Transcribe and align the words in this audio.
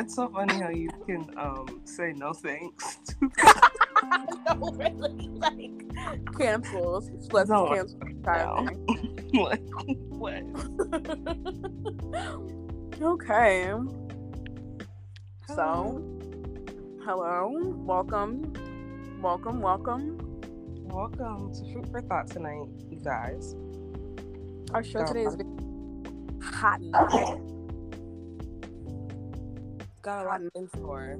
It's 0.00 0.14
so 0.14 0.28
funny 0.30 0.54
how 0.54 0.70
you 0.70 0.88
can 1.06 1.26
um 1.36 1.82
say 1.84 2.14
no 2.16 2.32
thanks. 2.32 3.00
no, 3.20 4.70
really, 4.72 5.28
like 5.28 6.38
cancels. 6.38 7.10
Let's 7.30 7.50
No. 7.50 7.68
cancel. 7.68 7.98
No. 8.24 8.66
like 9.42 9.60
what? 10.08 10.42
Okay. 13.02 13.74
So, 15.48 16.02
hello, 17.04 17.50
welcome, 17.84 18.54
welcome, 19.20 19.60
welcome. 19.60 20.16
Welcome 20.84 21.52
to 21.52 21.72
Fruit 21.74 21.90
for 21.90 22.00
Thought 22.00 22.28
tonight, 22.30 22.68
you 22.88 23.00
guys. 23.04 23.54
Our 24.72 24.82
show 24.82 25.04
today 25.04 25.24
is 25.24 25.36
hot 26.42 26.80
Got 30.02 30.24
a 30.24 30.28
lot 30.28 30.40
in 30.54 30.68
store. 30.68 31.18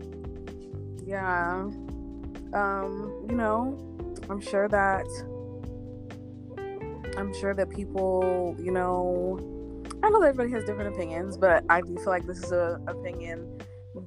Yeah. 1.04 1.68
Um, 2.54 3.26
you 3.28 3.36
know, 3.36 3.78
I'm 4.30 4.40
sure 4.40 4.68
that 4.68 5.06
I'm 7.18 7.34
sure 7.34 7.52
that 7.54 7.68
people, 7.68 8.56
you 8.58 8.70
know, 8.70 9.38
I 10.02 10.08
know 10.08 10.20
that 10.20 10.28
everybody 10.28 10.50
has 10.52 10.64
different 10.64 10.94
opinions, 10.94 11.36
but 11.36 11.64
I 11.68 11.82
do 11.82 11.94
feel 11.96 12.06
like 12.06 12.26
this 12.26 12.42
is 12.42 12.52
a 12.52 12.80
opinion. 12.86 13.60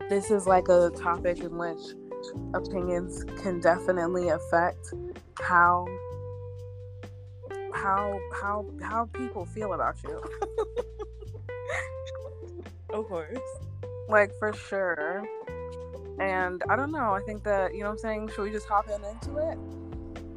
This 0.09 0.32
is 0.32 0.48
like 0.48 0.68
a 0.70 0.90
topic 0.90 1.40
in 1.40 1.55
which 1.55 1.94
opinions 2.55 3.24
can 3.44 3.60
definitely 3.60 4.30
affect 4.30 4.94
how 5.40 5.85
how 7.74 8.20
how 8.41 8.66
how 8.82 9.05
people 9.13 9.46
feel 9.46 9.74
about 9.74 9.96
you. 10.04 10.24
Of 12.94 13.07
course. 13.07 13.63
Like 14.14 14.32
for 14.38 14.54
sure. 14.54 15.28
And 16.20 16.62
I 16.70 16.76
don't 16.76 16.92
know. 16.92 17.14
I 17.14 17.22
think 17.26 17.44
that 17.44 17.74
you 17.74 17.80
know 17.80 17.88
what 17.88 17.94
I'm 17.94 17.98
saying. 17.98 18.30
Should 18.30 18.44
we 18.44 18.52
just 18.52 18.68
hop 18.68 18.88
in 18.88 19.04
into 19.04 19.38
it? 19.38 19.58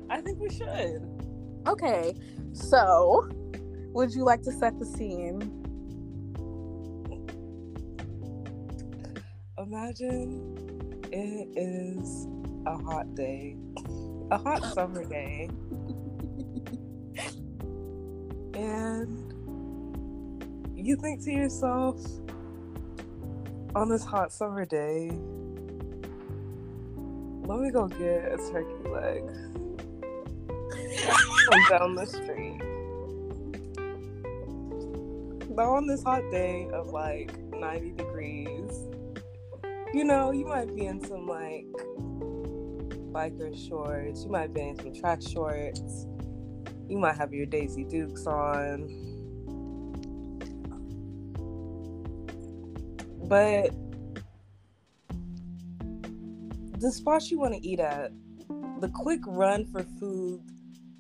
I 0.09 0.23
think 0.23 0.41
we 0.41 0.49
should. 0.49 1.07
Okay. 1.67 2.15
So, 2.53 3.29
would 3.93 4.15
you 4.15 4.25
like 4.25 4.41
to 4.43 4.53
set 4.53 4.79
the 4.79 4.87
scene? 4.87 5.43
Imagine 9.59 11.03
it 11.13 11.49
is 11.55 12.27
a 12.67 12.79
hot 12.79 13.15
day, 13.15 13.59
a 14.31 14.39
hot 14.39 14.65
summer 14.73 15.05
day, 15.05 15.51
and 18.55 19.33
you 20.75 20.97
think 20.97 21.23
to 21.25 21.31
yourself, 21.31 22.01
on 23.77 23.91
this 23.91 24.07
hot 24.07 24.33
summer 24.33 24.65
day, 24.65 25.11
let 27.45 27.61
me 27.61 27.71
go 27.71 27.87
get 27.87 28.33
a 28.33 28.39
turkey 28.51 28.89
leg 28.89 29.23
from 31.45 31.61
down 31.69 31.95
the 31.95 32.07
street. 32.07 32.59
Now 35.51 35.75
on 35.75 35.87
this 35.87 36.03
hot 36.03 36.23
day 36.31 36.71
of 36.73 36.89
like 36.89 37.39
90 37.51 37.91
degrees, 37.91 38.89
you 39.93 40.05
know, 40.05 40.31
you 40.31 40.47
might 40.47 40.75
be 40.75 40.87
in 40.87 41.05
some 41.05 41.27
like 41.27 41.67
biker 43.13 43.55
shorts, 43.69 44.25
you 44.25 44.31
might 44.31 44.55
be 44.55 44.63
in 44.63 44.77
some 44.79 44.95
track 44.95 45.21
shorts, 45.21 46.07
you 46.89 46.97
might 46.97 47.17
have 47.17 47.35
your 47.35 47.45
Daisy 47.45 47.85
Dukes 47.85 48.27
on. 48.27 49.16
But 53.29 53.71
the 56.81 56.93
spot 56.93 57.31
you 57.31 57.39
want 57.39 57.55
to 57.55 57.67
eat 57.67 57.81
at, 57.81 58.13
the 58.81 58.89
quick 58.89 59.21
run 59.27 59.67
for 59.67 59.83
food 59.99 60.41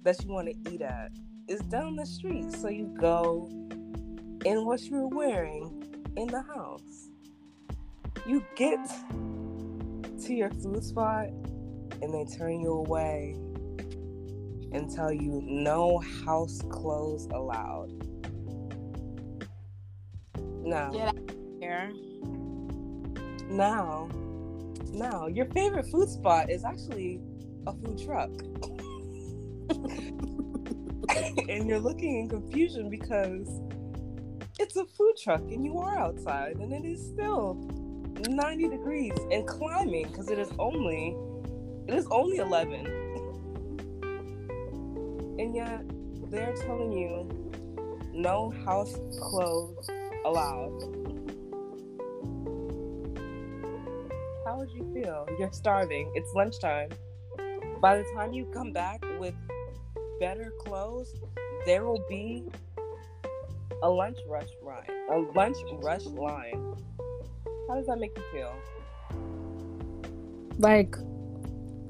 that 0.02 0.22
you 0.24 0.30
want 0.30 0.48
to 0.48 0.72
eat 0.72 0.82
at 0.82 1.12
is 1.48 1.60
down 1.60 1.96
the 1.96 2.06
street. 2.06 2.50
So 2.52 2.68
you 2.68 2.86
go 2.98 3.48
in 4.44 4.64
what 4.64 4.82
you're 4.82 5.08
wearing 5.08 5.84
in 6.16 6.26
the 6.28 6.42
house. 6.42 7.10
You 8.26 8.44
get 8.56 8.80
to 10.24 10.34
your 10.34 10.50
food 10.50 10.82
spot 10.82 11.28
and 12.02 12.12
they 12.12 12.24
turn 12.36 12.60
you 12.60 12.72
away 12.72 13.36
and 14.72 14.90
tell 14.92 15.12
you 15.12 15.42
no 15.44 15.98
house 16.24 16.60
clothes 16.70 17.26
allowed. 17.32 17.92
Get 20.92 21.08
out 21.08 21.30
here. 21.60 21.92
Now, 23.48 24.08
now, 24.92 25.26
your 25.26 25.46
favorite 25.46 25.86
food 25.86 26.08
spot 26.08 26.50
is 26.50 26.64
actually 26.64 27.20
a 27.66 27.72
food 27.72 27.98
truck. 28.04 28.30
and 31.48 31.68
you're 31.68 31.80
looking 31.80 32.20
in 32.20 32.28
confusion 32.28 32.90
because 32.90 33.60
it's 34.58 34.76
a 34.76 34.84
food 34.84 35.14
truck 35.22 35.40
and 35.42 35.64
you 35.64 35.78
are 35.78 35.98
outside 35.98 36.56
and 36.56 36.72
it 36.72 36.84
is 36.84 37.06
still 37.06 37.54
90 38.28 38.68
degrees 38.68 39.12
and 39.30 39.46
climbing 39.46 40.06
because 40.08 40.30
it 40.30 40.38
is 40.38 40.50
only 40.58 41.16
it 41.86 41.94
is 41.94 42.06
only 42.10 42.38
11 42.38 42.86
and 45.38 45.54
yet 45.54 45.82
they're 46.30 46.54
telling 46.56 46.92
you 46.92 47.28
no 48.12 48.50
house 48.64 48.98
clothes 49.20 49.90
allowed 50.24 51.05
how 54.56 54.60
would 54.60 54.70
you 54.70 54.90
feel 54.94 55.28
you're 55.38 55.52
starving 55.52 56.10
it's 56.14 56.32
lunchtime 56.34 56.88
by 57.82 57.98
the 57.98 58.04
time 58.14 58.32
you 58.32 58.46
come 58.54 58.72
back 58.72 59.04
with 59.20 59.34
better 60.18 60.50
clothes 60.64 61.14
there 61.66 61.84
will 61.84 62.02
be 62.08 62.42
a 63.82 63.90
lunch 63.90 64.18
rush 64.26 64.48
line. 64.62 64.88
A 65.10 65.18
lunch 65.36 65.56
rush 65.82 66.04
line. 66.06 66.74
How 67.68 67.74
does 67.74 67.86
that 67.86 67.98
make 67.98 68.16
you 68.16 68.24
feel? 68.32 68.54
Like, 70.58 70.96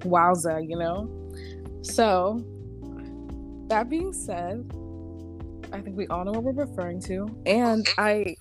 wowza, 0.01 0.69
you 0.69 0.77
know? 0.77 1.09
So, 1.83 2.45
that 3.69 3.89
being 3.89 4.13
said, 4.13 4.69
I 5.73 5.81
think 5.81 5.97
we 5.97 6.07
all 6.09 6.25
know 6.25 6.33
what 6.33 6.43
we're 6.43 6.65
referring 6.65 7.01
to. 7.03 7.29
And 7.47 7.87
I 7.99 8.37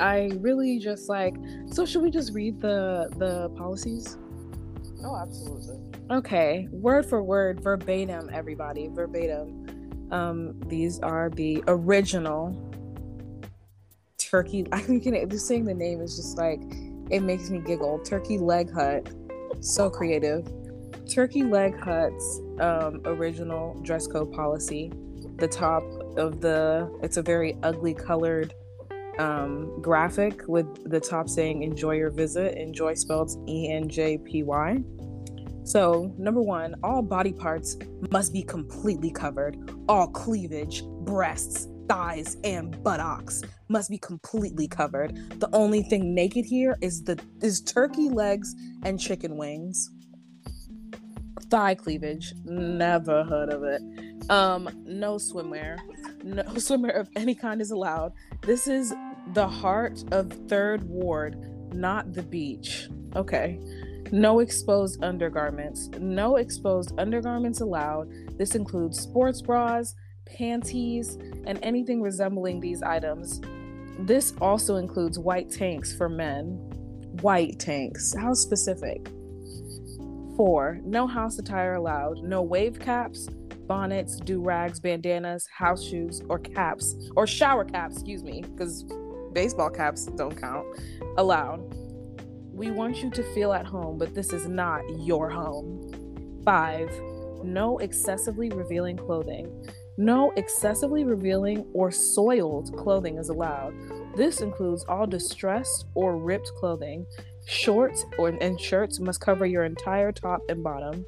I 0.00 0.30
really 0.38 0.78
just 0.78 1.08
like 1.08 1.34
so 1.66 1.84
should 1.84 2.02
we 2.02 2.10
just 2.10 2.32
read 2.32 2.60
the 2.60 3.08
the 3.16 3.48
policies? 3.50 4.16
Oh, 5.04 5.16
absolutely. 5.16 5.78
Okay, 6.10 6.68
word 6.72 7.06
for 7.06 7.22
word, 7.22 7.60
verbatim, 7.60 8.30
everybody, 8.32 8.88
verbatim. 8.88 10.08
Um, 10.10 10.58
these 10.66 10.98
are 11.00 11.30
the 11.30 11.62
original 11.68 12.56
turkey. 14.18 14.66
I 14.72 14.80
think 14.80 15.04
just 15.28 15.46
saying 15.46 15.64
the 15.64 15.74
name 15.74 16.00
is 16.00 16.16
just 16.16 16.38
like 16.38 16.60
it 17.10 17.20
makes 17.20 17.50
me 17.50 17.58
giggle. 17.58 17.98
Turkey 18.00 18.38
leg 18.38 18.72
hut, 18.72 19.08
so 19.60 19.90
creative. 19.90 20.48
Turkey 21.08 21.42
leg 21.42 21.78
hut's 21.78 22.40
um, 22.60 23.00
original 23.04 23.78
dress 23.82 24.06
code 24.06 24.32
policy. 24.32 24.92
The 25.36 25.48
top 25.48 25.82
of 26.16 26.40
the 26.40 26.90
it's 27.02 27.16
a 27.16 27.22
very 27.22 27.56
ugly 27.62 27.94
colored 27.94 28.54
um, 29.18 29.80
graphic 29.80 30.42
with 30.48 30.90
the 30.90 31.00
top 31.00 31.28
saying 31.28 31.62
"Enjoy 31.62 31.92
your 31.92 32.10
visit." 32.10 32.56
Enjoy 32.56 32.94
spelled 32.94 33.30
E 33.48 33.70
N 33.70 33.88
J 33.88 34.18
P 34.18 34.42
Y. 34.42 34.82
So, 35.64 36.14
number 36.16 36.40
one, 36.40 36.76
all 36.82 37.02
body 37.02 37.32
parts 37.32 37.76
must 38.10 38.32
be 38.32 38.42
completely 38.42 39.10
covered. 39.10 39.58
All 39.86 40.08
cleavage, 40.08 40.82
breasts, 41.02 41.68
thighs, 41.88 42.38
and 42.42 42.82
buttocks 42.82 43.42
must 43.68 43.90
be 43.90 43.98
completely 43.98 44.66
covered. 44.66 45.14
The 45.40 45.48
only 45.52 45.82
thing 45.82 46.14
naked 46.14 46.46
here 46.46 46.76
is 46.80 47.02
the 47.04 47.20
is 47.42 47.60
turkey 47.60 48.08
legs 48.08 48.54
and 48.82 48.98
chicken 48.98 49.36
wings. 49.36 49.90
Thigh 51.50 51.74
cleavage, 51.74 52.32
never 52.44 53.24
heard 53.24 53.50
of 53.50 53.62
it. 53.62 53.82
Um, 54.30 54.68
no 54.86 55.16
swimwear. 55.16 55.78
No 56.22 56.42
swimwear 56.54 56.98
of 56.98 57.08
any 57.16 57.34
kind 57.34 57.60
is 57.60 57.70
allowed. 57.70 58.12
This 58.42 58.68
is 58.68 58.94
the 59.34 59.48
heart 59.48 60.02
of 60.12 60.32
Third 60.48 60.84
Ward, 60.84 61.36
not 61.74 62.12
the 62.12 62.22
beach. 62.22 62.88
Okay. 63.14 63.60
No 64.10 64.38
exposed 64.38 65.02
undergarments. 65.02 65.88
No 65.98 66.36
exposed 66.36 66.98
undergarments 66.98 67.60
allowed. 67.60 68.08
This 68.38 68.54
includes 68.54 68.98
sports 68.98 69.42
bras, 69.42 69.94
panties, 70.24 71.16
and 71.46 71.58
anything 71.62 72.00
resembling 72.00 72.60
these 72.60 72.82
items. 72.82 73.40
This 73.98 74.32
also 74.40 74.76
includes 74.76 75.18
white 75.18 75.50
tanks 75.50 75.94
for 75.94 76.08
men. 76.08 76.44
White 77.20 77.58
tanks. 77.58 78.14
How 78.16 78.32
specific? 78.32 79.10
Four, 80.36 80.80
no 80.84 81.06
house 81.06 81.38
attire 81.38 81.74
allowed. 81.74 82.22
No 82.22 82.42
wave 82.42 82.78
caps, 82.78 83.26
bonnets, 83.66 84.16
do 84.16 84.40
rags, 84.40 84.78
bandanas, 84.78 85.46
house 85.48 85.84
shoes, 85.84 86.22
or 86.28 86.38
caps, 86.38 86.94
or 87.16 87.26
shower 87.26 87.64
caps, 87.64 87.96
excuse 87.96 88.22
me, 88.22 88.42
because 88.42 88.84
baseball 89.38 89.70
caps 89.70 90.06
don't 90.16 90.36
count, 90.36 90.66
allowed. 91.16 91.60
We 92.52 92.72
want 92.72 93.04
you 93.04 93.10
to 93.10 93.22
feel 93.34 93.52
at 93.52 93.64
home, 93.64 93.96
but 93.96 94.12
this 94.12 94.32
is 94.32 94.48
not 94.48 94.82
your 94.98 95.30
home. 95.30 96.42
Five, 96.44 96.90
no 97.44 97.78
excessively 97.78 98.48
revealing 98.48 98.96
clothing. 98.96 99.46
No 99.96 100.32
excessively 100.32 101.04
revealing 101.04 101.64
or 101.72 101.92
soiled 101.92 102.76
clothing 102.76 103.16
is 103.16 103.28
allowed. 103.28 103.74
This 104.16 104.40
includes 104.40 104.84
all 104.88 105.06
distressed 105.06 105.86
or 105.94 106.16
ripped 106.16 106.50
clothing. 106.58 107.06
Shorts 107.46 108.04
or 108.18 108.30
and 108.30 108.60
shirts 108.60 108.98
must 108.98 109.20
cover 109.20 109.46
your 109.46 109.64
entire 109.64 110.10
top 110.10 110.40
and 110.48 110.64
bottom. 110.64 111.06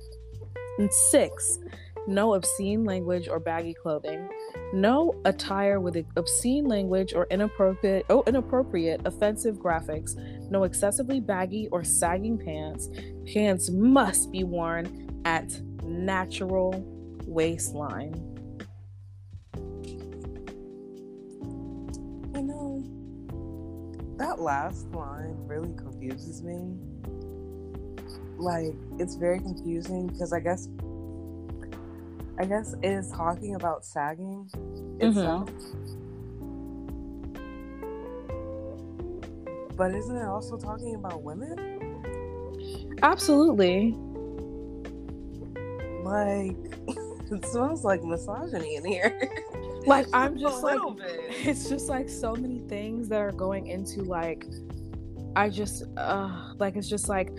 And 0.78 0.88
six, 1.10 1.58
no 2.06 2.34
obscene 2.34 2.84
language 2.84 3.26
or 3.26 3.40
baggy 3.40 3.74
clothing. 3.74 4.28
No 4.72 5.20
attire 5.24 5.80
with 5.80 5.96
obscene 6.16 6.66
language 6.66 7.12
or 7.12 7.26
inappropriate 7.30 8.06
oh 8.08 8.22
inappropriate 8.26 9.00
offensive 9.04 9.56
graphics. 9.56 10.16
No 10.48 10.62
excessively 10.64 11.18
baggy 11.18 11.68
or 11.72 11.82
sagging 11.82 12.38
pants. 12.38 12.88
Pants 13.32 13.70
must 13.70 14.30
be 14.30 14.44
worn 14.44 15.22
at 15.24 15.60
natural 15.82 16.84
waistline. 17.26 18.14
You 22.34 22.42
know, 22.42 22.84
that 24.18 24.40
last 24.40 24.86
line 24.92 25.36
really 25.46 25.74
confuses 25.74 26.42
me. 26.42 26.76
Like, 28.38 28.74
it's 28.98 29.16
very 29.16 29.40
confusing 29.40 30.06
because 30.06 30.32
I 30.32 30.40
guess 30.40 30.68
I 32.40 32.46
guess 32.46 32.72
it 32.82 32.86
is 32.86 33.10
talking 33.10 33.54
about 33.54 33.84
sagging 33.84 34.48
itself. 34.98 35.50
Mm-hmm. 35.50 35.76
But 39.76 39.94
isn't 39.94 40.16
it 40.16 40.24
also 40.24 40.56
talking 40.56 40.94
about 40.94 41.22
women? 41.22 42.96
Absolutely. 43.02 43.94
Like 46.02 46.56
it 47.30 47.44
smells 47.44 47.84
like 47.84 48.02
misogyny 48.02 48.76
in 48.76 48.86
here. 48.86 49.30
Like 49.86 50.08
I'm 50.12 50.36
just 50.36 50.62
like 50.62 50.78
it's 51.30 51.66
just 51.66 51.88
like 51.88 52.10
so 52.10 52.34
many 52.34 52.58
things 52.68 53.08
that 53.08 53.18
are 53.18 53.32
going 53.32 53.68
into 53.68 54.02
like 54.02 54.44
I 55.36 55.48
just 55.48 55.84
uh 55.96 56.52
like 56.58 56.76
it's 56.76 56.86
just 56.86 57.08
like 57.08 57.32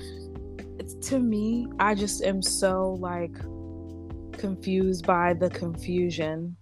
it's 0.79 0.95
to 1.09 1.19
me 1.19 1.67
I 1.79 1.93
just 1.93 2.23
am 2.23 2.41
so 2.41 2.97
like 2.99 3.35
confused 4.41 5.05
by 5.05 5.35
the 5.35 5.49
confusion 5.51 6.57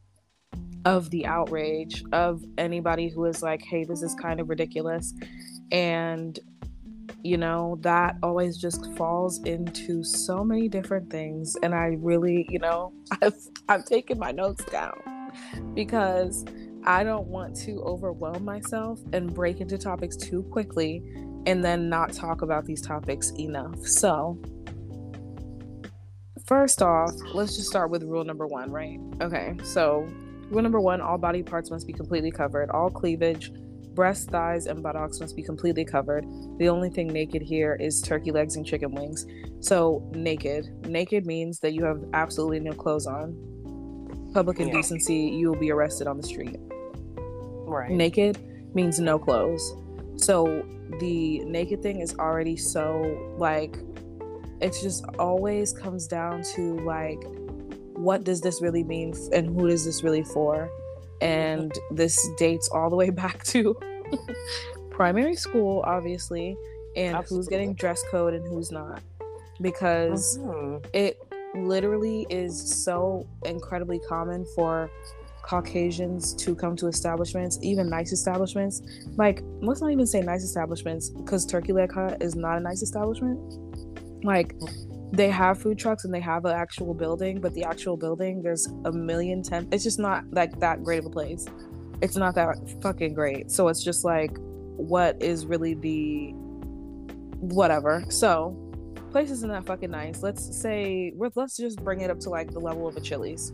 of 0.84 1.10
the 1.12 1.26
outrage 1.26 2.04
of 2.12 2.44
anybody 2.58 3.10
who 3.10 3.24
is 3.26 3.42
like, 3.42 3.62
hey, 3.62 3.86
this 3.86 4.02
is 4.04 4.14
kind 4.16 4.42
of 4.42 4.50
ridiculous. 4.50 5.14
And, 5.72 6.38
you 7.24 7.38
know, 7.38 7.78
that 7.82 8.18
always 8.22 8.58
just 8.58 8.94
falls 8.98 9.42
into 9.44 10.04
so 10.04 10.44
many 10.44 10.68
different 10.68 11.10
things. 11.10 11.56
And 11.64 11.74
I 11.74 11.98
really, 12.00 12.46
you 12.50 12.60
know, 12.60 12.92
I've, 13.22 13.38
I've 13.70 13.86
taken 13.86 14.20
my 14.20 14.32
notes 14.32 14.66
down 14.66 15.00
because 15.74 16.44
I 16.84 17.06
don't 17.06 17.28
want 17.28 17.56
to 17.62 17.82
overwhelm 17.82 18.44
myself 18.44 19.00
and 19.14 19.34
break 19.34 19.62
into 19.62 19.78
topics 19.78 20.18
too 20.18 20.44
quickly 20.44 21.02
and 21.46 21.64
then 21.64 21.88
not 21.88 22.12
talk 22.12 22.42
about 22.42 22.66
these 22.66 22.82
topics 22.82 23.32
enough. 23.40 23.86
So, 23.86 24.38
First 26.50 26.82
off, 26.82 27.12
let's 27.36 27.56
just 27.56 27.68
start 27.68 27.92
with 27.92 28.02
rule 28.02 28.24
number 28.24 28.48
one, 28.48 28.72
right? 28.72 29.00
Okay, 29.22 29.54
so 29.64 30.10
rule 30.50 30.64
number 30.64 30.80
one 30.80 31.00
all 31.00 31.20
body 31.20 31.44
parts 31.44 31.70
must 31.70 31.86
be 31.86 31.94
completely 31.94 32.32
covered. 32.32 32.72
All 32.72 32.90
cleavage, 32.90 33.52
breasts, 33.94 34.26
thighs, 34.26 34.66
and 34.66 34.82
buttocks 34.82 35.20
must 35.20 35.36
be 35.36 35.44
completely 35.44 35.86
covered. 35.86 36.26
The 36.58 36.68
only 36.68 36.90
thing 36.90 37.06
naked 37.06 37.44
here 37.44 37.78
is 37.80 38.02
turkey 38.02 38.32
legs 38.32 38.56
and 38.56 38.66
chicken 38.66 38.96
wings. 38.96 39.28
So, 39.60 40.10
naked. 40.16 40.88
Naked 40.88 41.28
means 41.28 41.60
that 41.60 41.74
you 41.74 41.84
have 41.84 42.04
absolutely 42.14 42.62
no 42.62 42.74
clothes 42.74 43.06
on. 43.06 44.32
Public 44.34 44.60
indecency, 44.60 45.18
you 45.18 45.52
will 45.52 45.60
be 45.60 45.72
arrested 45.72 46.08
on 46.08 46.18
the 46.18 46.24
street. 46.24 46.58
Right. 47.68 47.92
Naked 47.92 48.74
means 48.74 49.00
no 49.00 49.20
clothes. 49.20 49.76
So, 50.16 50.66
the 51.00 51.46
naked 51.46 51.84
thing 51.84 52.00
is 52.00 52.16
already 52.18 52.58
so 52.58 53.36
like 53.38 53.78
it's 54.62 54.82
just 54.82 55.06
always 55.18 55.74
comes 55.74 56.08
down 56.08 56.44
to 56.56 56.80
like 56.82 57.20
what 57.96 58.24
does 58.24 58.42
this 58.42 58.62
really 58.62 58.84
mean 58.84 59.14
and 59.34 59.48
who 59.48 59.68
is 59.68 59.86
this 59.86 60.04
really 60.04 60.24
for 60.24 60.70
and 61.22 61.74
this 61.92 62.30
dates 62.38 62.70
all 62.70 62.90
the 62.90 62.96
way 62.96 63.10
back 63.24 63.44
to 63.44 63.76
primary 64.90 65.36
school 65.36 65.84
obviously 65.86 66.58
and 66.96 67.16
Absolutely. 67.16 67.38
who's 67.38 67.48
getting 67.48 67.74
dress 67.74 68.04
code 68.10 68.34
and 68.34 68.46
who's 68.48 68.72
not 68.72 69.02
because 69.62 70.38
mm-hmm. 70.40 70.86
it 70.94 71.22
literally 71.56 72.26
is 72.30 72.84
so 72.84 73.28
incredibly 73.46 74.00
common 74.00 74.46
for 74.56 74.90
Caucasians 75.42 76.36
to 76.36 76.54
come 76.54 76.76
to 76.76 76.86
establishments, 76.86 77.58
even 77.64 77.90
nice 77.90 78.12
establishments. 78.12 78.84
Like, 79.18 79.42
let's 79.62 79.82
not 79.82 79.92
even 79.92 80.06
say 80.06 80.22
nice 80.22 80.44
establishments 80.44 81.10
because 81.10 81.44
Turkey 81.44 81.74
Leg 81.74 81.92
Hut 81.92 82.22
is 82.22 82.36
not 82.36 82.58
a 82.58 82.60
nice 82.60 82.84
establishment. 82.84 83.69
Like 84.24 84.56
they 85.12 85.30
have 85.30 85.60
food 85.60 85.80
trucks 85.80 86.06
and 86.06 86.14
they 86.14 86.20
have 86.20 86.46
an 86.46 86.56
actual 86.56 86.94
building, 86.94 87.42
but 87.42 87.54
the 87.54 87.64
actual 87.64 87.98
building 87.98 88.42
there's 88.42 88.68
a 88.86 88.92
million 88.92 89.20
million 89.20 89.44
ten. 89.44 89.68
It's 89.72 89.84
just 89.84 90.00
not 90.00 90.24
like 90.32 90.60
that 90.60 90.84
great 90.84 91.00
of 91.00 91.06
a 91.06 91.10
place. 91.10 91.46
It's 92.02 92.16
not 92.16 92.36
that 92.36 92.56
fucking 92.82 93.14
great. 93.14 93.52
So 93.52 93.68
it's 93.68 93.84
just 93.84 94.06
like, 94.06 94.32
what 94.78 95.22
is 95.22 95.46
really 95.46 95.74
the 95.74 96.32
whatever. 97.40 98.06
So 98.10 98.58
place 99.12 99.32
isn't 99.32 99.50
that 99.50 99.66
fucking 99.66 99.92
nice. 99.92 100.24
Let's 100.24 100.58
say 100.58 101.14
let's 101.36 101.58
just 101.58 101.84
bring 101.84 102.02
it 102.02 102.10
up 102.10 102.20
to 102.22 102.30
like 102.30 102.52
the 102.52 102.60
level 102.60 102.88
of 102.88 102.96
a 102.96 103.02
Chili's. 103.02 103.52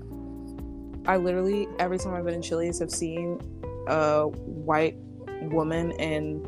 I 1.08 1.18
literally 1.18 1.68
every 1.80 1.98
time 1.98 2.14
I've 2.14 2.26
been 2.26 2.34
in 2.36 2.42
Chili's 2.42 2.80
have 2.80 2.92
seen 2.92 3.40
a 3.88 4.28
white 4.28 4.98
woman 5.42 5.92
in 5.92 6.44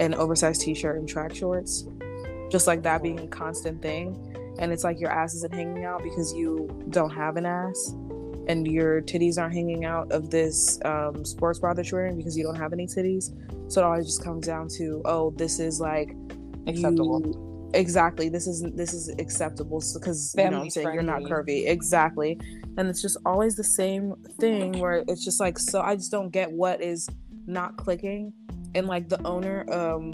an 0.00 0.14
oversized 0.14 0.62
t-shirt 0.62 0.98
and 0.98 1.08
track 1.08 1.34
shorts 1.34 1.86
just 2.50 2.66
like 2.66 2.82
that 2.82 3.02
being 3.02 3.20
a 3.20 3.26
constant 3.28 3.80
thing. 3.80 4.26
And 4.58 4.72
it's 4.72 4.84
like 4.84 5.00
your 5.00 5.10
ass 5.10 5.34
isn't 5.34 5.54
hanging 5.54 5.84
out 5.84 6.02
because 6.02 6.34
you 6.34 6.68
don't 6.90 7.10
have 7.10 7.36
an 7.36 7.46
ass. 7.46 7.94
And 8.48 8.66
your 8.66 9.00
titties 9.00 9.38
aren't 9.38 9.54
hanging 9.54 9.84
out 9.84 10.10
of 10.10 10.30
this 10.30 10.80
um, 10.84 11.24
sports 11.24 11.60
bra 11.60 11.72
that 11.74 11.90
you're 11.90 12.00
wearing 12.00 12.16
because 12.16 12.36
you 12.36 12.42
don't 12.42 12.56
have 12.56 12.72
any 12.72 12.86
titties. 12.86 13.30
So 13.70 13.80
it 13.80 13.84
always 13.84 14.06
just 14.06 14.24
comes 14.24 14.46
down 14.46 14.68
to 14.78 15.02
oh 15.04 15.30
this 15.36 15.60
is 15.60 15.80
like 15.80 16.16
acceptable. 16.66 17.22
You, 17.24 17.70
exactly. 17.74 18.28
This 18.28 18.48
is 18.48 18.62
this 18.74 18.92
is 18.92 19.08
acceptable 19.20 19.82
because 19.94 20.34
you 20.36 20.44
know 20.44 20.58
what 20.58 20.64
i'm 20.64 20.70
saying 20.70 20.94
you're 20.94 21.02
not 21.02 21.22
curvy. 21.22 21.68
Exactly. 21.68 22.38
And 22.76 22.88
it's 22.88 23.00
just 23.00 23.18
always 23.24 23.54
the 23.54 23.64
same 23.64 24.14
thing 24.40 24.80
where 24.80 25.04
it's 25.06 25.24
just 25.24 25.38
like 25.38 25.58
so 25.58 25.80
i 25.80 25.94
just 25.94 26.10
don't 26.10 26.30
get 26.30 26.50
what 26.50 26.82
is 26.82 27.08
not 27.46 27.76
clicking. 27.76 28.32
And 28.74 28.88
like 28.88 29.08
the 29.08 29.24
owner 29.24 29.64
um 29.72 30.12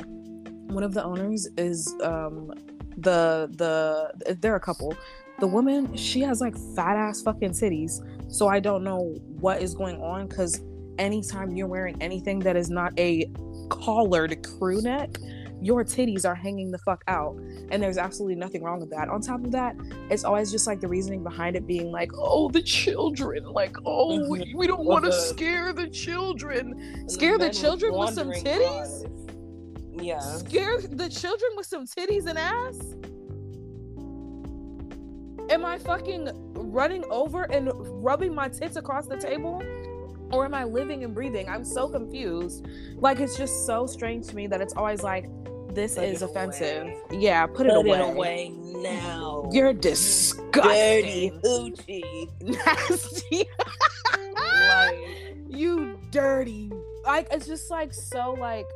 one 0.68 0.82
of 0.82 0.94
the 0.94 1.02
owners 1.02 1.49
is 1.56 1.94
um 2.02 2.52
the 2.99 3.49
the 3.56 4.37
they're 4.40 4.56
a 4.56 4.61
couple. 4.61 4.96
The 5.38 5.46
woman 5.46 5.94
she 5.96 6.20
has 6.23 6.40
like 6.40 6.56
fat 6.75 6.96
ass 6.96 7.20
fucking 7.20 7.50
titties 7.50 8.00
so 8.28 8.49
i 8.49 8.58
don't 8.58 8.82
know 8.82 9.14
what 9.38 9.62
is 9.62 9.75
going 9.75 10.00
on 10.00 10.26
because 10.26 10.62
anytime 10.99 11.54
you're 11.54 11.66
wearing 11.66 11.96
anything 12.00 12.38
that 12.40 12.56
is 12.56 12.70
not 12.70 12.99
a 12.99 13.30
collared 13.68 14.46
crew 14.46 14.80
neck 14.80 15.18
your 15.62 15.85
titties 15.85 16.26
are 16.26 16.35
hanging 16.35 16.70
the 16.70 16.78
fuck 16.78 17.02
out 17.08 17.35
and 17.70 17.82
there's 17.82 17.96
absolutely 17.96 18.35
nothing 18.35 18.62
wrong 18.62 18.78
with 18.78 18.90
that. 18.90 19.08
On 19.08 19.20
top 19.23 19.42
of 19.42 19.50
that 19.52 19.75
it's 20.11 20.23
always 20.23 20.50
just 20.52 20.66
like 20.66 20.80
the 20.80 20.88
reasoning 20.88 21.23
behind 21.23 21.56
it 21.56 21.66
being 21.66 21.90
like 21.90 22.11
oh 22.14 22.50
the 22.50 22.62
children 22.62 23.42
like 23.44 23.75
oh 23.87 24.28
we, 24.28 24.40
mm-hmm. 24.40 24.58
we 24.58 24.66
don't 24.66 24.85
want 24.85 25.04
to 25.06 25.12
scare 25.12 25.73
the 25.73 25.88
children. 25.88 27.04
scare 27.08 27.38
the 27.38 27.50
children 27.50 27.94
with 27.94 28.14
some 28.14 28.30
titties 28.30 29.25
yeah. 30.00 30.21
Scare 30.21 30.81
the 30.81 31.09
children 31.09 31.50
with 31.57 31.67
some 31.67 31.87
titties 31.87 32.26
and 32.26 32.38
ass? 32.38 32.95
Am 35.49 35.65
I 35.65 35.79
fucking 35.79 36.31
running 36.55 37.05
over 37.11 37.45
and 37.45 37.71
rubbing 38.03 38.35
my 38.35 38.49
tits 38.49 38.76
across 38.76 39.07
the 39.07 39.17
table? 39.17 39.62
Or 40.33 40.45
am 40.45 40.55
I 40.55 40.65
living 40.65 41.05
and 41.05 41.15
breathing? 41.15 41.49
I'm 41.49 41.65
so 41.65 41.88
confused. 41.88 42.67
Like 42.97 43.21
it's 43.21 43.37
just 43.37 43.65
so 43.65 43.87
strange 43.87 44.26
to 44.26 44.37
me 44.37 44.49
that 44.49 44.61
it's 44.61 44.75
always 44.75 45.03
like 45.03 45.29
this 45.76 45.95
put 45.95 46.05
is 46.05 46.23
offensive. 46.23 46.88
Away. 46.88 47.21
Yeah, 47.21 47.47
put, 47.47 47.59
put 47.59 47.67
it 47.67 47.76
away. 47.76 47.99
It 47.99 48.00
away 48.00 48.49
now. 48.49 49.49
You're 49.53 49.73
disgusting. 49.73 50.62
Dirty 50.62 51.33
hoochie. 51.45 52.29
Nasty. 52.43 53.49
like 54.69 54.99
you 55.49 55.99
dirty. 56.11 56.73
Like 57.05 57.29
it's 57.31 57.47
just 57.47 57.71
like 57.71 57.93
so 57.93 58.33
like 58.33 58.67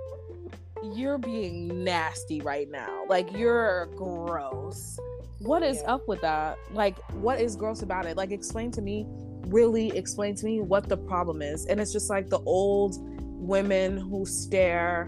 you're 0.83 1.19
being 1.19 1.85
nasty 1.85 2.41
right 2.41 2.71
now. 2.71 3.05
Like 3.09 3.33
you're 3.37 3.87
gross. 3.97 4.99
What 5.39 5.63
is 5.63 5.79
yeah. 5.83 5.95
up 5.95 6.09
with 6.09 6.21
that? 6.23 6.59
Like 6.73 6.99
what 7.13 7.41
is 7.41 7.57
gross 7.57 7.83
about 7.83 8.07
it? 8.07 8.17
Like 8.17 8.31
explain 8.31 8.71
to 8.73 8.83
me, 8.83 9.07
really 9.47 9.97
explain 9.97 10.35
to 10.37 10.47
me 10.47 10.61
what 10.61 10.89
the 10.89 10.97
problem 10.97 11.43
is. 11.43 11.67
And 11.67 11.81
it's 11.81 11.93
just 11.93 12.11
like 12.11 12.29
the 12.29 12.41
old 12.41 12.97
women 13.01 13.97
who 13.97 14.27
stare 14.27 15.07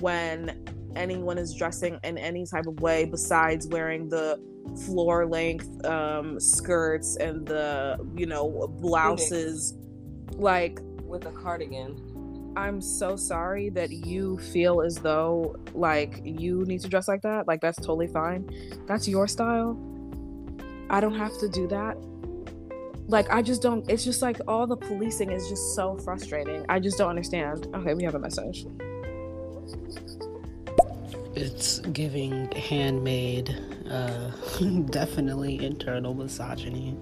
when 0.00 0.64
anyone 0.96 1.38
is 1.38 1.54
dressing 1.54 1.98
in 2.04 2.18
any 2.18 2.46
type 2.46 2.66
of 2.66 2.80
way 2.80 3.04
besides 3.04 3.66
wearing 3.66 4.08
the 4.08 4.40
floor 4.86 5.26
length 5.26 5.84
um, 5.84 6.40
skirts 6.40 7.16
and 7.16 7.46
the 7.46 7.98
you 8.16 8.26
know 8.26 8.68
blouses 8.80 9.74
like 10.36 10.78
with 11.02 11.26
a 11.26 11.32
cardigan 11.32 11.96
i'm 12.56 12.80
so 12.80 13.16
sorry 13.16 13.68
that 13.70 13.90
you 13.90 14.38
feel 14.38 14.80
as 14.80 14.96
though 14.96 15.56
like 15.74 16.20
you 16.24 16.64
need 16.66 16.80
to 16.80 16.88
dress 16.88 17.08
like 17.08 17.22
that. 17.22 17.46
Like 17.48 17.60
that's 17.60 17.78
totally 17.78 18.06
fine. 18.06 18.48
That's 18.86 19.08
your 19.08 19.26
style. 19.26 19.78
I 20.90 21.00
don't 21.00 21.16
have 21.16 21.36
to 21.38 21.48
do 21.48 21.66
that. 21.68 21.96
Like 23.06 23.30
i 23.30 23.42
just 23.42 23.60
don't 23.60 23.88
it's 23.90 24.04
just 24.04 24.22
like 24.22 24.40
all 24.48 24.66
the 24.66 24.76
policing 24.76 25.30
is 25.30 25.48
just 25.48 25.74
so 25.74 25.96
frustrating. 25.98 26.64
I 26.68 26.80
just 26.80 26.98
don't 26.98 27.10
understand. 27.10 27.66
Okay 27.74 27.94
we 27.94 28.04
have 28.04 28.14
a 28.14 28.18
message. 28.18 28.66
It's 31.34 31.80
giving 31.80 32.50
Handmaid 32.52 33.56
uh 33.90 34.30
definitely 34.90 35.64
internal 35.64 36.14
misogyny 36.14 36.96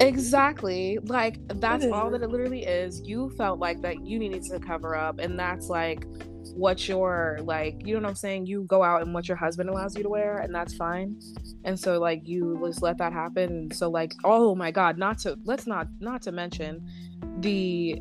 exactly. 0.00 0.98
Like 1.04 1.38
that's 1.60 1.86
all 1.86 2.10
that 2.10 2.22
it 2.22 2.30
literally 2.30 2.64
is. 2.64 3.00
You 3.02 3.30
felt 3.30 3.58
like 3.58 3.80
that 3.82 4.04
you 4.04 4.18
needed 4.18 4.42
to 4.44 4.58
cover 4.58 4.96
up 4.96 5.18
and 5.18 5.38
that's 5.38 5.68
like 5.68 6.06
what 6.54 6.88
your 6.88 7.38
like 7.42 7.86
you 7.86 7.94
know 7.94 8.00
what 8.00 8.08
i'm 8.08 8.14
saying? 8.14 8.46
You 8.46 8.64
go 8.64 8.82
out 8.82 9.02
and 9.02 9.12
what 9.12 9.28
your 9.28 9.36
husband 9.36 9.68
allows 9.70 9.96
you 9.96 10.02
to 10.02 10.08
wear 10.08 10.38
and 10.38 10.54
that's 10.54 10.74
fine. 10.74 11.20
And 11.64 11.78
so 11.78 11.98
like 11.98 12.26
you 12.26 12.60
just 12.66 12.82
let 12.82 12.98
that 12.98 13.12
happen. 13.12 13.50
And 13.50 13.74
so 13.74 13.88
like 13.90 14.14
oh 14.24 14.54
my 14.54 14.70
god 14.70 14.98
not 14.98 15.18
to 15.20 15.38
let's 15.44 15.66
not 15.66 15.88
not 16.00 16.22
to 16.22 16.32
mention 16.32 16.86
the 17.40 18.00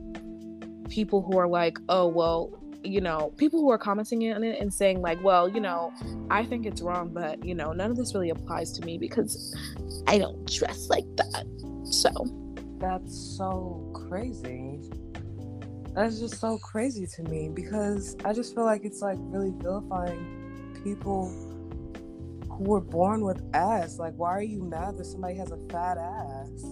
people 0.89 1.21
who 1.21 1.37
are 1.37 1.47
like 1.47 1.77
oh 1.89 2.07
well 2.07 2.57
you 2.83 3.01
know 3.01 3.33
people 3.37 3.59
who 3.59 3.69
are 3.69 3.77
commenting 3.77 4.31
on 4.31 4.43
it 4.43 4.59
and 4.59 4.73
saying 4.73 5.01
like 5.01 5.21
well 5.23 5.49
you 5.49 5.59
know 5.59 5.91
i 6.29 6.45
think 6.45 6.65
it's 6.65 6.81
wrong 6.81 7.09
but 7.13 7.43
you 7.43 7.53
know 7.53 7.73
none 7.73 7.91
of 7.91 7.97
this 7.97 8.13
really 8.13 8.29
applies 8.29 8.71
to 8.71 8.85
me 8.85 8.97
because 8.97 9.55
i 10.07 10.17
don't 10.17 10.45
dress 10.47 10.87
like 10.89 11.05
that 11.15 11.45
so 11.91 12.11
that's 12.79 13.17
so 13.17 13.91
crazy 13.93 14.79
that's 15.97 16.19
just 16.19 16.39
so 16.39 16.59
crazy 16.59 17.07
to 17.07 17.23
me 17.23 17.49
because 17.49 18.15
I 18.23 18.31
just 18.31 18.53
feel 18.53 18.65
like 18.65 18.85
it's 18.85 19.01
like 19.01 19.17
really 19.19 19.51
vilifying 19.57 20.79
people 20.83 21.27
who 22.51 22.63
were 22.65 22.81
born 22.81 23.21
with 23.21 23.41
ass. 23.55 23.97
Like, 23.97 24.13
why 24.15 24.29
are 24.29 24.43
you 24.43 24.61
mad 24.61 24.99
that 24.99 25.05
somebody 25.05 25.33
has 25.37 25.49
a 25.49 25.57
fat 25.71 25.97
ass? 25.97 26.65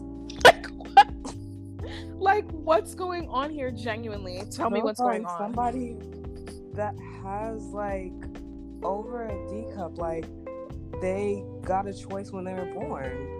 Like 0.44 0.68
what? 0.68 1.08
like 2.20 2.46
what's 2.52 2.94
going 2.94 3.28
on 3.30 3.50
here? 3.50 3.72
Genuinely, 3.72 4.44
tell 4.52 4.70
me 4.70 4.84
what's 4.84 5.00
going 5.00 5.26
on. 5.26 5.40
Somebody 5.40 5.96
that 6.74 6.94
has 7.24 7.64
like 7.70 8.14
over 8.84 9.26
a 9.26 9.50
D 9.50 9.66
cup, 9.76 9.98
like 9.98 10.26
they 11.02 11.44
got 11.64 11.88
a 11.88 11.94
choice 11.96 12.32
when 12.32 12.44
they 12.44 12.54
were 12.54 12.72
born. 12.76 13.35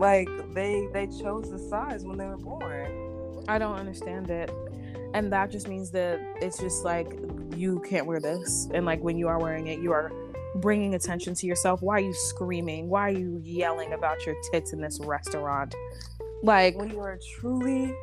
Like 0.00 0.30
they 0.54 0.88
they 0.94 1.06
chose 1.08 1.50
the 1.50 1.58
size 1.58 2.04
when 2.04 2.16
they 2.16 2.24
were 2.24 2.38
born. 2.38 3.44
I 3.48 3.58
don't 3.58 3.76
understand 3.76 4.30
it. 4.30 4.50
And 5.12 5.30
that 5.30 5.50
just 5.50 5.68
means 5.68 5.90
that 5.90 6.18
it's 6.40 6.58
just 6.58 6.86
like 6.86 7.18
you 7.54 7.80
can't 7.80 8.06
wear 8.06 8.18
this. 8.18 8.66
And 8.72 8.86
like 8.86 9.02
when 9.02 9.18
you 9.18 9.28
are 9.28 9.38
wearing 9.38 9.66
it 9.66 9.80
you 9.80 9.92
are 9.92 10.10
bringing 10.54 10.94
attention 10.94 11.34
to 11.34 11.46
yourself. 11.46 11.82
Why 11.82 11.96
are 11.96 12.00
you 12.00 12.14
screaming? 12.14 12.88
Why 12.88 13.08
are 13.08 13.18
you 13.18 13.42
yelling 13.44 13.92
about 13.92 14.24
your 14.24 14.36
tits 14.50 14.72
in 14.72 14.80
this 14.80 14.98
restaurant? 15.00 15.74
Like 16.42 16.78
when 16.78 16.88
you 16.88 17.00
are 17.00 17.18
truly 17.38 17.94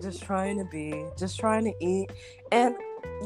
just 0.00 0.22
trying 0.22 0.56
to 0.56 0.64
be 0.64 1.04
just 1.18 1.38
trying 1.38 1.64
to 1.64 1.74
eat 1.78 2.10
and 2.52 2.74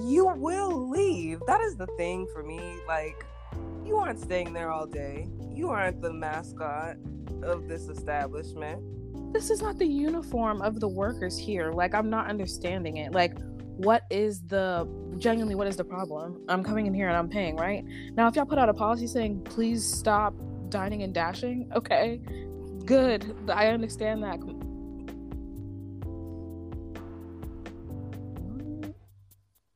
you 0.02 0.26
will 0.26 0.90
leave. 0.90 1.38
That 1.46 1.60
is 1.60 1.76
the 1.76 1.86
thing 1.96 2.26
for 2.32 2.42
me 2.42 2.80
like 2.88 3.24
you 3.84 3.96
aren't 3.96 4.18
staying 4.18 4.54
there 4.54 4.72
all 4.72 4.86
day. 4.86 5.28
You 5.54 5.68
aren't 5.68 6.02
the 6.02 6.12
mascot 6.12 6.96
of 7.42 7.68
this 7.68 7.88
establishment 7.88 8.82
this 9.32 9.50
is 9.50 9.60
not 9.60 9.78
the 9.78 9.86
uniform 9.86 10.62
of 10.62 10.80
the 10.80 10.88
workers 10.88 11.36
here. 11.36 11.70
Like, 11.70 11.94
I'm 11.94 12.08
not 12.08 12.28
understanding 12.28 12.96
it. 12.96 13.12
Like, 13.12 13.38
what 13.78 14.02
is 14.10 14.40
the 14.42 14.88
genuinely 15.18 15.54
what 15.54 15.66
is 15.66 15.76
the 15.76 15.84
problem? 15.84 16.42
I'm 16.48 16.64
coming 16.64 16.86
in 16.86 16.94
here 16.94 17.08
and 17.08 17.16
I'm 17.16 17.28
paying, 17.28 17.56
right? 17.56 17.84
Now, 18.14 18.26
if 18.26 18.36
y'all 18.36 18.46
put 18.46 18.58
out 18.58 18.68
a 18.68 18.74
policy 18.74 19.06
saying 19.06 19.42
please 19.42 19.84
stop 19.84 20.34
dining 20.68 21.02
and 21.02 21.14
dashing, 21.14 21.70
okay, 21.74 22.20
good. 22.84 23.36
I 23.48 23.68
understand 23.68 24.22
that. 24.24 24.38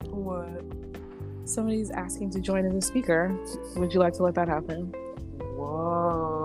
What? 0.09 0.65
Somebody's 1.49 1.91
asking 1.91 2.31
to 2.31 2.41
join 2.41 2.65
as 2.67 2.75
a 2.75 2.81
speaker. 2.81 3.37
Would 3.77 3.95
you 3.95 4.01
like 4.01 4.15
to 4.15 4.23
let 4.23 4.35
that 4.35 4.49
happen? 4.49 4.93
Whoa, 5.57 6.42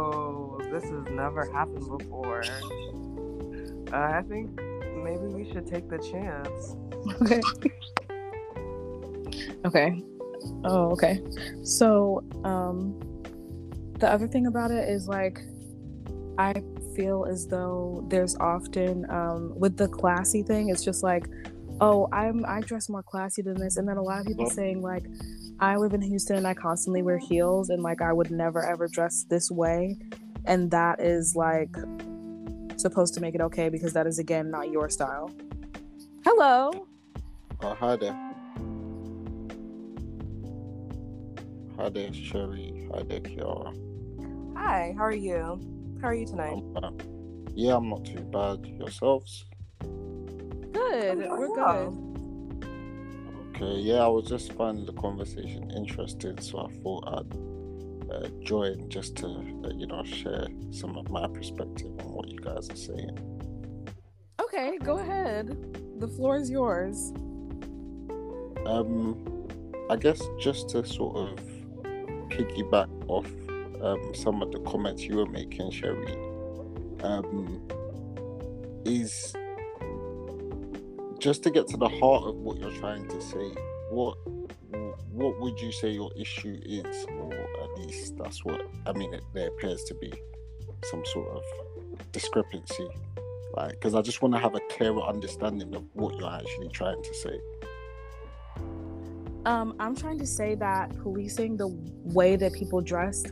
this 0.71 0.83
has 0.83 1.05
never 1.11 1.51
happened 1.51 1.87
before. 1.97 2.43
Uh, 3.91 3.95
I 3.95 4.21
think 4.27 4.59
maybe 5.03 5.27
we 5.27 5.51
should 5.51 5.67
take 5.67 5.89
the 5.89 5.97
chance. 5.97 6.75
Okay. 7.21 7.41
okay. 9.65 10.03
Oh, 10.63 10.91
okay. 10.91 11.21
So, 11.63 12.23
um, 12.43 12.99
the 13.99 14.09
other 14.09 14.27
thing 14.27 14.47
about 14.47 14.71
it 14.71 14.89
is 14.89 15.07
like, 15.07 15.39
I 16.37 16.53
feel 16.95 17.25
as 17.25 17.47
though 17.47 18.05
there's 18.09 18.35
often, 18.37 19.09
um, 19.09 19.53
with 19.57 19.77
the 19.77 19.87
classy 19.87 20.43
thing, 20.43 20.69
it's 20.69 20.83
just 20.83 21.03
like, 21.03 21.27
oh, 21.81 22.07
I'm 22.11 22.45
I 22.45 22.61
dress 22.61 22.89
more 22.89 23.03
classy 23.03 23.41
than 23.41 23.55
this, 23.59 23.77
and 23.77 23.87
then 23.87 23.97
a 23.97 24.01
lot 24.01 24.21
of 24.21 24.27
people 24.27 24.49
saying 24.49 24.81
like, 24.81 25.05
I 25.59 25.75
live 25.77 25.93
in 25.93 26.01
Houston 26.01 26.37
and 26.37 26.47
I 26.47 26.53
constantly 26.53 27.01
wear 27.01 27.17
heels, 27.17 27.69
and 27.69 27.81
like 27.81 28.01
I 28.01 28.13
would 28.13 28.31
never 28.31 28.63
ever 28.63 28.87
dress 28.87 29.25
this 29.29 29.49
way, 29.51 29.97
and 30.47 30.71
that 30.71 30.99
is 31.01 31.35
like 31.35 31.75
supposed 32.77 33.13
to 33.13 33.19
make 33.19 33.35
it 33.35 33.41
okay 33.41 33.69
because 33.69 33.93
that 33.93 34.07
is 34.07 34.17
again 34.17 34.49
not 34.49 34.71
your 34.71 34.89
style. 34.89 35.29
Hello. 36.23 36.87
Oh, 37.61 37.73
hi 37.75 37.95
there. 37.95 38.13
Hi 41.77 41.89
there, 41.89 42.13
Sherry. 42.13 42.89
Hi 42.93 43.03
there, 43.03 43.19
Kiara. 43.19 43.75
Hi, 44.55 44.95
how 44.97 45.03
are 45.03 45.11
you? 45.11 45.59
How 46.01 46.07
are 46.07 46.15
you 46.15 46.25
tonight? 46.25 46.63
uh, 46.75 46.91
yeah, 47.53 47.75
I'm 47.75 47.89
not 47.89 48.05
too 48.05 48.21
bad. 48.21 48.65
Yourselves? 48.65 49.45
Good. 49.79 51.17
We're 51.29 51.53
good. 51.55 52.03
Okay, 53.55 53.79
yeah, 53.79 54.03
I 54.03 54.07
was 54.07 54.27
just 54.27 54.53
finding 54.53 54.85
the 54.85 54.93
conversation 54.93 55.71
interesting, 55.71 56.39
so 56.39 56.67
I 56.67 56.83
thought 56.83 57.07
I'd 57.07 57.46
uh, 58.17 58.27
join 58.41 58.89
just 58.89 59.15
to 59.17 59.27
uh, 59.27 59.69
you 59.75 59.87
know 59.87 60.03
share 60.03 60.47
some 60.71 60.97
of 60.97 61.09
my 61.09 61.27
perspective 61.27 61.91
on 61.99 62.13
what 62.13 62.29
you 62.29 62.39
guys 62.39 62.69
are 62.69 62.75
saying. 62.75 63.17
Okay, 64.41 64.77
go 64.83 64.97
ahead. 64.97 65.55
The 65.99 66.07
floor 66.07 66.37
is 66.37 66.49
yours. 66.49 67.11
Um, 68.65 69.47
I 69.89 69.95
guess 69.95 70.21
just 70.39 70.69
to 70.69 70.85
sort 70.85 71.15
of 71.15 71.39
piggyback 72.29 72.89
off 73.07 73.31
um, 73.81 74.13
some 74.13 74.41
of 74.41 74.51
the 74.51 74.59
comments 74.59 75.03
you 75.03 75.17
were 75.17 75.25
making, 75.25 75.71
Sherry, 75.71 76.13
um, 77.03 77.61
is 78.85 79.33
just 81.19 81.43
to 81.43 81.51
get 81.51 81.67
to 81.67 81.77
the 81.77 81.89
heart 81.89 82.23
of 82.23 82.35
what 82.35 82.57
you're 82.57 82.71
trying 82.71 83.07
to 83.07 83.21
say. 83.21 83.51
What 83.89 84.17
what 85.11 85.39
would 85.39 85.59
you 85.59 85.71
say 85.71 85.89
your 85.89 86.11
issue 86.15 86.59
is, 86.63 87.05
or 87.19 87.46
that's 88.17 88.43
what 88.43 88.61
I 88.85 88.93
mean. 88.93 89.13
It, 89.13 89.23
there 89.33 89.47
appears 89.47 89.83
to 89.85 89.93
be 89.95 90.13
some 90.85 91.03
sort 91.05 91.37
of 91.37 91.43
discrepancy, 92.11 92.87
right? 93.55 93.71
because 93.71 93.95
I 93.95 94.01
just 94.01 94.21
want 94.21 94.33
to 94.35 94.39
have 94.39 94.55
a 94.55 94.59
clearer 94.71 95.01
understanding 95.01 95.75
of 95.75 95.83
what 95.93 96.17
you're 96.17 96.29
actually 96.31 96.69
trying 96.69 97.01
to 97.01 97.13
say. 97.13 97.39
Um, 99.45 99.75
I'm 99.79 99.95
trying 99.95 100.19
to 100.19 100.27
say 100.27 100.55
that 100.55 100.97
policing 100.99 101.55
the 101.57 101.69
way 102.03 102.35
that 102.35 102.53
people 102.53 102.81
dress 102.81 103.23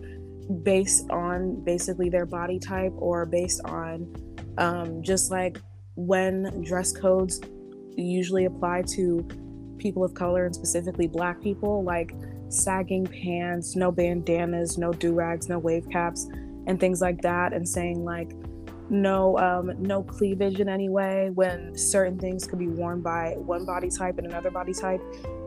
based 0.63 1.09
on 1.09 1.63
basically 1.63 2.09
their 2.09 2.25
body 2.25 2.59
type 2.59 2.93
or 2.97 3.25
based 3.25 3.61
on 3.65 4.15
um, 4.57 5.01
just 5.01 5.31
like 5.31 5.59
when 5.95 6.63
dress 6.63 6.91
codes 6.91 7.41
usually 7.97 8.45
apply 8.45 8.83
to 8.83 9.27
people 9.77 10.03
of 10.03 10.13
color 10.13 10.45
and 10.45 10.55
specifically 10.55 11.07
black 11.07 11.41
people, 11.41 11.83
like 11.83 12.13
sagging 12.49 13.05
pants, 13.05 13.75
no 13.75 13.91
bandanas, 13.91 14.77
no 14.77 14.91
do 14.93 15.13
rags, 15.13 15.49
no 15.49 15.59
wave 15.59 15.87
caps, 15.91 16.27
and 16.67 16.79
things 16.79 17.01
like 17.01 17.21
that, 17.21 17.53
and 17.53 17.67
saying 17.67 18.03
like 18.03 18.31
no 18.89 19.37
um, 19.39 19.73
no 19.81 20.03
cleavage 20.03 20.59
in 20.59 20.69
any 20.69 20.89
way 20.89 21.31
when 21.33 21.75
certain 21.75 22.19
things 22.19 22.45
could 22.45 22.59
be 22.59 22.67
worn 22.67 23.01
by 23.01 23.33
one 23.37 23.65
body 23.65 23.89
type 23.89 24.17
and 24.17 24.27
another 24.27 24.51
body 24.51 24.73
type, 24.73 25.01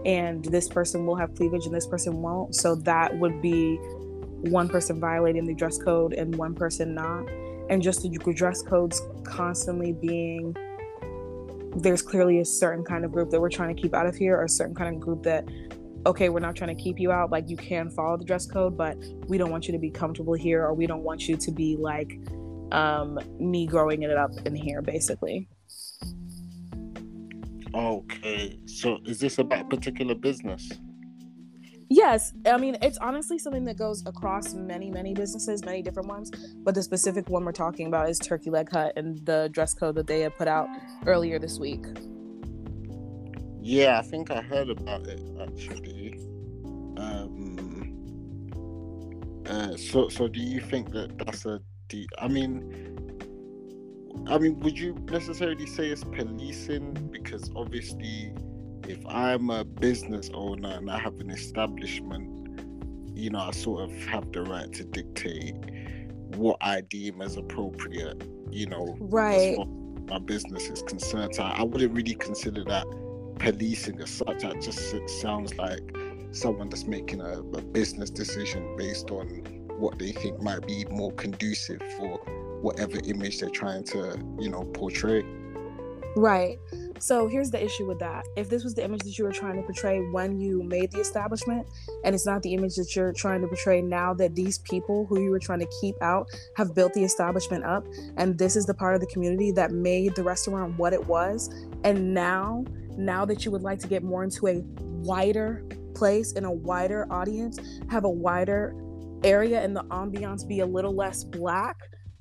and 0.04 0.44
this 0.46 0.68
person 0.68 1.06
will 1.06 1.16
have 1.16 1.34
cleavage 1.34 1.66
and 1.66 1.74
this 1.74 1.86
person 1.86 2.20
won't. 2.20 2.54
So 2.54 2.74
that 2.76 3.16
would 3.18 3.40
be 3.40 3.76
one 4.42 4.68
person 4.68 5.00
violating 5.00 5.46
the 5.46 5.54
dress 5.54 5.78
code 5.78 6.12
and 6.12 6.34
one 6.36 6.54
person 6.54 6.94
not. 6.94 7.28
And 7.70 7.82
just 7.82 8.02
the 8.02 8.08
dress 8.32 8.62
codes 8.62 9.02
constantly 9.24 9.92
being 9.92 10.56
there's 11.76 12.02
clearly 12.02 12.40
a 12.40 12.44
certain 12.44 12.84
kind 12.84 13.04
of 13.04 13.12
group 13.12 13.30
that 13.30 13.40
we're 13.40 13.50
trying 13.50 13.74
to 13.74 13.80
keep 13.80 13.94
out 13.94 14.06
of 14.06 14.16
here 14.16 14.36
or 14.36 14.44
a 14.44 14.48
certain 14.48 14.74
kind 14.74 14.94
of 14.94 15.00
group 15.00 15.22
that 15.22 15.44
okay, 16.06 16.28
we're 16.28 16.40
not 16.40 16.56
trying 16.56 16.74
to 16.74 16.82
keep 16.82 16.98
you 16.98 17.12
out. 17.12 17.30
Like 17.30 17.48
you 17.48 17.56
can 17.56 17.90
follow 17.90 18.16
the 18.16 18.24
dress 18.24 18.46
code, 18.46 18.76
but 18.76 18.96
we 19.26 19.38
don't 19.38 19.50
want 19.50 19.66
you 19.66 19.72
to 19.72 19.78
be 19.78 19.90
comfortable 19.90 20.34
here, 20.34 20.64
or 20.64 20.74
we 20.74 20.86
don't 20.86 21.02
want 21.02 21.28
you 21.28 21.36
to 21.36 21.50
be 21.50 21.76
like 21.76 22.18
um 22.72 23.18
me 23.38 23.66
growing 23.66 24.02
it 24.02 24.16
up 24.16 24.30
in 24.44 24.54
here, 24.54 24.82
basically. 24.82 25.48
Okay, 27.74 28.58
so 28.66 28.98
is 29.04 29.18
this 29.18 29.38
about 29.38 29.60
a 29.60 29.64
particular 29.64 30.14
business? 30.14 30.70
Yes, 31.90 32.34
I 32.46 32.58
mean 32.58 32.76
it's 32.82 32.98
honestly 32.98 33.38
something 33.38 33.64
that 33.64 33.78
goes 33.78 34.04
across 34.06 34.54
many, 34.54 34.90
many 34.90 35.14
businesses, 35.14 35.64
many 35.64 35.82
different 35.82 36.08
ones. 36.08 36.30
But 36.62 36.74
the 36.74 36.82
specific 36.82 37.28
one 37.28 37.44
we're 37.44 37.52
talking 37.52 37.86
about 37.86 38.10
is 38.10 38.18
Turkey 38.18 38.50
Leg 38.50 38.70
Hut 38.70 38.92
and 38.96 39.24
the 39.24 39.48
dress 39.52 39.74
code 39.74 39.94
that 39.94 40.06
they 40.06 40.20
had 40.20 40.36
put 40.36 40.48
out 40.48 40.68
earlier 41.06 41.38
this 41.38 41.58
week. 41.58 41.84
Yeah, 43.68 43.98
I 43.98 44.02
think 44.02 44.30
I 44.30 44.40
heard 44.40 44.70
about 44.70 45.06
it 45.06 45.20
actually. 45.42 46.14
Um, 46.96 47.84
uh, 49.46 49.76
so, 49.76 50.08
so 50.08 50.26
do 50.26 50.40
you 50.40 50.58
think 50.58 50.90
that 50.92 51.18
that's 51.18 51.44
a? 51.44 51.60
I 52.18 52.28
mean, 52.28 52.96
I 54.26 54.38
mean, 54.38 54.58
would 54.60 54.78
you 54.78 54.94
necessarily 55.10 55.66
say 55.66 55.88
it's 55.88 56.02
policing? 56.02 57.10
Because 57.12 57.50
obviously, 57.54 58.32
if 58.88 59.04
I'm 59.06 59.50
a 59.50 59.64
business 59.64 60.30
owner 60.32 60.70
and 60.70 60.90
I 60.90 60.98
have 60.98 61.20
an 61.20 61.28
establishment, 61.28 62.48
you 63.14 63.28
know, 63.28 63.40
I 63.40 63.50
sort 63.50 63.82
of 63.82 63.94
have 64.06 64.32
the 64.32 64.44
right 64.44 64.72
to 64.72 64.84
dictate 64.84 65.56
what 66.36 66.56
I 66.62 66.80
deem 66.80 67.20
as 67.20 67.36
appropriate, 67.36 68.22
you 68.50 68.64
know, 68.64 68.96
Right. 68.98 69.58
my 70.08 70.18
business 70.20 70.70
is 70.70 70.82
concerned. 70.84 71.34
So 71.34 71.42
I 71.42 71.62
wouldn't 71.62 71.92
really 71.92 72.14
consider 72.14 72.64
that 72.64 72.86
policing 73.38 74.00
as 74.00 74.10
such. 74.10 74.42
That 74.42 74.60
just 74.60 75.08
sounds 75.20 75.56
like 75.56 75.96
someone 76.32 76.68
that's 76.68 76.86
making 76.86 77.20
a, 77.20 77.40
a 77.40 77.62
business 77.62 78.10
decision 78.10 78.76
based 78.76 79.10
on 79.10 79.26
what 79.78 79.98
they 79.98 80.12
think 80.12 80.40
might 80.42 80.66
be 80.66 80.84
more 80.90 81.12
conducive 81.12 81.80
for 81.96 82.18
whatever 82.60 82.98
image 83.04 83.38
they're 83.38 83.48
trying 83.50 83.84
to, 83.84 84.18
you 84.38 84.50
know, 84.50 84.64
portray. 84.64 85.24
Right. 86.16 86.58
So 86.98 87.28
here's 87.28 87.50
the 87.50 87.64
issue 87.64 87.86
with 87.86 88.00
that. 88.00 88.24
If 88.36 88.48
this 88.48 88.64
was 88.64 88.74
the 88.74 88.82
image 88.82 89.02
that 89.02 89.16
you 89.16 89.24
were 89.24 89.30
trying 89.30 89.54
to 89.56 89.62
portray 89.62 90.00
when 90.10 90.40
you 90.40 90.64
made 90.64 90.90
the 90.90 90.98
establishment, 90.98 91.68
and 92.02 92.12
it's 92.12 92.26
not 92.26 92.42
the 92.42 92.54
image 92.54 92.74
that 92.74 92.96
you're 92.96 93.12
trying 93.12 93.40
to 93.42 93.46
portray 93.46 93.80
now 93.80 94.14
that 94.14 94.34
these 94.34 94.58
people 94.58 95.06
who 95.06 95.22
you 95.22 95.30
were 95.30 95.38
trying 95.38 95.60
to 95.60 95.68
keep 95.80 95.94
out 96.02 96.28
have 96.56 96.74
built 96.74 96.92
the 96.94 97.04
establishment 97.04 97.64
up, 97.64 97.86
and 98.16 98.36
this 98.36 98.56
is 98.56 98.66
the 98.66 98.74
part 98.74 98.96
of 98.96 99.00
the 99.00 99.06
community 99.06 99.52
that 99.52 99.70
made 99.70 100.16
the 100.16 100.24
restaurant 100.24 100.76
what 100.76 100.92
it 100.92 101.06
was, 101.06 101.50
and 101.84 102.12
now, 102.12 102.64
now 102.98 103.24
that 103.24 103.44
you 103.44 103.50
would 103.50 103.62
like 103.62 103.78
to 103.80 103.88
get 103.88 104.02
more 104.02 104.24
into 104.24 104.48
a 104.48 104.62
wider 104.82 105.64
place 105.94 106.32
and 106.34 106.44
a 106.44 106.50
wider 106.50 107.06
audience, 107.10 107.58
have 107.88 108.04
a 108.04 108.10
wider 108.10 108.74
area 109.24 109.62
and 109.62 109.74
the 109.74 109.82
ambiance 109.84 110.46
be 110.46 110.60
a 110.60 110.66
little 110.66 110.94
less 110.94 111.24
black, 111.24 111.76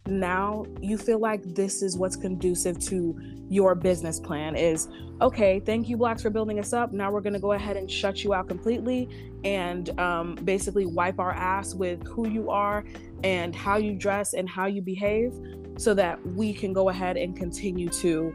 now 0.07 0.65
you 0.81 0.97
feel 0.97 1.19
like 1.19 1.43
this 1.53 1.81
is 1.81 1.97
what's 1.97 2.15
conducive 2.15 2.79
to 2.79 3.19
your 3.49 3.75
business 3.75 4.19
plan 4.19 4.55
is 4.55 4.89
okay 5.21 5.59
thank 5.61 5.87
you 5.87 5.95
blacks 5.95 6.21
for 6.21 6.29
building 6.29 6.59
us 6.59 6.73
up. 6.73 6.91
Now 6.91 7.11
we're 7.11 7.21
going 7.21 7.33
to 7.33 7.39
go 7.39 7.53
ahead 7.53 7.77
and 7.77 7.89
shut 7.89 8.23
you 8.23 8.33
out 8.33 8.47
completely 8.47 9.09
and 9.43 9.97
um, 9.99 10.35
basically 10.35 10.85
wipe 10.85 11.19
our 11.19 11.31
ass 11.31 11.73
with 11.73 12.05
who 12.05 12.27
you 12.27 12.49
are 12.49 12.83
and 13.23 13.55
how 13.55 13.77
you 13.77 13.93
dress 13.93 14.33
and 14.33 14.49
how 14.49 14.65
you 14.65 14.81
behave 14.81 15.33
so 15.77 15.93
that 15.93 16.25
we 16.33 16.53
can 16.53 16.73
go 16.73 16.89
ahead 16.89 17.17
and 17.17 17.37
continue 17.37 17.89
to 17.89 18.33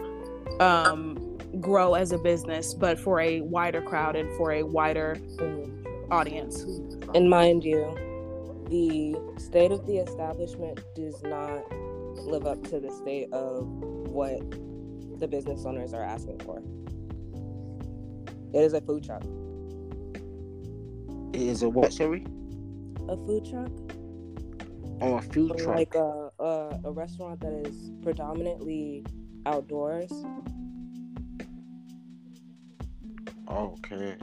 um, 0.61 1.22
grow 1.61 1.95
as 1.95 2.13
a 2.13 2.19
business 2.19 2.75
but 2.75 2.99
for 2.99 3.21
a 3.21 3.41
wider 3.43 3.83
crowd 3.83 4.17
and 4.17 4.31
for 4.37 4.53
a 4.53 4.63
wider 4.65 5.17
audience 6.11 6.67
And 7.15 7.29
mind 7.31 7.65
you, 7.65 8.01
the 8.69 9.17
state 9.39 9.73
of 9.73 9.87
the 9.87 9.99
establishment 9.99 10.81
does 10.95 11.23
not 11.25 11.65
live 12.27 12.47
up 12.47 12.63
to 12.65 12.81
the 12.81 12.91
state 12.91 13.33
of 13.33 13.67
what 13.69 14.41
the 15.21 15.29
business 15.29 15.65
owners 15.67 15.95
are 15.95 16.05
asking 16.05 16.41
for. 16.41 16.63
It 18.55 18.61
is 18.61 18.75
a 18.75 18.81
food 18.83 19.05
truck. 19.05 19.25
It 21.35 21.43
is 21.43 21.63
a 21.63 21.71
what? 21.71 21.93
Sorry, 21.93 22.27
A 23.09 23.17
food 23.17 23.47
truck? 23.47 23.73
oh, 25.01 25.17
a 25.17 25.23
food 25.23 25.59
truck. 25.59 25.77
Like 25.77 25.95
a, 25.95 26.31
a, 26.41 26.81
a 26.85 26.93
restaurant 26.93 27.41
that 27.41 27.53
is 27.53 27.93
predominantly 28.03 29.05
outdoors. 29.47 30.27
Okay. 33.53 34.17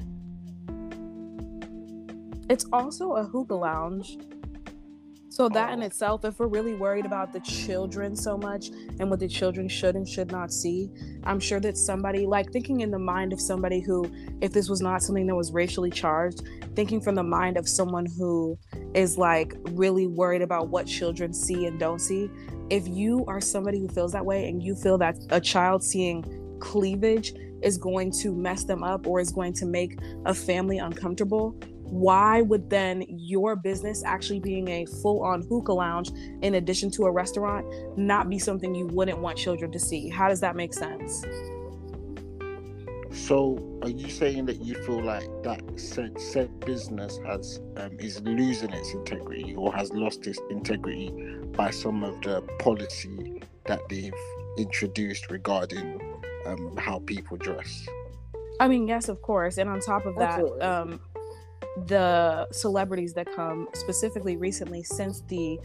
It's 2.49 2.65
also 2.73 3.13
a 3.13 3.23
hookah 3.23 3.55
lounge. 3.55 4.17
So 5.31 5.47
that 5.49 5.71
in 5.71 5.83
Oh. 5.83 5.85
itself, 5.85 6.25
if 6.25 6.39
we're 6.39 6.47
really 6.47 6.73
worried 6.73 7.05
about 7.05 7.31
the 7.31 7.39
children 7.41 8.15
so 8.15 8.37
much 8.37 8.71
and 8.99 9.09
what 9.09 9.19
the 9.19 9.27
children 9.27 9.69
should 9.69 9.95
and 9.95 10.07
should 10.07 10.31
not 10.31 10.51
see, 10.51 10.89
I'm 11.23 11.39
sure 11.39 11.59
that 11.61 11.77
somebody 11.77 12.25
like 12.25 12.51
thinking 12.51 12.81
in 12.81 12.89
the 12.91 12.99
mind 12.99 13.31
of 13.31 13.39
somebody 13.39 13.79
who, 13.79 14.05
if 14.41 14.51
this 14.51 14.67
was 14.67 14.81
not 14.81 15.03
something 15.03 15.27
that 15.27 15.35
was 15.35 15.53
racially 15.53 15.91
charged, 15.91 16.41
thinking 16.75 16.99
from 16.99 17.15
the 17.15 17.23
mind 17.23 17.57
of 17.57 17.69
someone 17.69 18.07
who 18.17 18.57
is 18.95 19.17
like 19.17 19.53
really 19.69 20.07
worried 20.07 20.41
about 20.41 20.69
what 20.69 20.87
children 20.87 21.31
see 21.33 21.67
and 21.67 21.79
don't 21.79 21.99
see. 21.99 22.29
If 22.69 22.87
you 22.87 23.23
are 23.27 23.39
somebody 23.39 23.79
who 23.79 23.87
feels 23.87 24.11
that 24.13 24.25
way 24.25 24.49
and 24.49 24.61
you 24.61 24.75
feel 24.75 24.97
that 24.97 25.15
a 25.29 25.39
child 25.39 25.83
seeing 25.83 26.57
cleavage 26.59 27.33
is 27.61 27.77
going 27.77 28.11
to 28.21 28.33
mess 28.33 28.63
them 28.63 28.83
up 28.83 29.07
or 29.07 29.19
is 29.19 29.31
going 29.31 29.53
to 29.53 29.65
make 29.65 29.99
a 30.25 30.33
family 30.33 30.77
uncomfortable, 30.77 31.57
why 31.89 32.41
would 32.41 32.69
then 32.69 33.03
your 33.07 33.55
business 33.55 34.03
actually 34.03 34.39
being 34.39 34.67
a 34.67 34.85
full-on 34.85 35.41
hookah 35.41 35.73
lounge 35.73 36.11
in 36.43 36.55
addition 36.55 36.91
to 36.91 37.05
a 37.05 37.11
restaurant 37.11 37.65
not 37.97 38.29
be 38.29 38.37
something 38.37 38.75
you 38.75 38.85
wouldn't 38.87 39.19
want 39.19 39.37
children 39.37 39.71
to 39.71 39.79
see? 39.79 40.07
How 40.07 40.29
does 40.29 40.39
that 40.41 40.55
make 40.55 40.73
sense? 40.73 41.25
So, 43.11 43.57
are 43.81 43.89
you 43.89 44.07
saying 44.07 44.45
that 44.45 44.61
you 44.61 44.75
feel 44.83 45.03
like 45.03 45.27
that 45.43 45.61
said 45.77 46.19
said 46.21 46.59
business 46.59 47.19
has 47.25 47.59
um, 47.77 47.97
is 47.99 48.21
losing 48.21 48.71
its 48.71 48.93
integrity 48.93 49.55
or 49.55 49.73
has 49.73 49.91
lost 49.91 50.27
its 50.27 50.39
integrity 50.51 51.11
by 51.53 51.71
some 51.71 52.03
of 52.03 52.21
the 52.21 52.41
policy 52.59 53.41
that 53.65 53.81
they've 53.89 54.13
introduced 54.57 55.31
regarding 55.31 56.08
um, 56.49 56.75
how 56.77 56.99
people 56.99 57.37
dress? 57.37 57.87
i 58.59 58.67
mean 58.67 58.87
yes 58.87 59.09
of 59.09 59.21
course. 59.21 59.57
And 59.57 59.69
on 59.69 59.79
top 59.79 60.05
of 60.05 60.15
that 60.17 60.41
um 60.61 60.99
the 61.87 62.47
celebrities 62.51 63.13
that 63.13 63.33
come 63.33 63.67
specifically 63.73 64.35
recently 64.37 64.83
since 64.83 65.21
the 65.21 65.59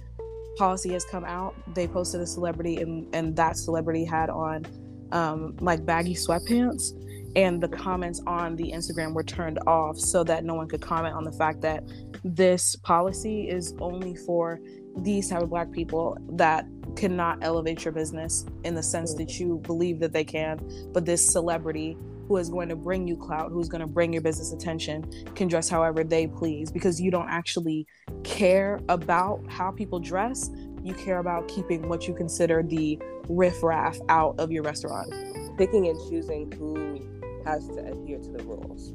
policy 0.57 0.93
has 0.93 1.05
come 1.05 1.25
out 1.25 1.55
they 1.75 1.89
posted 1.89 2.21
a 2.21 2.27
celebrity 2.27 2.77
and 2.77 3.13
and 3.15 3.35
that 3.35 3.57
celebrity 3.57 4.05
had 4.05 4.31
on 4.31 4.65
um 5.13 5.57
like 5.61 5.85
baggy 5.85 6.15
sweatpants. 6.15 6.93
And 7.37 7.61
the 7.61 7.69
comments 7.69 8.23
on 8.29 8.55
the 8.55 8.71
instagram 8.71 9.13
were 9.13 9.25
turned 9.25 9.59
off 9.67 9.99
so 9.99 10.23
that 10.25 10.45
no 10.45 10.55
one 10.55 10.69
could 10.69 10.81
comment 10.81 11.15
on 11.15 11.25
the 11.25 11.33
fact 11.33 11.61
that 11.63 11.83
this 12.23 12.77
policy 12.77 13.49
is 13.49 13.75
only 13.81 14.15
for 14.15 14.61
these 14.99 15.29
type 15.29 15.43
of 15.43 15.51
black 15.51 15.71
people 15.73 16.17
that 16.31 16.67
cannot 16.97 17.39
elevate 17.43 17.85
your 17.85 17.93
business 17.93 18.47
in 18.65 18.75
the 18.75 18.83
sense 18.83 19.15
that 19.15 19.29
mm-hmm. 19.29 19.49
you 19.49 19.59
believe 19.59 19.99
that 19.99 20.13
they 20.13 20.25
can 20.25 20.61
but 20.93 21.05
this 21.05 21.27
celebrity 21.29 21.97
who 22.29 22.37
is 22.37 22.49
going 22.49 22.69
to 22.69 22.77
bring 22.77 23.07
you 23.07 23.17
clout, 23.17 23.51
who's 23.51 23.69
going 23.69 23.81
to 23.81 23.87
bring 23.87 24.13
your 24.13 24.23
business 24.23 24.53
attention, 24.53 25.05
can 25.35 25.49
dress 25.49 25.69
however 25.69 26.03
they 26.03 26.27
please 26.27 26.71
because 26.71 27.01
you 27.01 27.11
don't 27.11 27.29
actually 27.29 27.87
care 28.23 28.81
about 28.89 29.43
how 29.49 29.71
people 29.71 30.01
dress. 30.01 30.51
You 30.83 30.95
care 30.95 31.19
about 31.19 31.49
keeping 31.49 31.89
what 31.89 32.07
you 32.07 32.15
consider 32.15 32.63
the 32.63 32.99
riffraff 33.29 33.99
out 34.09 34.39
of 34.39 34.53
your 34.53 34.63
restaurant. 34.63 35.13
Picking 35.57 35.89
and 35.89 35.99
choosing 36.09 36.51
who 36.53 37.07
has 37.45 37.69
to 37.69 37.79
adhere 37.79 38.19
to 38.19 38.31
the 38.31 38.43
rules. 38.45 38.93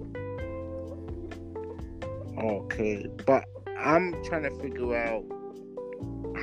Okay, 2.38 3.06
but 3.26 3.46
I'm 3.78 4.24
trying 4.24 4.44
to 4.44 4.56
figure 4.62 4.96
out 4.96 5.24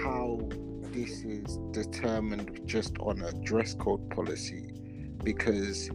how 0.02 0.40
this 0.92 1.24
is 1.24 1.58
determined 1.72 2.60
just 2.64 2.98
on 2.98 3.20
a 3.22 3.32
dress 3.44 3.74
code 3.74 4.08
policy. 4.10 4.72
Because 5.22 5.90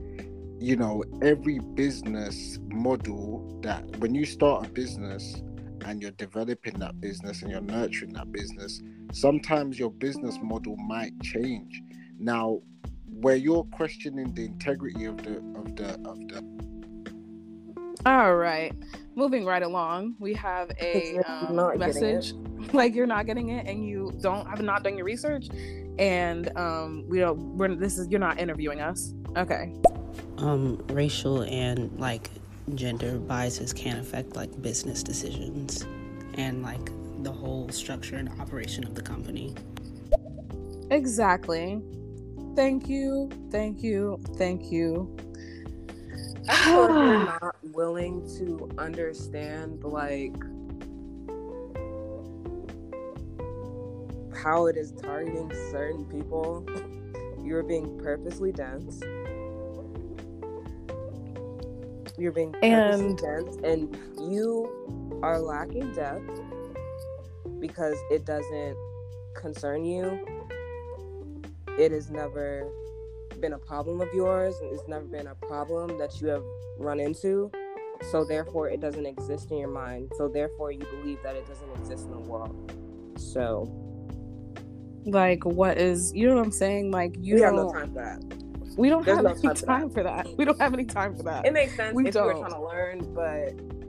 you 0.59 0.75
know 0.75 1.03
every 1.21 1.59
business 1.75 2.59
model 2.67 3.59
that 3.63 3.83
when 3.97 4.13
you 4.13 4.25
start 4.25 4.67
a 4.67 4.69
business 4.69 5.41
and 5.85 6.01
you're 6.01 6.11
developing 6.11 6.77
that 6.79 7.01
business 7.01 7.41
and 7.41 7.49
you're 7.49 7.61
nurturing 7.61 8.13
that 8.13 8.31
business 8.31 8.81
sometimes 9.11 9.77
your 9.77 9.91
business 9.91 10.37
model 10.41 10.75
might 10.77 11.19
change. 11.21 11.81
Now 12.17 12.61
where 13.07 13.35
you're 13.35 13.65
questioning 13.65 14.33
the 14.33 14.45
integrity 14.45 15.05
of 15.05 15.17
the 15.17 15.37
of 15.37 15.75
the 15.75 15.93
of 16.09 16.17
the 16.27 16.80
All 18.05 18.35
right, 18.35 18.73
moving 19.15 19.45
right 19.45 19.61
along, 19.63 20.15
we 20.19 20.33
have 20.33 20.71
a 20.79 21.19
um, 21.27 21.55
not 21.55 21.79
getting 21.79 22.05
it. 22.05 22.25
message 22.31 22.33
like 22.73 22.95
you're 22.95 23.07
not 23.07 23.25
getting 23.25 23.49
it 23.49 23.67
and 23.67 23.85
you 23.87 24.11
don't 24.21 24.45
have 24.47 24.61
not 24.61 24.83
done 24.83 24.97
your 24.97 25.05
research, 25.05 25.49
and 25.99 26.55
um, 26.57 27.05
we 27.07 27.19
don't. 27.19 27.37
We're 27.57 27.75
this 27.75 27.97
is 27.97 28.07
you're 28.09 28.19
not 28.19 28.39
interviewing 28.39 28.81
us. 28.81 29.13
Okay. 29.37 29.73
um 30.39 30.77
racial 30.89 31.43
and 31.43 31.91
like 31.99 32.29
gender 32.75 33.17
biases 33.19 33.71
can 33.73 33.97
affect 33.97 34.35
like 34.35 34.61
business 34.61 35.03
decisions 35.03 35.85
and 36.35 36.63
like 36.63 36.91
the 37.23 37.31
whole 37.31 37.69
structure 37.69 38.15
and 38.15 38.29
operation 38.41 38.83
of 38.85 38.95
the 38.95 39.01
company. 39.01 39.53
Exactly. 40.89 41.81
Thank 42.55 42.89
you. 42.89 43.29
Thank 43.51 43.81
you. 43.83 44.19
Thank 44.37 44.71
you. 44.71 45.15
I 46.49 46.55
feel 46.65 46.81
like 46.81 46.89
you're 46.89 47.25
not 47.25 47.55
willing 47.63 48.27
to 48.37 48.69
understand 48.77 49.83
like 49.83 50.35
how 54.43 54.65
it 54.67 54.75
is 54.77 54.91
targeting 54.91 55.51
certain 55.71 56.05
people. 56.05 56.65
You're 57.43 57.63
being 57.63 57.97
purposely 57.99 58.51
dense. 58.51 59.01
You're 62.17 62.31
being 62.31 62.51
purposely 62.53 62.69
And- 62.71 63.17
dense, 63.17 63.57
and 63.63 63.97
you 64.19 65.19
are 65.23 65.39
lacking 65.39 65.91
depth 65.93 66.39
because 67.59 67.95
it 68.11 68.25
doesn't 68.25 68.77
concern 69.35 69.85
you. 69.85 70.25
It 71.79 71.91
is 71.91 72.09
never 72.09 72.67
been 73.41 73.53
a 73.53 73.59
problem 73.59 73.99
of 74.01 74.07
yours, 74.13 74.55
and 74.61 74.71
it's 74.71 74.87
never 74.87 75.05
been 75.05 75.27
a 75.27 75.35
problem 75.35 75.97
that 75.97 76.21
you 76.21 76.27
have 76.27 76.43
run 76.77 76.99
into. 76.99 77.51
So 78.11 78.23
therefore, 78.23 78.69
it 78.69 78.79
doesn't 78.79 79.05
exist 79.05 79.51
in 79.51 79.57
your 79.57 79.69
mind. 79.69 80.11
So 80.17 80.27
therefore, 80.27 80.71
you 80.71 80.85
believe 81.01 81.19
that 81.23 81.35
it 81.35 81.47
doesn't 81.47 81.69
exist 81.79 82.05
in 82.05 82.11
the 82.11 82.19
world. 82.19 82.71
So 83.17 83.69
Like, 85.05 85.43
what 85.45 85.77
is, 85.77 86.13
you 86.13 86.27
know 86.27 86.35
what 86.35 86.45
I'm 86.45 86.51
saying? 86.51 86.91
Like, 86.91 87.15
you 87.19 87.35
we 87.35 87.41
don't, 87.41 87.55
no 87.55 87.71
time 87.71 87.87
for 87.93 87.95
that. 87.95 88.23
we 88.77 88.89
don't 88.89 89.05
There's 89.05 89.17
have 89.17 89.25
no 89.25 89.31
any 89.31 89.41
time 89.41 89.89
for 89.89 90.03
that. 90.03 90.25
for 90.25 90.27
that. 90.27 90.37
We 90.37 90.45
don't 90.45 90.59
have 90.61 90.73
any 90.73 90.85
time 90.85 91.15
for 91.15 91.23
that. 91.23 91.45
It 91.45 91.53
makes 91.53 91.75
sense 91.75 91.95
We 91.95 92.07
if 92.07 92.15
you 92.15 92.21
were 92.21 92.33
don't. 92.33 92.41
trying 92.41 92.53
to 92.53 92.65
learn, 92.67 93.13
but 93.13 93.80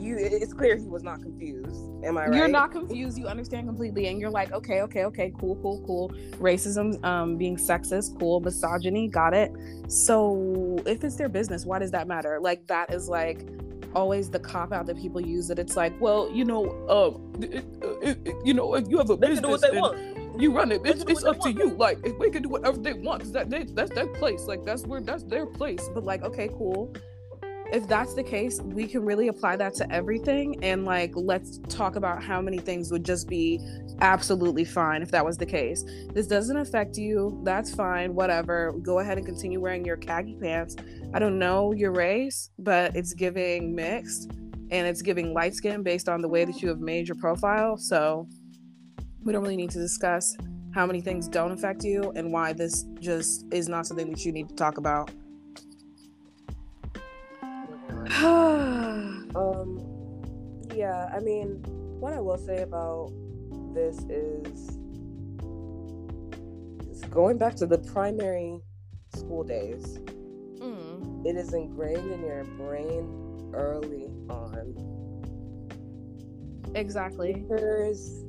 you 0.00 0.16
it's 0.18 0.52
clear 0.52 0.76
he 0.76 0.86
was 0.86 1.02
not 1.02 1.20
confused. 1.22 1.76
Am 2.04 2.16
I 2.16 2.26
right? 2.26 2.36
You're 2.36 2.48
not 2.48 2.72
confused. 2.72 3.18
You 3.18 3.26
understand 3.26 3.66
completely, 3.66 4.06
and 4.08 4.20
you're 4.20 4.30
like, 4.30 4.52
okay, 4.52 4.80
okay, 4.82 5.04
okay, 5.04 5.32
cool, 5.38 5.56
cool, 5.56 5.82
cool. 5.86 6.08
Racism, 6.38 7.02
um, 7.04 7.36
being 7.36 7.56
sexist, 7.56 8.18
cool. 8.18 8.40
Misogyny, 8.40 9.08
got 9.08 9.34
it. 9.34 9.52
So 9.88 10.78
if 10.86 11.04
it's 11.04 11.16
their 11.16 11.28
business, 11.28 11.66
why 11.66 11.78
does 11.78 11.90
that 11.90 12.08
matter? 12.08 12.38
Like 12.40 12.66
that 12.68 12.92
is 12.92 13.08
like 13.08 13.46
always 13.94 14.30
the 14.30 14.38
cop 14.38 14.72
out 14.72 14.86
that 14.86 14.96
people 14.96 15.20
use. 15.20 15.48
That 15.48 15.58
it's 15.58 15.76
like, 15.76 15.98
well, 16.00 16.30
you 16.32 16.44
know, 16.44 16.64
uh, 16.88 17.44
it, 17.44 17.64
it, 18.02 18.18
it- 18.26 18.36
you 18.44 18.54
know, 18.54 18.74
if 18.74 18.88
you 18.88 18.96
have 18.98 19.10
a 19.10 19.16
They 19.16 19.28
business 19.28 19.50
what 19.50 19.60
they 19.60 19.68
and 19.68 19.80
want. 19.80 20.40
you 20.40 20.52
run 20.52 20.72
it, 20.72 20.80
it's, 20.84 21.04
it's 21.06 21.24
up 21.24 21.40
to 21.40 21.52
you. 21.52 21.70
Like 21.70 21.98
if 22.04 22.18
they 22.18 22.30
can 22.30 22.42
do 22.42 22.48
whatever 22.48 22.78
they 22.78 22.94
want, 22.94 23.22
'cause 23.22 23.32
that 23.32 23.50
they, 23.50 23.64
that's 23.64 23.90
their 23.94 24.06
place. 24.06 24.46
Like 24.46 24.64
that's 24.64 24.86
where 24.86 25.00
that's 25.00 25.24
their 25.24 25.44
place. 25.46 25.88
But 25.92 26.04
like, 26.04 26.22
okay, 26.22 26.48
cool 26.56 26.94
if 27.72 27.86
that's 27.86 28.14
the 28.14 28.22
case, 28.22 28.60
we 28.60 28.86
can 28.86 29.04
really 29.04 29.28
apply 29.28 29.56
that 29.56 29.74
to 29.74 29.92
everything. 29.92 30.62
And 30.62 30.84
like, 30.84 31.12
let's 31.14 31.58
talk 31.68 31.96
about 31.96 32.22
how 32.22 32.40
many 32.40 32.58
things 32.58 32.90
would 32.90 33.04
just 33.04 33.28
be 33.28 33.60
absolutely 34.00 34.64
fine 34.64 35.02
if 35.02 35.10
that 35.10 35.24
was 35.24 35.36
the 35.36 35.46
case. 35.46 35.84
This 36.12 36.26
doesn't 36.26 36.56
affect 36.56 36.96
you. 36.96 37.40
That's 37.44 37.74
fine. 37.74 38.14
Whatever. 38.14 38.72
Go 38.82 38.98
ahead 38.98 39.18
and 39.18 39.26
continue 39.26 39.60
wearing 39.60 39.84
your 39.84 39.96
khaki 39.96 40.36
pants. 40.40 40.76
I 41.14 41.18
don't 41.18 41.38
know 41.38 41.72
your 41.72 41.92
race, 41.92 42.50
but 42.58 42.96
it's 42.96 43.14
giving 43.14 43.74
mixed 43.74 44.30
and 44.70 44.86
it's 44.86 45.02
giving 45.02 45.32
light 45.32 45.54
skin 45.54 45.82
based 45.82 46.08
on 46.08 46.22
the 46.22 46.28
way 46.28 46.44
that 46.44 46.62
you 46.62 46.68
have 46.68 46.80
made 46.80 47.08
your 47.08 47.16
profile. 47.16 47.76
So 47.76 48.28
we 49.24 49.32
don't 49.32 49.42
really 49.42 49.56
need 49.56 49.70
to 49.70 49.78
discuss 49.78 50.36
how 50.72 50.86
many 50.86 51.00
things 51.00 51.28
don't 51.28 51.50
affect 51.50 51.84
you 51.84 52.12
and 52.14 52.32
why 52.32 52.52
this 52.52 52.84
just 53.00 53.44
is 53.52 53.68
not 53.68 53.86
something 53.86 54.10
that 54.10 54.24
you 54.24 54.32
need 54.32 54.48
to 54.48 54.54
talk 54.54 54.78
about. 54.78 55.10
Um, 59.34 59.80
yeah, 60.74 61.08
I 61.14 61.20
mean, 61.20 61.62
what 62.00 62.12
I 62.12 62.20
will 62.20 62.38
say 62.38 62.62
about 62.62 63.12
this 63.74 63.98
is 64.08 64.78
going 67.10 67.38
back 67.38 67.54
to 67.56 67.66
the 67.66 67.78
primary 67.78 68.60
school 69.14 69.44
days. 69.44 69.98
Mm. 70.58 71.26
It 71.26 71.36
is 71.36 71.52
ingrained 71.54 72.10
in 72.12 72.20
your 72.24 72.44
brain 72.44 73.52
early 73.54 74.08
on. 74.28 74.74
Exactly. 76.74 77.34
Teachers, 77.34 78.24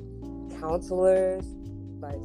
counselors, 0.60 1.46
vice, 2.00 2.20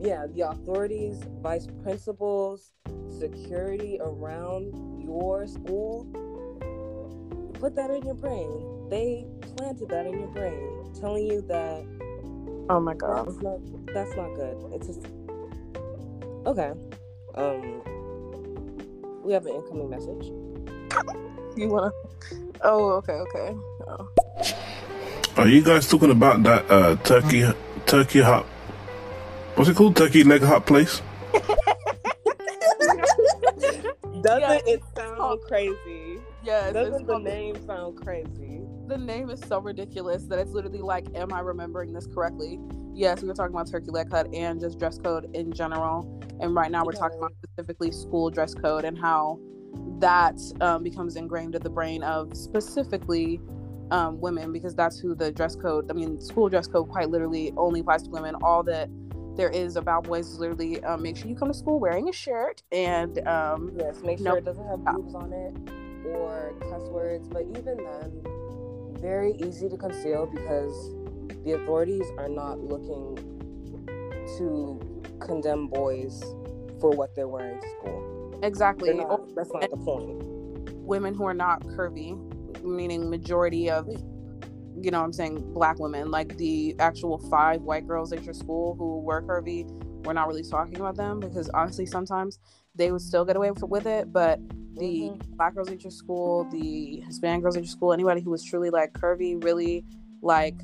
yeah, 0.00 0.26
the 0.34 0.48
authorities, 0.48 1.20
vice 1.40 1.66
principals, 1.82 2.72
security 3.08 3.98
around 4.00 5.02
your 5.04 5.46
school. 5.46 6.06
Put 7.62 7.76
that 7.76 7.90
in 7.92 8.02
your 8.02 8.16
brain. 8.16 8.50
They 8.90 9.24
planted 9.56 9.88
that 9.90 10.04
in 10.06 10.18
your 10.18 10.26
brain, 10.34 10.68
telling 10.98 11.24
you 11.28 11.42
that 11.42 11.84
Oh 12.68 12.80
my 12.80 12.92
god. 12.94 13.28
that's 13.28 13.40
not 13.40 13.60
that's 13.94 14.16
not 14.16 14.34
good. 14.34 14.56
It's 14.74 14.86
just 14.88 15.06
okay. 16.44 16.72
Um, 17.36 17.82
we 19.22 19.32
have 19.32 19.46
an 19.46 19.54
incoming 19.54 19.90
message. 19.90 20.26
You 21.56 21.68
wanna? 21.68 21.92
Oh, 22.62 22.90
okay, 22.98 23.12
okay. 23.12 23.54
Oh. 23.86 24.08
Are 25.36 25.46
you 25.46 25.62
guys 25.62 25.88
talking 25.88 26.10
about 26.10 26.42
that 26.42 26.68
uh, 26.68 26.96
turkey 27.04 27.46
turkey 27.86 28.22
hot? 28.22 28.44
What's 29.54 29.70
it 29.70 29.76
called? 29.76 29.94
Turkey 29.94 30.24
leg 30.24 30.42
hot 30.42 30.66
place? 30.66 31.00
Doesn't 34.22 34.40
Yeah, 34.40 34.58
it 34.66 34.82
sound 34.96 35.16
called- 35.18 35.42
crazy? 35.42 36.11
Yes, 36.44 36.72
Doesn't 36.72 37.06
the 37.06 37.18
name 37.18 37.64
sound 37.66 37.96
crazy? 37.96 38.62
the 38.88 38.98
name 38.98 39.30
is 39.30 39.40
so 39.40 39.58
ridiculous 39.58 40.24
that 40.24 40.38
it's 40.38 40.50
literally 40.50 40.80
like, 40.80 41.06
am 41.14 41.32
I 41.32 41.40
remembering 41.40 41.92
this 41.92 42.06
correctly? 42.06 42.58
Yes, 42.94 43.22
we 43.22 43.28
were 43.28 43.34
talking 43.34 43.54
about 43.54 43.70
turkey 43.70 43.90
leg 43.90 44.10
hut 44.10 44.28
and 44.34 44.60
just 44.60 44.78
dress 44.78 44.98
code 44.98 45.34
in 45.34 45.52
general. 45.52 46.20
And 46.40 46.54
right 46.54 46.70
now 46.70 46.84
we're 46.84 46.92
talking 46.92 47.18
about 47.18 47.32
specifically 47.42 47.90
school 47.90 48.28
dress 48.28 48.54
code 48.54 48.84
and 48.84 48.98
how 48.98 49.38
that 50.00 50.38
um, 50.60 50.82
becomes 50.82 51.16
ingrained 51.16 51.54
in 51.54 51.62
the 51.62 51.70
brain 51.70 52.02
of 52.02 52.36
specifically 52.36 53.40
um, 53.90 54.20
women 54.20 54.52
because 54.52 54.74
that's 54.74 54.98
who 54.98 55.14
the 55.14 55.32
dress 55.32 55.54
code, 55.56 55.90
I 55.90 55.94
mean, 55.94 56.20
school 56.20 56.48
dress 56.48 56.66
code 56.66 56.88
quite 56.88 57.08
literally 57.08 57.52
only 57.56 57.80
applies 57.80 58.02
to 58.02 58.10
women. 58.10 58.34
All 58.42 58.62
that 58.64 58.90
there 59.36 59.48
is 59.48 59.76
about 59.76 60.04
boys 60.04 60.28
is 60.28 60.38
literally 60.38 60.82
um, 60.84 61.02
make 61.02 61.16
sure 61.16 61.28
you 61.28 61.36
come 61.36 61.48
to 61.48 61.54
school 61.54 61.80
wearing 61.80 62.08
a 62.10 62.12
shirt 62.12 62.62
and 62.72 63.26
um, 63.26 63.72
Yes, 63.78 64.02
make 64.02 64.18
sure 64.18 64.26
Nope. 64.26 64.38
it 64.38 64.44
doesn't 64.44 64.66
have 64.66 64.84
boobs 64.84 65.14
on 65.14 65.32
it 65.32 65.81
or 66.06 66.54
cuss 66.60 66.88
words. 66.88 67.28
But 67.28 67.42
even 67.42 67.76
then, 67.76 68.22
very 69.00 69.32
easy 69.32 69.68
to 69.68 69.76
conceal 69.76 70.26
because 70.26 70.94
the 71.44 71.52
authorities 71.52 72.06
are 72.18 72.28
not 72.28 72.60
looking 72.60 73.16
to 74.38 74.80
condemn 75.20 75.66
boys 75.68 76.22
for 76.80 76.90
what 76.90 77.14
they're 77.14 77.28
wearing 77.28 77.60
to 77.60 77.68
school. 77.78 78.40
exactly. 78.42 78.94
Not, 78.94 79.34
that's 79.34 79.52
not 79.52 79.70
the 79.70 79.76
point. 79.76 80.22
women 80.74 81.14
who 81.14 81.24
are 81.24 81.34
not 81.34 81.62
curvy, 81.62 82.16
meaning 82.64 83.08
majority 83.10 83.70
of, 83.70 83.88
you 83.88 84.90
know, 84.90 84.98
what 84.98 85.04
I'm 85.04 85.12
saying 85.12 85.52
black 85.52 85.78
women, 85.78 86.10
like 86.10 86.36
the 86.36 86.74
actual 86.78 87.18
five 87.30 87.62
white 87.62 87.86
girls 87.86 88.12
at 88.12 88.24
your 88.24 88.34
school 88.34 88.74
who 88.76 89.00
were 89.00 89.22
curvy, 89.22 89.68
we're 90.04 90.12
not 90.12 90.26
really 90.26 90.42
talking 90.42 90.76
about 90.76 90.96
them 90.96 91.20
because 91.20 91.48
honestly, 91.50 91.86
sometimes 91.86 92.38
they 92.74 92.90
would 92.90 93.02
still 93.02 93.24
get 93.24 93.36
away 93.36 93.50
with, 93.50 93.62
with 93.62 93.86
it, 93.86 94.12
but 94.12 94.40
the 94.76 95.12
black 95.36 95.54
girls 95.54 95.70
at 95.70 95.82
your 95.82 95.90
school, 95.90 96.44
the 96.50 97.02
Hispanic 97.06 97.42
girls 97.42 97.56
at 97.56 97.62
your 97.62 97.70
school, 97.70 97.92
anybody 97.92 98.20
who 98.20 98.30
was 98.30 98.42
truly 98.44 98.70
like 98.70 98.92
curvy, 98.92 99.42
really 99.42 99.84
like 100.22 100.56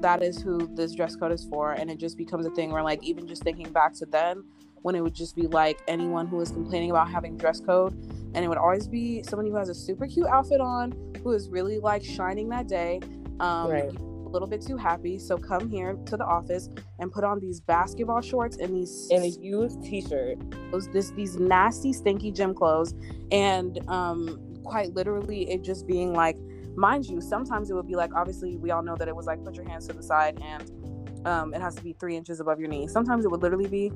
that 0.00 0.22
is 0.22 0.42
who 0.42 0.68
this 0.74 0.94
dress 0.94 1.14
code 1.16 1.32
is 1.32 1.44
for, 1.44 1.72
and 1.72 1.90
it 1.90 1.98
just 1.98 2.18
becomes 2.18 2.44
a 2.44 2.50
thing 2.50 2.72
where 2.72 2.82
like 2.82 3.02
even 3.02 3.26
just 3.26 3.42
thinking 3.42 3.70
back 3.70 3.94
to 3.94 4.06
then 4.06 4.44
when 4.82 4.94
it 4.94 5.00
would 5.00 5.14
just 5.14 5.36
be 5.36 5.46
like 5.46 5.80
anyone 5.88 6.26
who 6.26 6.36
was 6.36 6.50
complaining 6.50 6.90
about 6.90 7.08
having 7.08 7.36
dress 7.36 7.60
code 7.60 7.92
and 8.34 8.44
it 8.44 8.48
would 8.48 8.58
always 8.58 8.88
be 8.88 9.22
somebody 9.22 9.48
who 9.48 9.56
has 9.56 9.68
a 9.68 9.74
super 9.74 10.06
cute 10.06 10.26
outfit 10.26 10.60
on 10.60 10.92
who 11.22 11.30
is 11.32 11.48
really 11.48 11.78
like 11.78 12.04
shining 12.04 12.48
that 12.48 12.66
day 12.66 13.00
um 13.40 13.70
Right. 13.70 14.11
A 14.32 14.34
little 14.34 14.48
bit 14.48 14.62
too 14.62 14.78
happy 14.78 15.18
so 15.18 15.36
come 15.36 15.68
here 15.68 15.94
to 16.06 16.16
the 16.16 16.24
office 16.24 16.70
and 16.98 17.12
put 17.12 17.22
on 17.22 17.38
these 17.38 17.60
basketball 17.60 18.22
shorts 18.22 18.56
and 18.56 18.74
these 18.74 19.08
and 19.10 19.22
a 19.24 19.28
used 19.28 19.82
T-shirt, 19.84 20.38
those 20.70 20.88
this 20.92 21.10
these 21.10 21.36
nasty 21.36 21.92
stinky 21.92 22.32
gym 22.32 22.54
clothes. 22.54 22.94
And 23.30 23.78
um 23.88 24.40
quite 24.64 24.94
literally 24.94 25.50
it 25.50 25.62
just 25.62 25.86
being 25.86 26.14
like 26.14 26.38
mind 26.76 27.04
you 27.04 27.20
sometimes 27.20 27.68
it 27.70 27.74
would 27.74 27.86
be 27.86 27.96
like 27.96 28.14
obviously 28.14 28.56
we 28.56 28.70
all 28.70 28.82
know 28.82 28.96
that 28.96 29.06
it 29.08 29.14
was 29.14 29.26
like 29.26 29.44
put 29.44 29.54
your 29.56 29.68
hands 29.68 29.86
to 29.88 29.92
the 29.92 30.02
side 30.02 30.40
and 30.42 31.26
um 31.26 31.52
it 31.52 31.60
has 31.60 31.74
to 31.74 31.82
be 31.82 31.92
three 32.00 32.16
inches 32.16 32.40
above 32.40 32.58
your 32.58 32.68
knee. 32.70 32.86
Sometimes 32.86 33.26
it 33.26 33.30
would 33.30 33.42
literally 33.42 33.68
be 33.68 33.92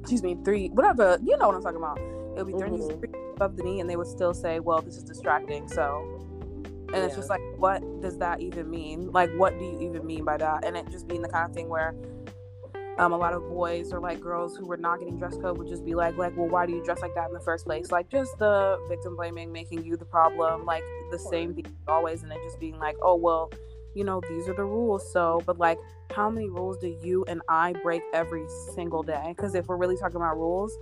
excuse 0.00 0.22
me 0.22 0.36
three 0.44 0.68
whatever 0.68 1.18
you 1.24 1.36
know 1.38 1.48
what 1.48 1.56
i'm 1.56 1.62
talking 1.62 1.78
about. 1.78 1.98
It 1.98 2.44
would 2.44 2.46
be 2.46 2.52
3 2.58 2.68
inches 2.68 2.86
Mhm. 2.86 2.98
three 3.00 3.08
above 3.34 3.56
the 3.56 3.62
knee 3.64 3.80
and 3.80 3.90
they 3.90 3.96
would 3.96 4.06
still 4.06 4.32
say 4.32 4.60
well 4.60 4.80
this 4.80 4.96
is 4.96 5.02
distracting 5.02 5.66
so 5.68 6.18
and 6.92 7.04
it's 7.04 7.16
just 7.16 7.30
like 7.30 7.40
what 7.56 7.82
does 8.00 8.18
that 8.18 8.40
even 8.40 8.68
mean 8.70 9.10
like 9.12 9.30
what 9.36 9.58
do 9.58 9.64
you 9.64 9.80
even 9.80 10.06
mean 10.06 10.24
by 10.24 10.36
that 10.36 10.64
and 10.64 10.76
it 10.76 10.88
just 10.90 11.08
being 11.08 11.22
the 11.22 11.28
kind 11.28 11.48
of 11.48 11.54
thing 11.54 11.68
where 11.68 11.94
Um, 12.98 13.14
a 13.14 13.16
lot 13.16 13.32
of 13.32 13.42
boys 13.48 13.90
or 13.90 14.00
like 14.00 14.20
girls 14.20 14.54
who 14.54 14.66
were 14.66 14.76
not 14.76 14.98
getting 14.98 15.16
dress 15.18 15.34
code 15.38 15.56
would 15.56 15.66
just 15.66 15.82
be 15.82 15.94
like, 15.94 16.18
like, 16.18 16.36
well, 16.36 16.50
why 16.54 16.66
do 16.66 16.74
you 16.74 16.84
dress 16.84 17.00
like 17.00 17.14
that 17.14 17.28
in 17.28 17.32
the 17.32 17.40
first 17.40 17.64
place? 17.64 17.90
Like 17.90 18.10
just 18.10 18.36
the 18.38 18.78
victim 18.86 19.16
blaming, 19.16 19.50
making 19.50 19.82
you 19.86 19.96
the 19.96 20.04
problem, 20.04 20.66
like 20.66 20.84
the 21.10 21.18
same 21.18 21.54
thing 21.54 21.74
always, 21.88 22.20
and 22.22 22.30
then 22.30 22.38
just 22.44 22.60
being 22.60 22.78
like, 22.78 22.96
oh 23.00 23.16
well, 23.16 23.50
you 23.94 24.04
know, 24.04 24.20
these 24.28 24.46
are 24.46 24.52
the 24.52 24.66
rules. 24.66 25.10
So, 25.10 25.40
but 25.46 25.58
like, 25.58 25.78
how 26.10 26.28
many 26.28 26.50
rules 26.50 26.76
do 26.76 26.88
you 27.02 27.24
and 27.28 27.40
I 27.48 27.72
break 27.82 28.02
every 28.12 28.44
single 28.74 29.02
day? 29.02 29.24
Because 29.34 29.54
if 29.54 29.68
we're 29.68 29.78
really 29.78 29.96
talking 29.96 30.16
about 30.16 30.36
rules, 30.36 30.76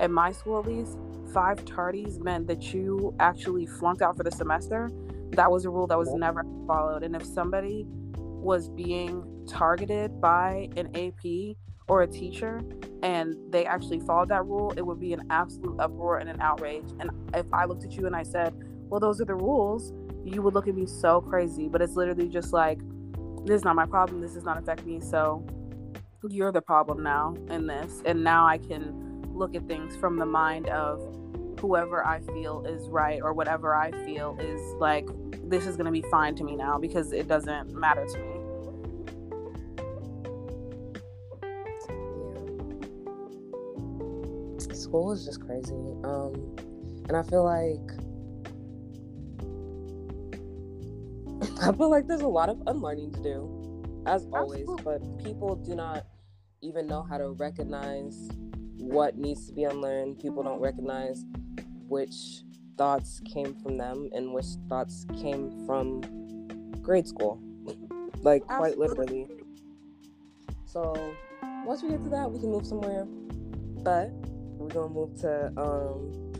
at 0.00 0.10
my 0.10 0.32
school 0.32 0.60
at 0.60 0.66
least, 0.66 0.96
five 1.34 1.62
tardies 1.66 2.18
meant 2.18 2.46
that 2.46 2.72
you 2.72 3.14
actually 3.20 3.66
flunked 3.66 4.00
out 4.00 4.16
for 4.16 4.24
the 4.24 4.32
semester. 4.32 4.90
That 5.32 5.50
was 5.50 5.64
a 5.64 5.70
rule 5.70 5.86
that 5.86 5.98
was 5.98 6.12
never 6.12 6.44
followed. 6.66 7.02
And 7.02 7.14
if 7.14 7.24
somebody 7.24 7.86
was 8.14 8.68
being 8.68 9.24
targeted 9.46 10.20
by 10.20 10.68
an 10.76 10.88
AP 10.96 11.56
or 11.88 12.02
a 12.02 12.06
teacher 12.06 12.62
and 13.02 13.36
they 13.50 13.66
actually 13.66 14.00
followed 14.00 14.28
that 14.28 14.44
rule, 14.44 14.72
it 14.76 14.82
would 14.86 15.00
be 15.00 15.12
an 15.12 15.22
absolute 15.30 15.78
uproar 15.78 16.18
and 16.18 16.28
an 16.28 16.40
outrage. 16.40 16.88
And 16.98 17.10
if 17.34 17.52
I 17.52 17.64
looked 17.64 17.84
at 17.84 17.92
you 17.92 18.06
and 18.06 18.14
I 18.14 18.22
said, 18.22 18.54
well, 18.88 19.00
those 19.00 19.20
are 19.20 19.24
the 19.24 19.34
rules, 19.34 19.92
you 20.24 20.42
would 20.42 20.54
look 20.54 20.68
at 20.68 20.74
me 20.74 20.86
so 20.86 21.20
crazy. 21.20 21.68
But 21.68 21.82
it's 21.82 21.96
literally 21.96 22.28
just 22.28 22.52
like, 22.52 22.80
this 23.44 23.56
is 23.56 23.64
not 23.64 23.76
my 23.76 23.86
problem. 23.86 24.20
This 24.20 24.34
does 24.34 24.44
not 24.44 24.58
affect 24.58 24.84
me. 24.84 25.00
So 25.00 25.46
you're 26.28 26.52
the 26.52 26.60
problem 26.62 27.02
now 27.02 27.34
in 27.48 27.66
this. 27.66 28.02
And 28.04 28.22
now 28.22 28.46
I 28.46 28.58
can 28.58 29.22
look 29.32 29.54
at 29.54 29.66
things 29.66 29.96
from 29.96 30.16
the 30.16 30.26
mind 30.26 30.68
of 30.68 31.00
whoever 31.60 32.06
I 32.06 32.20
feel 32.20 32.64
is 32.66 32.88
right 32.88 33.20
or 33.22 33.32
whatever 33.32 33.74
I 33.74 33.92
feel 34.04 34.36
is 34.40 34.60
like, 34.80 35.08
this 35.48 35.66
is 35.66 35.76
going 35.76 35.86
to 35.86 35.92
be 35.92 36.02
fine 36.10 36.34
to 36.36 36.44
me 36.44 36.56
now 36.56 36.78
because 36.78 37.12
it 37.12 37.28
doesn't 37.28 37.74
matter 37.74 38.06
to 38.06 38.18
me. 38.18 38.26
School 44.74 45.12
is 45.12 45.24
just 45.24 45.40
crazy. 45.44 45.74
Um, 46.04 46.56
and 47.08 47.16
I 47.16 47.22
feel 47.22 47.44
like 47.44 47.78
I 51.62 51.72
feel 51.72 51.90
like 51.90 52.06
there's 52.06 52.22
a 52.22 52.28
lot 52.28 52.48
of 52.48 52.62
unlearning 52.66 53.12
to 53.12 53.22
do, 53.22 54.02
as 54.06 54.26
always, 54.32 54.60
Absolutely. 54.60 54.84
but 54.84 55.24
people 55.24 55.56
do 55.56 55.74
not 55.74 56.06
even 56.62 56.86
know 56.86 57.02
how 57.02 57.18
to 57.18 57.30
recognize 57.30 58.30
what 58.80 59.16
needs 59.16 59.46
to 59.46 59.52
be 59.52 59.64
unlearned. 59.64 60.18
People 60.18 60.42
don't 60.42 60.60
recognize 60.60 61.24
which 61.88 62.42
thoughts 62.76 63.20
came 63.24 63.54
from 63.62 63.76
them 63.76 64.10
and 64.14 64.32
which 64.32 64.46
thoughts 64.68 65.06
came 65.20 65.66
from 65.66 66.00
grade 66.82 67.06
school. 67.06 67.40
like, 68.22 68.46
quite 68.46 68.74
Absolutely. 68.78 68.88
literally. 68.88 69.26
So, 70.66 71.14
once 71.64 71.82
we 71.82 71.90
get 71.90 72.02
to 72.04 72.10
that, 72.10 72.30
we 72.30 72.38
can 72.38 72.50
move 72.50 72.66
somewhere. 72.66 73.04
But 73.82 74.10
we're 74.60 74.68
gonna 74.68 74.92
move 74.92 75.18
to 75.20 75.46
um 75.56 76.30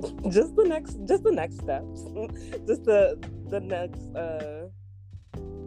just 0.30 0.56
the 0.56 0.64
next 0.64 0.98
just 1.06 1.22
the 1.22 1.30
next 1.30 1.58
steps 1.58 2.02
just 2.66 2.84
the 2.84 3.18
the 3.48 3.60
next 3.60 4.00
uh 4.16 4.66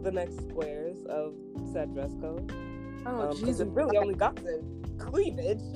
the 0.02 0.10
next 0.10 0.36
squares 0.48 1.04
of 1.04 1.34
said 1.72 1.94
dress 1.94 2.10
code 2.20 2.52
Oh, 3.06 3.30
um, 3.30 3.36
Jesus. 3.36 3.60
it 3.60 3.68
really 3.68 3.96
only 3.96 4.14
got 4.14 4.36
the 4.36 4.62
cleavage 4.98 5.58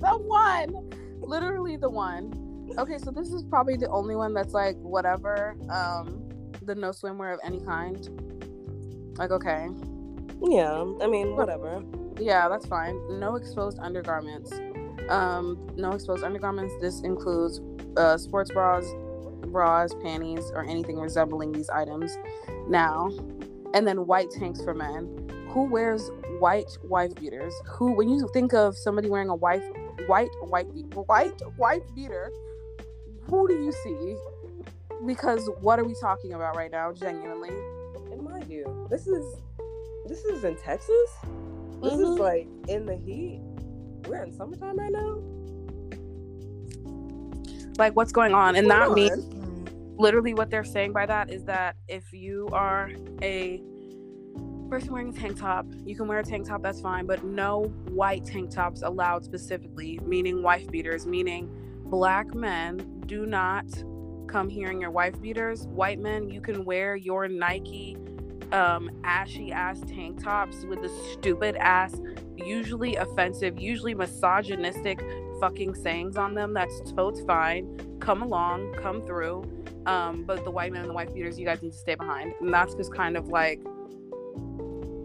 the 0.00 0.18
one. 0.18 0.90
Literally 1.20 1.76
the 1.76 1.90
one. 1.90 2.32
Okay, 2.78 2.98
so 2.98 3.10
this 3.10 3.28
is 3.32 3.42
probably 3.44 3.76
the 3.76 3.88
only 3.88 4.16
one 4.16 4.34
that's 4.34 4.54
like 4.54 4.76
whatever. 4.76 5.56
Um, 5.70 6.28
the 6.62 6.74
no 6.74 6.90
swimwear 6.90 7.34
of 7.34 7.40
any 7.44 7.60
kind. 7.60 8.08
Like, 9.16 9.30
okay. 9.30 9.68
yeah 10.42 10.84
i 11.00 11.06
mean 11.06 11.36
whatever 11.36 11.82
Yeah, 12.18 12.48
that's 12.48 12.66
fine. 12.66 12.96
No 13.18 13.36
exposed 13.36 13.78
undergarments. 13.80 14.52
Um, 15.08 15.68
no 15.76 15.92
exposed 15.92 16.24
undergarments. 16.24 16.72
This 16.80 17.00
includes 17.02 17.60
uh, 17.96 18.16
sports 18.16 18.50
bras, 18.50 18.86
bras, 19.46 19.94
panties, 20.02 20.50
or 20.54 20.64
anything 20.64 20.98
resembling 20.98 21.52
these 21.52 21.68
items. 21.70 22.16
Now, 22.68 23.10
and 23.74 23.86
then 23.86 24.06
white 24.06 24.30
tanks 24.30 24.62
for 24.62 24.74
men. 24.74 25.23
Who 25.54 25.64
wears 25.64 26.10
white 26.40 26.76
wife 26.82 27.14
beaters? 27.14 27.54
Who, 27.66 27.92
when 27.92 28.08
you 28.08 28.28
think 28.32 28.52
of 28.52 28.76
somebody 28.76 29.08
wearing 29.08 29.28
a 29.28 29.34
wife, 29.36 29.62
white 30.06 30.30
white 30.42 30.72
be- 30.74 30.82
white 30.82 31.40
wife 31.56 31.82
beater, 31.94 32.30
who 33.22 33.48
do 33.48 33.54
you 33.54 33.72
see? 33.72 34.16
Because 35.06 35.48
what 35.60 35.78
are 35.78 35.84
we 35.84 35.94
talking 36.00 36.32
about 36.34 36.56
right 36.56 36.70
now? 36.70 36.92
Genuinely, 36.92 37.50
and 38.10 38.22
mind 38.22 38.50
you 38.50 38.86
this 38.90 39.06
is 39.06 39.24
this 40.06 40.24
is 40.24 40.44
in 40.44 40.56
texas 40.56 41.10
this 41.82 41.94
is 41.94 42.00
Mhm. 42.00 42.18
like 42.18 42.46
in 42.68 42.84
the 42.84 42.96
heat 42.96 43.40
we're 44.06 44.22
in 44.22 44.32
summertime 44.32 44.76
right 44.78 44.92
now 44.92 45.18
like 47.78 47.96
what's 47.96 48.12
going 48.12 48.34
on? 48.34 48.54
And 48.56 48.68
What's 48.68 48.88
that 48.88 48.94
means 48.94 49.26
literally 49.98 50.34
what 50.34 50.50
they're 50.50 50.62
saying 50.64 50.92
by 50.92 51.06
that 51.06 51.30
is 51.30 51.44
that 51.44 51.76
if 51.88 52.12
you 52.12 52.48
are 52.52 52.90
a 53.22 53.60
person 54.74 54.92
wearing 54.92 55.10
a 55.10 55.12
tank 55.12 55.38
top, 55.38 55.66
you 55.86 55.94
can 55.94 56.08
wear 56.08 56.18
a 56.18 56.24
tank 56.24 56.48
top, 56.48 56.60
that's 56.60 56.80
fine, 56.80 57.06
but 57.06 57.22
no 57.22 57.66
white 57.90 58.24
tank 58.24 58.50
tops 58.50 58.82
allowed 58.82 59.24
specifically, 59.24 60.00
meaning 60.04 60.42
wife 60.42 60.68
beaters, 60.68 61.06
meaning 61.06 61.48
black 61.84 62.34
men 62.34 63.00
do 63.06 63.24
not 63.24 63.66
come 64.26 64.48
here 64.48 64.72
in 64.72 64.80
your 64.80 64.90
wife 64.90 65.20
beaters. 65.22 65.68
White 65.68 66.00
men, 66.00 66.28
you 66.28 66.40
can 66.40 66.64
wear 66.64 66.96
your 66.96 67.28
Nike 67.28 67.96
um 68.50 68.90
ashy 69.04 69.52
ass 69.52 69.80
tank 69.86 70.22
tops 70.22 70.64
with 70.66 70.82
the 70.82 70.90
stupid 71.12 71.56
ass 71.56 71.98
usually 72.36 72.94
offensive 72.96 73.58
usually 73.58 73.94
misogynistic 73.94 75.02
fucking 75.40 75.74
sayings 75.74 76.18
on 76.18 76.34
them 76.34 76.52
that's 76.52 76.92
totes 76.92 77.22
fine 77.22 77.66
come 78.00 78.20
along 78.22 78.70
come 78.74 79.04
through 79.06 79.42
um, 79.86 80.24
but 80.24 80.44
the 80.44 80.50
white 80.50 80.72
men 80.72 80.82
and 80.82 80.90
the 80.90 80.94
white 80.94 81.12
beaters, 81.12 81.38
you 81.38 81.44
guys 81.44 81.62
need 81.62 81.72
to 81.72 81.78
stay 81.78 81.94
behind. 81.94 82.34
And 82.40 82.52
that's 82.52 82.74
just 82.74 82.94
kind 82.94 83.16
of 83.16 83.28
like, 83.28 83.60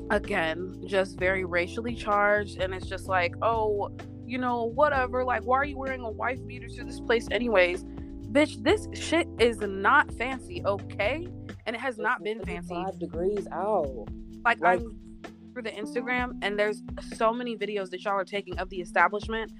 again, 0.09 0.81
just 0.85 1.17
very 1.19 1.45
racially 1.45 1.95
charged. 1.95 2.59
And 2.59 2.73
it's 2.73 2.87
just 2.87 3.07
like, 3.07 3.35
oh, 3.41 3.89
you 4.25 4.37
know, 4.37 4.63
whatever. 4.63 5.23
Like, 5.23 5.43
why 5.43 5.57
are 5.57 5.65
you 5.65 5.77
wearing 5.77 6.01
a 6.01 6.11
wife 6.11 6.45
beater 6.45 6.67
to 6.67 6.83
this 6.83 6.99
place, 6.99 7.27
anyways? 7.31 7.83
Bitch, 8.31 8.61
this 8.63 8.87
shit 8.93 9.27
is 9.39 9.59
not 9.59 10.13
fancy, 10.13 10.63
okay? 10.65 11.27
And 11.65 11.75
it 11.75 11.79
has 11.79 11.97
not 11.97 12.23
been 12.23 12.43
fancy. 12.43 12.69
Five 12.75 12.99
degrees 12.99 13.47
out. 13.51 14.07
Like, 14.45 14.59
Like- 14.61 14.79
I'm 14.81 14.99
for 15.53 15.63
the 15.63 15.71
Instagram, 15.71 16.37
and 16.43 16.57
there's 16.59 16.83
so 17.15 17.33
many 17.33 17.57
videos 17.57 17.89
that 17.89 18.03
y'all 18.03 18.13
are 18.13 18.23
taking 18.23 18.57
of 18.59 18.69
the 18.69 18.77
establishment. 18.77 19.51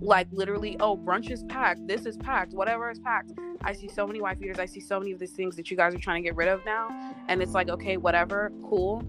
Like 0.00 0.28
literally, 0.30 0.76
oh, 0.78 0.96
brunch 0.96 1.30
is 1.30 1.42
packed. 1.44 1.86
This 1.88 2.06
is 2.06 2.16
packed. 2.16 2.54
Whatever 2.54 2.90
is 2.90 3.00
packed. 3.00 3.32
I 3.62 3.72
see 3.72 3.88
so 3.88 4.06
many 4.06 4.20
wife 4.20 4.38
beaters. 4.38 4.58
I 4.60 4.66
see 4.66 4.80
so 4.80 4.98
many 5.00 5.12
of 5.12 5.18
these 5.18 5.32
things 5.32 5.56
that 5.56 5.70
you 5.70 5.76
guys 5.76 5.94
are 5.94 5.98
trying 5.98 6.22
to 6.22 6.28
get 6.28 6.36
rid 6.36 6.48
of 6.48 6.64
now, 6.64 6.88
and 7.28 7.42
it's 7.42 7.52
like, 7.52 7.68
okay, 7.68 7.96
whatever, 7.96 8.52
cool. 8.68 9.02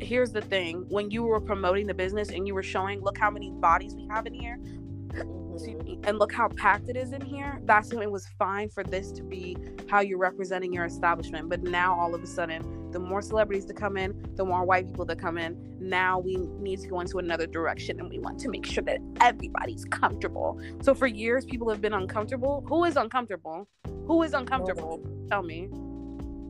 Here's 0.00 0.32
the 0.32 0.40
thing: 0.42 0.84
when 0.88 1.10
you 1.10 1.22
were 1.22 1.40
promoting 1.40 1.86
the 1.86 1.94
business 1.94 2.30
and 2.30 2.46
you 2.46 2.54
were 2.54 2.62
showing, 2.62 3.00
look 3.02 3.18
how 3.18 3.30
many 3.30 3.50
bodies 3.50 3.94
we 3.94 4.06
have 4.10 4.26
in 4.26 4.34
here, 4.34 4.58
mm-hmm. 4.58 5.84
me, 5.84 5.98
and 6.04 6.18
look 6.18 6.32
how 6.32 6.48
packed 6.48 6.88
it 6.88 6.96
is 6.96 7.12
in 7.12 7.20
here. 7.20 7.60
That's 7.64 7.92
when 7.92 8.02
it 8.02 8.10
was 8.10 8.26
fine 8.38 8.68
for 8.68 8.84
this 8.84 9.10
to 9.12 9.22
be 9.22 9.56
how 9.88 10.00
you're 10.00 10.18
representing 10.18 10.72
your 10.72 10.84
establishment. 10.84 11.48
But 11.48 11.62
now 11.62 11.98
all 11.98 12.14
of 12.14 12.22
a 12.22 12.26
sudden, 12.26 12.90
the 12.92 12.98
more 12.98 13.22
celebrities 13.22 13.66
that 13.66 13.76
come 13.76 13.96
in, 13.96 14.14
the 14.36 14.44
more 14.44 14.64
white 14.64 14.86
people 14.86 15.04
that 15.06 15.18
come 15.18 15.38
in. 15.38 15.56
Now 15.78 16.18
we 16.18 16.36
need 16.36 16.80
to 16.80 16.88
go 16.88 17.00
into 17.00 17.18
another 17.18 17.46
direction, 17.46 18.00
and 18.00 18.08
we 18.08 18.18
want 18.18 18.38
to 18.40 18.48
make 18.48 18.66
sure 18.66 18.82
that 18.84 19.00
everybody's 19.20 19.84
comfortable. 19.84 20.60
So 20.82 20.94
for 20.94 21.06
years, 21.06 21.44
people 21.44 21.68
have 21.70 21.80
been 21.80 21.94
uncomfortable. 21.94 22.64
Who 22.68 22.84
is 22.84 22.96
uncomfortable? 22.96 23.68
Who 24.06 24.22
is 24.22 24.32
uncomfortable? 24.32 25.00
Tell 25.28 25.42
me. 25.42 25.68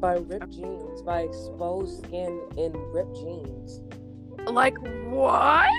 By 0.00 0.14
ripped 0.16 0.50
jeans, 0.50 1.02
by 1.02 1.20
exposed 1.22 2.04
skin 2.04 2.40
in 2.56 2.72
ripped 2.92 3.14
jeans. 3.16 3.80
Like 4.46 4.76
what? 5.09 5.70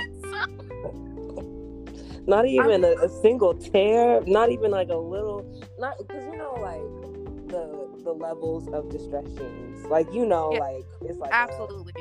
Not 2.27 2.45
even 2.45 2.83
a, 2.83 2.89
a 3.03 3.09
single 3.21 3.53
tear, 3.53 4.21
not 4.25 4.51
even 4.51 4.71
like 4.71 4.89
a 4.89 4.95
little, 4.97 5.45
not 5.79 5.97
because 5.97 6.25
you 6.25 6.35
know 6.37 6.55
like 6.59 6.81
the 7.47 7.87
the 8.03 8.11
levels 8.11 8.67
of 8.69 8.89
distress 8.89 9.25
jeans. 9.37 9.85
Like 9.85 10.11
you 10.13 10.25
know, 10.25 10.51
Yeah. 10.53 10.59
like 10.59 10.85
it's 11.03 11.19
like 11.19 11.31
Absolutely. 11.31 11.93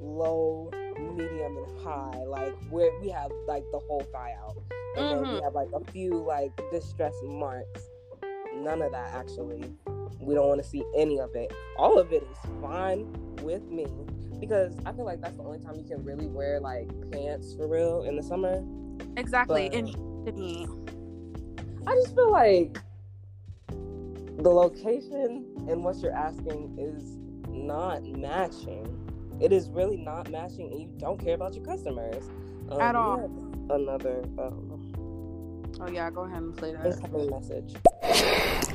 low, 0.00 0.70
medium, 0.98 1.56
and 1.56 1.80
high. 1.82 2.22
Like 2.26 2.54
where 2.68 2.90
we 3.00 3.08
have 3.08 3.30
like 3.48 3.64
the 3.72 3.78
whole 3.88 4.02
thigh 4.12 4.34
out, 4.44 4.56
and 4.98 5.10
then 5.10 5.20
we 5.22 5.28
Mhm. 5.28 5.42
have 5.44 5.54
like 5.54 5.68
a 5.74 5.80
few 5.92 6.10
like 6.16 6.52
distress 6.70 7.14
marks. 7.24 7.88
None 8.56 8.82
of 8.82 8.92
that 8.92 9.14
actually. 9.14 9.72
We 10.18 10.34
don't 10.34 10.48
want 10.48 10.62
to 10.62 10.68
see 10.68 10.82
any 10.96 11.18
of 11.20 11.34
it. 11.34 11.52
All 11.78 11.98
of 11.98 12.12
it 12.12 12.22
is 12.22 12.36
fine 12.60 13.10
with 13.42 13.64
me 13.70 13.86
because 14.40 14.74
I 14.86 14.92
feel 14.92 15.04
like 15.04 15.20
that's 15.20 15.36
the 15.36 15.42
only 15.42 15.58
time 15.58 15.76
you 15.76 15.84
can 15.84 16.02
really 16.04 16.26
wear 16.26 16.60
like 16.60 16.88
pants 17.10 17.54
for 17.54 17.66
real 17.68 18.02
in 18.04 18.16
the 18.16 18.22
summer. 18.22 18.64
Exactly. 19.16 19.68
But- 19.68 19.78
And 19.78 19.88
I 21.86 21.94
just 21.94 22.14
feel 22.14 22.30
like 22.30 22.78
the 23.68 24.48
location 24.50 25.46
and 25.68 25.84
what 25.84 25.96
you're 25.96 26.16
asking 26.16 26.76
is 26.78 27.16
not 27.48 28.04
matching. 28.04 28.86
it 29.40 29.52
is 29.52 29.70
really 29.70 29.96
not 29.96 30.30
matching, 30.30 30.70
and 30.70 30.80
you 30.80 30.88
don't 30.98 31.18
care 31.18 31.34
about 31.34 31.54
your 31.54 31.64
customers 31.64 32.28
um, 32.70 32.80
At 32.80 32.94
all. 32.94 33.30
Another 33.70 34.22
um, 34.38 34.92
Oh 35.80 35.88
yeah, 35.90 36.10
go 36.10 36.22
ahead 36.22 36.42
and 36.42 36.54
play 36.56 36.72
that. 36.74 36.84
incoming 36.84 37.30
message. 37.30 37.74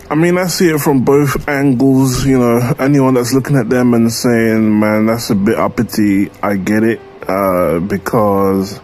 I 0.07 0.13
mean, 0.13 0.37
I 0.37 0.45
see 0.45 0.69
it 0.69 0.79
from 0.79 1.03
both 1.03 1.47
angles. 1.49 2.25
You 2.25 2.37
know, 2.37 2.75
anyone 2.77 3.15
that's 3.15 3.33
looking 3.33 3.55
at 3.55 3.69
them 3.69 3.95
and 3.95 4.11
saying, 4.11 4.79
"Man, 4.79 5.07
that's 5.07 5.31
a 5.31 5.35
bit 5.35 5.57
uppity," 5.57 6.29
I 6.43 6.57
get 6.57 6.83
it 6.83 7.01
uh, 7.27 7.79
because 7.79 8.79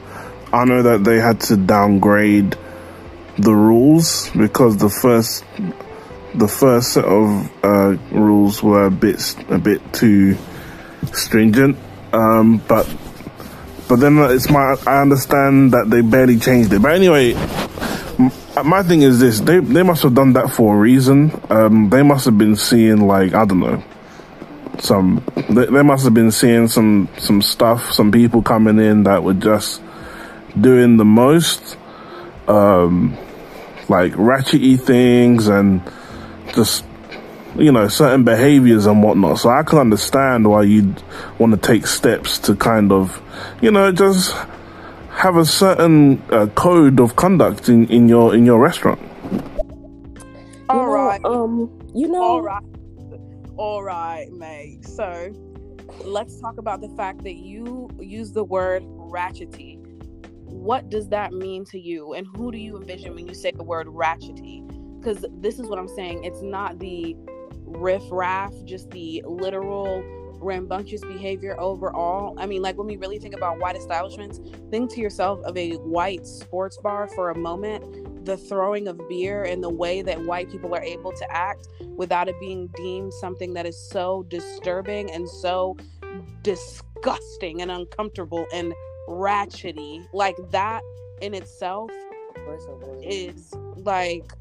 I 0.52 0.66
know 0.66 0.82
that 0.82 1.04
they 1.04 1.20
had 1.20 1.40
to 1.42 1.58
downgrade 1.58 2.58
the 3.38 3.54
rules 3.54 4.32
because 4.32 4.78
the 4.78 4.90
first 4.90 5.44
the 6.34 6.48
first 6.48 6.94
set 6.94 7.06
of 7.06 7.52
uh, 7.64 7.98
rules 8.12 8.64
were 8.64 8.86
a 8.88 8.92
bit 8.92 9.36
a 9.50 9.60
bit 9.60 9.82
too 9.94 10.36
stringent. 11.14 11.78
Um, 12.14 12.58
but 12.68 12.90
but 13.88 14.00
then 14.00 14.18
it's 14.18 14.50
my 14.50 14.76
I 14.88 15.02
understand 15.02 15.72
that 15.74 15.86
they 15.88 16.02
barely 16.02 16.40
changed 16.40 16.74
it. 16.74 16.82
But 16.82 16.96
anyway, 16.96 17.34
my 18.64 18.84
thing 18.84 19.02
is 19.02 19.20
this: 19.20 19.40
they 19.40 19.60
they 19.60 19.84
must 19.84 20.04
have 20.04 20.14
done 20.14 20.34
that 20.34 20.52
for 20.52 20.76
a 20.76 20.80
reason. 20.80 21.32
Um, 21.50 21.90
they 21.90 22.04
must 22.04 22.26
have 22.26 22.38
been 22.38 22.56
seeing 22.56 23.08
like 23.08 23.34
I 23.34 23.46
don't 23.46 23.60
know, 23.60 23.84
some 24.80 25.24
they, 25.50 25.66
they 25.66 25.84
must 25.84 26.04
have 26.04 26.14
been 26.14 26.32
seeing 26.32 26.68
some 26.68 27.08
some 27.18 27.42
stuff, 27.42 27.92
some 27.92 28.12
people 28.12 28.42
coming 28.42 28.80
in 28.80 29.04
that 29.04 29.24
were 29.24 29.34
just 29.34 29.82
doing 30.60 30.98
the 30.98 31.06
most, 31.06 31.78
um, 32.48 33.18
like 33.88 34.14
ratchety 34.14 34.80
things 34.80 35.48
and 35.48 35.82
just 36.54 36.84
you 37.56 37.72
know 37.72 37.88
certain 37.88 38.24
behaviors 38.24 38.86
and 38.86 39.02
whatnot. 39.02 39.40
So 39.40 39.50
I 39.50 39.64
can 39.64 39.80
understand 39.80 40.50
why 40.50 40.64
you'd 40.64 41.02
want 41.38 41.54
to 41.54 41.60
take 41.60 41.88
steps 41.88 42.38
to 42.40 42.56
kind 42.56 42.92
of 42.92 43.22
you 43.62 43.72
know 43.72 43.92
just 43.92 44.36
have 45.22 45.38
a 45.38 45.46
certain 45.46 46.20
uh, 46.32 46.48
code 46.56 47.00
of 47.00 47.16
conduct 47.16 47.70
in, 47.70 47.88
in 47.90 48.10
your 48.10 48.34
in 48.34 48.44
your 48.44 48.60
restaurant. 48.60 49.00
All 50.68 50.78
you 50.78 50.82
know, 50.82 50.88
right. 50.88 51.22
Um, 51.26 51.80
you 51.94 52.08
know, 52.08 52.24
All 52.24 52.42
right. 52.42 52.64
All 53.56 53.84
right, 53.84 54.32
Meg. 54.32 54.88
So 54.88 55.32
let's 56.04 56.42
talk 56.42 56.58
about 56.58 56.82
the 56.82 56.90
fact 56.90 57.24
that 57.24 57.36
you 57.36 57.90
use 58.00 58.32
the 58.32 58.44
word 58.44 58.84
ratchety. 58.84 59.78
What 60.46 60.90
does 60.90 61.10
that 61.10 61.34
mean 61.34 61.66
to 61.66 61.80
you? 61.80 62.14
And 62.14 62.26
who 62.36 62.52
do 62.52 62.58
you 62.58 62.78
envision 62.78 63.14
when 63.14 63.28
you 63.28 63.36
say 63.36 63.52
the 63.52 63.64
word 63.64 63.88
ratchety? 63.88 64.68
Because 65.00 65.24
this 65.40 65.60
is 65.60 65.68
what 65.68 65.78
I'm 65.78 65.88
saying. 65.88 66.24
It's 66.24 66.42
not 66.42 66.80
the 66.80 67.16
riff 67.66 68.04
raff, 68.10 68.54
just 68.66 68.90
the 68.90 69.24
literal 69.28 70.04
rambunctious 70.42 71.02
behavior 71.02 71.60
overall. 71.60 72.36
I 72.38 72.46
mean, 72.46 72.62
like 72.62 72.78
when 72.78 72.88
we 72.88 72.98
really 72.98 73.20
think 73.20 73.36
about 73.36 73.60
white 73.60 73.76
establishments, 73.76 74.40
think 74.70 74.92
to 74.92 75.02
yourself 75.02 75.40
of 75.44 75.56
a 75.58 75.74
white 75.78 76.26
sports 76.26 76.78
bar 76.78 77.08
for 77.08 77.30
a 77.30 77.38
moment, 77.38 78.26
the 78.26 78.38
throwing 78.38 78.88
of 78.88 79.00
beer 79.10 79.44
and 79.44 79.64
the 79.64 79.70
way 79.70 80.02
that 80.02 80.20
white 80.22 80.52
people 80.52 80.74
are 80.76 80.82
able 80.82 81.12
to 81.12 81.32
act 81.32 81.68
without 81.96 82.28
it 82.28 82.36
being 82.40 82.68
deemed 82.76 83.14
something 83.14 83.54
that 83.54 83.66
is 83.66 83.78
so 83.90 84.24
disturbing 84.30 85.12
and 85.12 85.28
so 85.28 85.76
disgusting 86.44 87.62
and 87.62 87.72
uncomfortable 87.72 88.46
and 88.54 88.74
ratchety. 89.08 90.06
Like 90.14 90.36
that 90.52 90.82
in 91.22 91.34
itself 91.34 91.92
is 93.02 93.54
like 93.78 94.32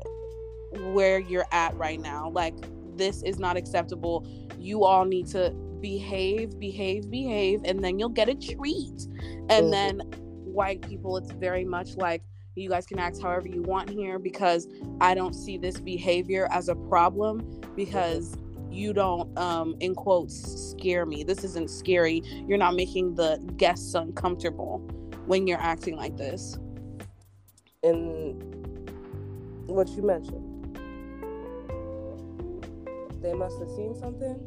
where 0.92 1.18
you're 1.18 1.46
at 1.52 1.74
right 1.76 2.00
now. 2.00 2.30
Like 2.30 2.54
this 2.96 3.22
is 3.22 3.38
not 3.38 3.56
acceptable. 3.56 4.26
You 4.58 4.84
all 4.84 5.04
need 5.04 5.26
to 5.28 5.54
behave, 5.80 6.58
behave, 6.58 7.10
behave, 7.10 7.62
and 7.64 7.82
then 7.82 7.98
you'll 7.98 8.08
get 8.08 8.28
a 8.28 8.34
treat. 8.34 9.06
And 9.48 9.66
Mhm. 9.66 9.70
then 9.70 10.00
white 10.44 10.82
people, 10.82 11.16
it's 11.16 11.32
very 11.32 11.64
much 11.64 11.96
like 11.96 12.22
you 12.56 12.68
guys 12.68 12.86
can 12.86 12.98
act 12.98 13.20
however 13.22 13.48
you 13.48 13.62
want 13.62 13.88
here 13.88 14.18
because 14.18 14.68
I 15.00 15.14
don't 15.14 15.34
see 15.34 15.56
this 15.56 15.78
behavior 15.80 16.48
as 16.50 16.68
a 16.68 16.74
problem 16.74 17.42
because 17.76 18.36
you 18.70 18.92
don't 18.92 19.36
um 19.38 19.74
in 19.80 19.94
quotes 19.94 20.70
scare 20.72 21.06
me. 21.06 21.24
This 21.24 21.44
isn't 21.44 21.70
scary. 21.70 22.22
You're 22.46 22.58
not 22.58 22.74
making 22.76 23.14
the 23.14 23.38
guests 23.56 23.94
uncomfortable 23.94 24.78
when 25.26 25.46
you're 25.46 25.60
acting 25.60 25.96
like 25.96 26.16
this. 26.16 26.58
and 27.82 28.42
what 29.66 29.88
you 29.90 30.02
mentioned. 30.02 30.46
They 33.22 33.32
must 33.32 33.58
have 33.58 33.70
seen 33.70 33.94
something. 33.94 34.38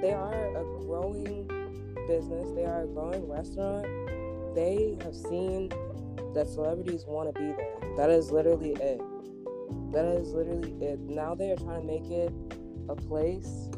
They 0.00 0.12
are 0.12 0.56
a 0.56 0.64
growing 0.84 1.46
business, 2.06 2.50
they 2.54 2.64
are 2.64 2.82
a 2.82 2.86
growing 2.86 3.28
restaurant. 3.28 3.86
They 4.54 4.96
have 5.02 5.14
seen 5.14 5.68
that 6.34 6.48
celebrities 6.48 7.04
want 7.06 7.34
to 7.34 7.40
be 7.40 7.52
there. 7.52 7.96
That 7.96 8.10
is 8.10 8.30
literally 8.30 8.72
it. 8.72 9.00
That 9.92 10.04
is 10.04 10.32
literally 10.32 10.72
it. 10.84 11.00
Now 11.00 11.34
they 11.34 11.50
are 11.50 11.56
trying 11.56 11.80
to 11.80 11.86
make 11.86 12.10
it 12.10 12.32
a 12.88 12.96
place 12.96 13.68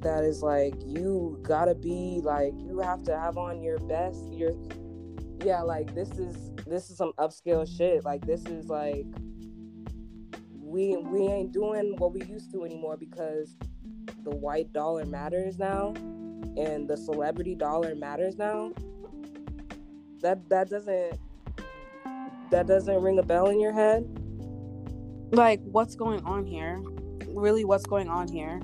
that 0.00 0.22
is 0.22 0.42
like 0.42 0.74
you 0.86 1.38
gotta 1.42 1.74
be 1.74 2.20
like 2.22 2.52
you 2.56 2.78
have 2.78 3.02
to 3.02 3.18
have 3.18 3.36
on 3.36 3.60
your 3.60 3.78
best 3.80 4.32
your 4.32 4.52
yeah 5.44 5.60
like 5.60 5.92
this 5.94 6.10
is 6.12 6.52
this 6.66 6.88
is 6.90 6.96
some 6.96 7.12
upscale 7.18 7.66
shit 7.66 8.04
like 8.04 8.24
this 8.24 8.44
is 8.46 8.68
like 8.68 9.06
we 10.52 10.96
we 10.96 11.26
ain't 11.26 11.52
doing 11.52 11.94
what 11.98 12.12
we 12.12 12.22
used 12.24 12.52
to 12.52 12.64
anymore 12.64 12.96
because 12.96 13.56
the 14.28 14.36
white 14.36 14.72
dollar 14.72 15.04
matters 15.06 15.58
now 15.58 15.94
and 16.56 16.88
the 16.88 16.96
celebrity 16.96 17.54
dollar 17.54 17.94
matters 17.94 18.36
now 18.36 18.72
that 20.20 20.46
that 20.48 20.68
doesn't 20.68 21.18
that 22.50 22.66
doesn't 22.66 23.02
ring 23.02 23.18
a 23.18 23.22
bell 23.22 23.48
in 23.48 23.60
your 23.60 23.72
head? 23.72 24.04
Like 25.30 25.60
what's 25.64 25.94
going 25.94 26.24
on 26.24 26.44
here? 26.44 26.78
Really 27.28 27.64
what's 27.64 27.86
going 27.86 28.08
on 28.08 28.28
here? 28.28 28.60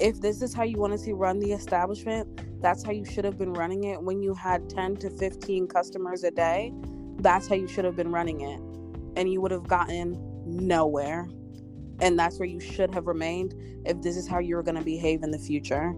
If 0.00 0.20
this 0.20 0.42
is 0.42 0.54
how 0.54 0.64
you 0.64 0.78
wanted 0.78 0.98
to 0.98 1.04
see 1.04 1.12
run 1.12 1.38
the 1.38 1.52
establishment 1.52 2.62
that's 2.62 2.82
how 2.84 2.92
you 2.92 3.06
should 3.06 3.24
have 3.24 3.38
been 3.38 3.54
running 3.54 3.84
it 3.84 4.02
when 4.02 4.22
you 4.22 4.34
had 4.34 4.68
10 4.68 4.96
to 4.96 5.08
15 5.08 5.66
customers 5.66 6.24
a 6.24 6.30
day 6.30 6.74
that's 7.20 7.48
how 7.48 7.54
you 7.54 7.68
should 7.68 7.84
have 7.84 7.96
been 7.96 8.12
running 8.12 8.40
it. 8.40 8.60
And 9.18 9.30
you 9.30 9.40
would 9.40 9.50
have 9.50 9.66
gotten 9.66 10.18
nowhere 10.46 11.28
and 12.00 12.18
that's 12.18 12.38
where 12.38 12.48
you 12.48 12.60
should 12.60 12.92
have 12.94 13.06
remained 13.06 13.54
if 13.86 14.00
this 14.02 14.16
is 14.16 14.26
how 14.26 14.38
you're 14.38 14.62
going 14.62 14.76
to 14.76 14.84
behave 14.84 15.22
in 15.22 15.30
the 15.30 15.38
future. 15.38 15.92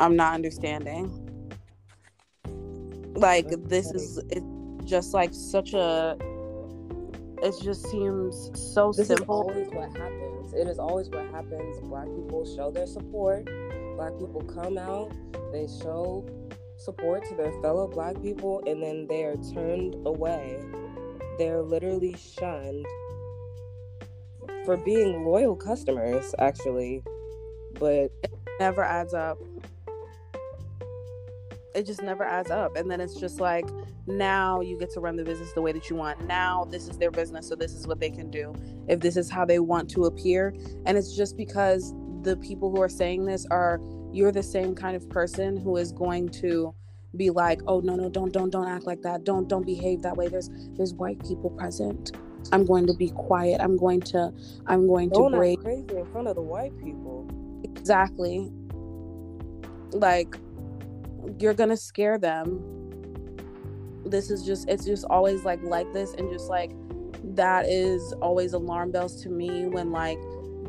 I'm 0.00 0.16
not 0.16 0.34
understanding. 0.34 1.22
Like 3.14 3.48
this 3.68 3.90
is 3.92 4.18
it's 4.30 4.44
just 4.84 5.14
like 5.14 5.30
such 5.32 5.72
a 5.72 6.16
it 7.42 7.54
just 7.62 7.86
seems 7.90 8.50
so 8.74 8.92
this 8.92 9.08
simple. 9.08 9.50
is 9.50 9.56
always 9.56 9.68
what 9.72 9.96
happens. 9.96 10.52
It 10.54 10.68
is 10.68 10.78
always 10.78 11.08
what 11.08 11.26
happens. 11.30 11.80
Black 11.80 12.06
people 12.06 12.44
show 12.56 12.70
their 12.70 12.86
support. 12.86 13.46
Black 13.96 14.12
people 14.18 14.42
come 14.42 14.76
out. 14.76 15.12
They 15.52 15.66
show 15.66 16.26
support 16.76 17.24
to 17.28 17.34
their 17.34 17.52
fellow 17.62 17.88
black 17.88 18.20
people 18.20 18.62
and 18.66 18.82
then 18.82 19.06
they 19.08 19.24
are 19.24 19.36
turned 19.54 19.94
away. 20.06 20.62
They're 21.38 21.62
literally 21.62 22.14
shunned 22.18 22.86
for 24.66 24.76
being 24.76 25.24
loyal 25.24 25.56
customers 25.56 26.34
actually 26.38 27.02
but 27.78 28.10
it 28.22 28.32
never 28.58 28.82
adds 28.82 29.14
up. 29.14 29.38
It 31.74 31.84
just 31.84 32.02
never 32.02 32.24
adds 32.24 32.50
up. 32.50 32.76
And 32.76 32.90
then 32.90 33.00
it's 33.00 33.14
just 33.14 33.38
like, 33.38 33.68
now 34.06 34.60
you 34.60 34.78
get 34.78 34.90
to 34.92 35.00
run 35.00 35.16
the 35.16 35.24
business 35.24 35.52
the 35.52 35.60
way 35.60 35.72
that 35.72 35.90
you 35.90 35.96
want. 35.96 36.26
Now 36.26 36.64
this 36.64 36.88
is 36.88 36.96
their 36.96 37.10
business, 37.10 37.48
so 37.48 37.54
this 37.54 37.74
is 37.74 37.86
what 37.86 38.00
they 38.00 38.10
can 38.10 38.30
do. 38.30 38.54
If 38.88 39.00
this 39.00 39.16
is 39.16 39.30
how 39.30 39.44
they 39.44 39.58
want 39.58 39.90
to 39.90 40.04
appear. 40.04 40.54
And 40.86 40.96
it's 40.96 41.14
just 41.14 41.36
because 41.36 41.92
the 42.22 42.36
people 42.38 42.70
who 42.70 42.80
are 42.80 42.88
saying 42.88 43.26
this 43.26 43.46
are, 43.50 43.80
you're 44.12 44.32
the 44.32 44.42
same 44.42 44.74
kind 44.74 44.96
of 44.96 45.08
person 45.10 45.56
who 45.56 45.76
is 45.76 45.92
going 45.92 46.30
to 46.30 46.74
be 47.14 47.30
like, 47.30 47.60
oh 47.66 47.80
no, 47.80 47.94
no, 47.94 48.08
don't, 48.08 48.32
don't, 48.32 48.50
don't 48.50 48.68
act 48.68 48.86
like 48.86 49.02
that. 49.02 49.24
Don't, 49.24 49.48
don't 49.48 49.66
behave 49.66 50.02
that 50.02 50.16
way. 50.16 50.28
There's, 50.28 50.50
there's 50.76 50.94
white 50.94 51.20
people 51.20 51.50
present. 51.50 52.12
I'm 52.52 52.64
going 52.64 52.86
to 52.86 52.94
be 52.94 53.10
quiet. 53.10 53.60
I'm 53.60 53.76
going 53.76 54.00
to, 54.02 54.32
I'm 54.66 54.86
going 54.86 55.10
to 55.10 55.30
break. 55.30 55.60
crazy 55.60 55.96
in 55.96 56.06
front 56.06 56.28
of 56.28 56.36
the 56.36 56.42
white 56.42 56.76
people 56.82 57.28
Exactly. 57.86 58.50
Like 59.92 60.36
you're 61.38 61.54
gonna 61.54 61.76
scare 61.76 62.18
them. 62.18 62.60
This 64.04 64.30
is 64.30 64.44
just 64.44 64.68
it's 64.68 64.84
just 64.84 65.04
always 65.04 65.44
like 65.44 65.62
like 65.62 65.92
this 65.92 66.12
and 66.14 66.30
just 66.30 66.48
like 66.48 66.72
that 67.36 67.66
is 67.66 68.12
always 68.14 68.52
alarm 68.52 68.90
bells 68.92 69.22
to 69.22 69.28
me 69.28 69.66
when 69.66 69.90
like 69.90 70.18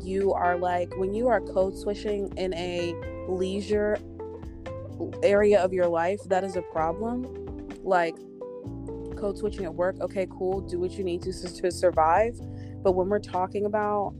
you 0.02 0.32
are 0.32 0.56
like 0.56 0.96
when 0.96 1.12
you 1.12 1.28
are 1.28 1.40
code 1.40 1.76
switching 1.76 2.32
in 2.36 2.54
a 2.54 2.94
leisure 3.28 3.98
area 5.22 5.60
of 5.60 5.72
your 5.72 5.86
life 5.86 6.20
that 6.26 6.44
is 6.44 6.56
a 6.56 6.62
problem 6.62 7.24
like 7.82 8.14
code 9.18 9.36
switching 9.36 9.64
at 9.64 9.74
work 9.74 9.96
okay 10.00 10.26
cool 10.30 10.60
do 10.60 10.78
what 10.78 10.92
you 10.92 11.04
need 11.04 11.22
to 11.22 11.32
to 11.32 11.70
survive. 11.70 12.38
But 12.82 12.92
when 12.92 13.08
we're 13.08 13.18
talking 13.18 13.66
about 13.66 14.14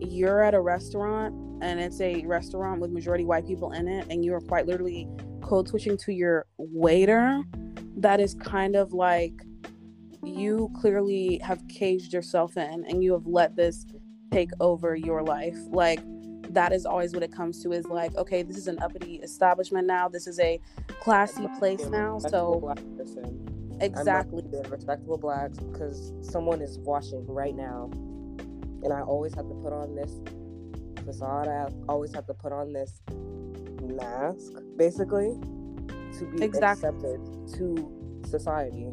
you're 0.00 0.42
at 0.42 0.54
a 0.54 0.60
restaurant 0.60 1.34
and 1.62 1.80
it's 1.80 2.00
a 2.00 2.24
restaurant 2.26 2.80
with 2.80 2.90
majority 2.90 3.24
white 3.24 3.46
people 3.46 3.72
in 3.72 3.88
it 3.88 4.06
and 4.10 4.24
you 4.24 4.34
are 4.34 4.40
quite 4.40 4.66
literally 4.66 5.08
code 5.42 5.68
switching 5.68 5.96
to 5.96 6.12
your 6.12 6.46
waiter 6.58 7.42
that 7.96 8.20
is 8.20 8.34
kind 8.34 8.76
of 8.76 8.92
like 8.92 9.32
you 10.24 10.70
clearly 10.80 11.38
have 11.42 11.66
caged 11.68 12.12
yourself 12.12 12.56
in 12.56 12.84
and 12.88 13.02
you 13.02 13.12
have 13.12 13.26
let 13.26 13.56
this 13.56 13.86
take 14.32 14.50
over 14.60 14.96
your 14.96 15.22
life. 15.22 15.56
Like 15.68 16.00
that 16.50 16.72
is 16.72 16.84
always 16.86 17.12
what 17.12 17.22
it 17.22 17.32
comes 17.32 17.62
to 17.62 17.72
is 17.72 17.86
like 17.86 18.14
okay 18.16 18.42
this 18.42 18.56
is 18.56 18.68
an 18.68 18.78
uppity 18.82 19.16
establishment 19.22 19.86
now. 19.86 20.08
This 20.08 20.26
is 20.26 20.38
a 20.40 20.60
classy 21.00 21.46
place 21.58 21.86
now. 21.86 22.18
So. 22.18 22.74
Exactly 23.80 24.42
I'm 24.64 24.70
respectable 24.70 25.18
blacks 25.18 25.58
because 25.58 26.12
someone 26.22 26.60
is 26.60 26.78
watching 26.78 27.24
right 27.26 27.54
now, 27.54 27.90
and 28.82 28.92
I 28.92 29.00
always 29.00 29.34
have 29.34 29.48
to 29.48 29.54
put 29.54 29.72
on 29.72 29.94
this 29.94 30.12
facade. 31.04 31.48
I 31.48 31.68
always 31.88 32.14
have 32.14 32.26
to 32.26 32.34
put 32.34 32.52
on 32.52 32.72
this 32.72 33.02
mask, 33.82 34.52
basically, 34.76 35.38
to 36.18 36.30
be 36.34 36.44
Exactly. 36.44 36.88
accepted 36.88 37.20
to 37.56 38.20
society. 38.26 38.88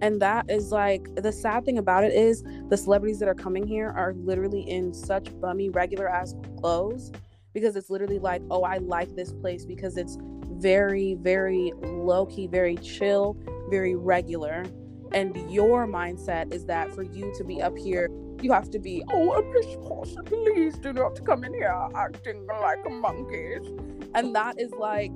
And 0.00 0.20
that 0.20 0.50
is 0.50 0.70
like 0.70 1.14
the 1.14 1.32
sad 1.32 1.64
thing 1.64 1.78
about 1.78 2.04
it 2.04 2.12
is 2.12 2.42
the 2.68 2.76
celebrities 2.76 3.18
that 3.20 3.28
are 3.28 3.34
coming 3.34 3.66
here 3.66 3.88
are 3.88 4.12
literally 4.14 4.62
in 4.62 4.92
such 4.92 5.28
bummy 5.40 5.70
regular 5.70 6.08
ass 6.08 6.34
clothes 6.58 7.10
because 7.54 7.76
it's 7.76 7.88
literally 7.88 8.18
like, 8.18 8.42
oh, 8.50 8.64
I 8.64 8.78
like 8.78 9.14
this 9.14 9.32
place 9.32 9.64
because 9.64 9.96
it's 9.96 10.18
very, 10.20 11.14
very 11.14 11.72
low 11.82 12.26
key, 12.26 12.46
very 12.48 12.76
chill, 12.76 13.36
very 13.70 13.94
regular. 13.94 14.64
And 15.12 15.36
your 15.50 15.86
mindset 15.86 16.52
is 16.52 16.64
that 16.66 16.92
for 16.94 17.02
you 17.02 17.32
to 17.36 17.44
be 17.44 17.62
up 17.62 17.76
here, 17.78 18.10
you 18.42 18.52
have 18.52 18.70
to 18.70 18.78
be, 18.78 19.02
oh, 19.10 19.32
a 19.32 19.42
pish 19.52 19.76
posh, 19.86 20.12
please 20.26 20.76
do 20.78 20.92
not 20.92 21.24
come 21.24 21.44
in 21.44 21.54
here 21.54 21.74
acting 21.94 22.46
like 22.46 22.90
monkeys. 22.90 23.66
And 24.14 24.34
that 24.34 24.60
is 24.60 24.72
like 24.72 25.12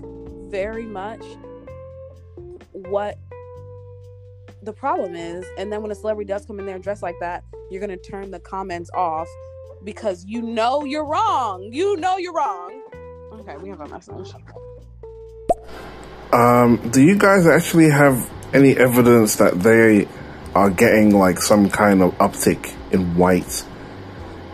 very 0.51 0.85
much 0.85 1.23
what 2.73 3.19
the 4.63 4.73
problem 4.73 5.15
is 5.15 5.45
and 5.57 5.73
then 5.73 5.83
when 5.83 5.91
a 5.91 5.95
celebrity 5.95 6.27
does 6.29 6.45
come 6.45 6.59
in 6.59 6.67
there 6.67 6.79
dressed 6.79 7.03
like 7.03 7.15
that 7.21 7.45
you're 7.71 7.85
going 7.85 7.97
to 7.97 8.11
turn 8.11 8.31
the 8.31 8.41
comments 8.41 8.91
off 8.95 9.29
because 9.85 10.25
you 10.27 10.43
know 10.43 10.85
you're 10.85 11.05
wrong 11.05 11.69
you 11.73 11.97
know 11.97 12.17
you're 12.17 12.35
wrong 12.35 12.83
okay 13.33 13.57
we 13.59 13.69
have 13.69 13.81
a 13.81 13.89
message 13.89 14.33
Um, 16.33 16.77
do 16.91 17.03
you 17.03 17.17
guys 17.17 17.47
actually 17.47 17.89
have 17.89 18.31
any 18.53 18.77
evidence 18.77 19.37
that 19.37 19.61
they 19.61 20.09
are 20.55 20.71
getting 20.71 21.17
like 21.17 21.39
some 21.39 21.69
kind 21.69 22.03
of 22.03 22.17
uptick 22.19 22.75
in 22.93 23.17
white 23.17 23.65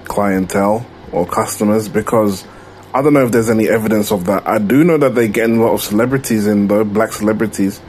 clientele 0.04 0.86
or 1.12 1.26
customers? 1.26 1.88
Because 1.88 2.44
I 2.94 3.02
don't 3.02 3.12
know 3.12 3.24
if 3.24 3.32
there's 3.32 3.50
any 3.50 3.68
evidence 3.68 4.12
of 4.12 4.26
that. 4.26 4.46
I 4.46 4.58
do 4.58 4.84
know 4.84 4.98
that 4.98 5.14
they're 5.14 5.28
getting 5.28 5.58
a 5.58 5.62
lot 5.64 5.74
of 5.74 5.82
celebrities 5.82 6.46
in 6.46 6.68
though, 6.68 6.84
black 6.84 7.12
celebrities. 7.12 7.80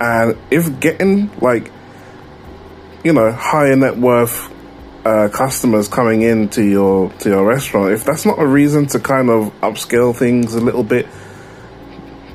And 0.00 0.36
if 0.50 0.80
getting 0.80 1.30
like, 1.40 1.70
you 3.04 3.12
know, 3.12 3.30
higher 3.30 3.76
net 3.76 3.96
worth 3.96 4.52
uh, 5.04 5.28
customers 5.32 5.88
coming 5.88 6.22
into 6.22 6.64
your 6.64 7.10
to 7.20 7.28
your 7.28 7.46
restaurant, 7.46 7.92
if 7.92 8.04
that's 8.04 8.26
not 8.26 8.38
a 8.38 8.46
reason 8.46 8.86
to 8.86 8.98
kind 8.98 9.30
of 9.30 9.52
upscale 9.60 10.16
things 10.16 10.54
a 10.54 10.60
little 10.60 10.84
bit, 10.84 11.06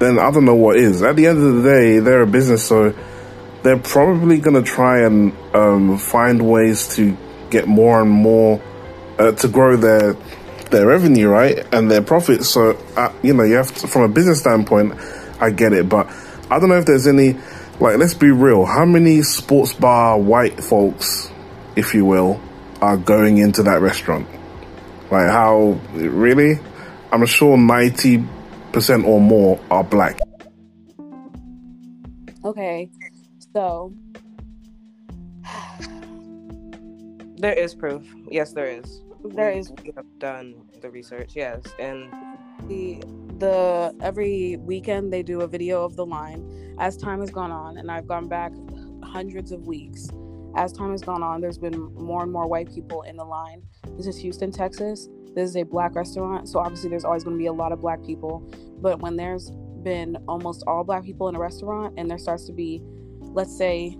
then 0.05 0.19
I 0.19 0.31
don't 0.31 0.45
know 0.45 0.55
what 0.55 0.77
is. 0.77 1.01
At 1.01 1.15
the 1.15 1.27
end 1.27 1.43
of 1.43 1.55
the 1.55 1.69
day, 1.69 1.99
they're 1.99 2.21
a 2.21 2.27
business, 2.27 2.67
so 2.67 2.93
they're 3.63 3.79
probably 3.79 4.37
going 4.37 4.55
to 4.55 4.61
try 4.61 5.01
and 5.05 5.33
um, 5.55 5.97
find 5.97 6.47
ways 6.47 6.95
to 6.95 7.17
get 7.49 7.67
more 7.67 8.01
and 8.01 8.11
more 8.11 8.61
uh, 9.17 9.31
to 9.31 9.47
grow 9.47 9.75
their 9.75 10.15
their 10.69 10.85
revenue, 10.87 11.27
right, 11.27 11.57
and 11.73 11.89
their 11.89 12.01
profits. 12.01 12.49
So 12.49 12.77
uh, 12.95 13.11
you 13.23 13.33
know, 13.33 13.43
you 13.43 13.55
have 13.55 13.73
to, 13.75 13.87
from 13.87 14.03
a 14.03 14.09
business 14.09 14.39
standpoint, 14.41 14.93
I 15.39 15.49
get 15.49 15.73
it, 15.73 15.89
but 15.89 16.07
I 16.51 16.59
don't 16.59 16.69
know 16.69 16.77
if 16.77 16.85
there's 16.85 17.07
any. 17.07 17.37
Like, 17.79 17.97
let's 17.97 18.13
be 18.13 18.31
real. 18.31 18.65
How 18.65 18.85
many 18.85 19.21
sports 19.23 19.73
bar 19.73 20.17
white 20.17 20.63
folks, 20.63 21.29
if 21.75 21.93
you 21.93 22.05
will, 22.05 22.39
are 22.81 22.95
going 22.95 23.37
into 23.37 23.63
that 23.63 23.81
restaurant? 23.81 24.27
Like, 25.11 25.27
how 25.27 25.79
really? 25.93 26.59
I'm 27.11 27.25
sure 27.25 27.57
ninety 27.57 28.23
percent 28.76 29.05
or 29.05 29.19
more 29.21 29.59
are 29.71 29.84
black. 29.84 30.19
okay 32.43 32.89
so 33.55 33.93
There 37.38 37.53
is 37.53 37.76
proof. 37.76 38.03
Yes, 38.32 38.53
there 38.53 38.65
is. 38.67 39.01
there 39.23 39.51
We- 39.53 39.59
is 39.59 39.71
We 39.84 39.91
have 39.95 40.05
done 40.19 40.55
the 40.82 40.89
research. 40.89 41.36
Yes, 41.36 41.61
and 41.80 42.09
the 42.67 43.03
the 43.38 43.93
every 44.01 44.57
weekend 44.61 45.11
they 45.13 45.21
do 45.21 45.41
a 45.41 45.47
video 45.47 45.84
of 45.84 45.95
the 45.95 46.05
line 46.05 46.41
as 46.80 46.95
time 46.97 47.19
has 47.19 47.30
gone 47.30 47.51
on 47.51 47.78
and 47.78 47.91
i've 47.91 48.07
gone 48.07 48.28
back 48.30 48.51
hundreds 49.03 49.51
of 49.51 49.67
weeks 49.67 50.07
as 50.55 50.71
time 50.71 50.91
has 50.91 51.01
gone 51.01 51.21
on 51.21 51.41
there's 51.41 51.57
been 51.57 51.78
more 51.95 52.23
and 52.23 52.32
more 52.32 52.47
white 52.47 52.69
people 52.73 53.01
in 53.01 53.17
the 53.17 53.26
line 53.26 53.61
this 53.97 54.07
is 54.07 54.17
houston 54.17 54.51
texas 54.51 55.09
this 55.36 55.49
is 55.49 55.57
a 55.57 55.63
black 55.63 55.95
restaurant 55.95 56.47
so 56.47 56.59
obviously 56.59 56.89
there's 56.89 57.05
always 57.05 57.23
going 57.23 57.36
to 57.36 57.38
be 57.38 57.47
a 57.47 57.53
lot 57.53 57.71
of 57.71 57.81
black 57.81 58.03
people. 58.03 58.39
But 58.81 58.99
when 58.99 59.15
there's 59.15 59.51
been 59.83 60.17
almost 60.27 60.63
all 60.65 60.83
black 60.83 61.03
people 61.03 61.27
in 61.29 61.36
a 61.36 61.39
restaurant 61.39 61.93
and 61.97 62.09
there 62.09 62.17
starts 62.17 62.45
to 62.45 62.53
be 62.53 62.81
let's 63.21 63.55
say 63.55 63.95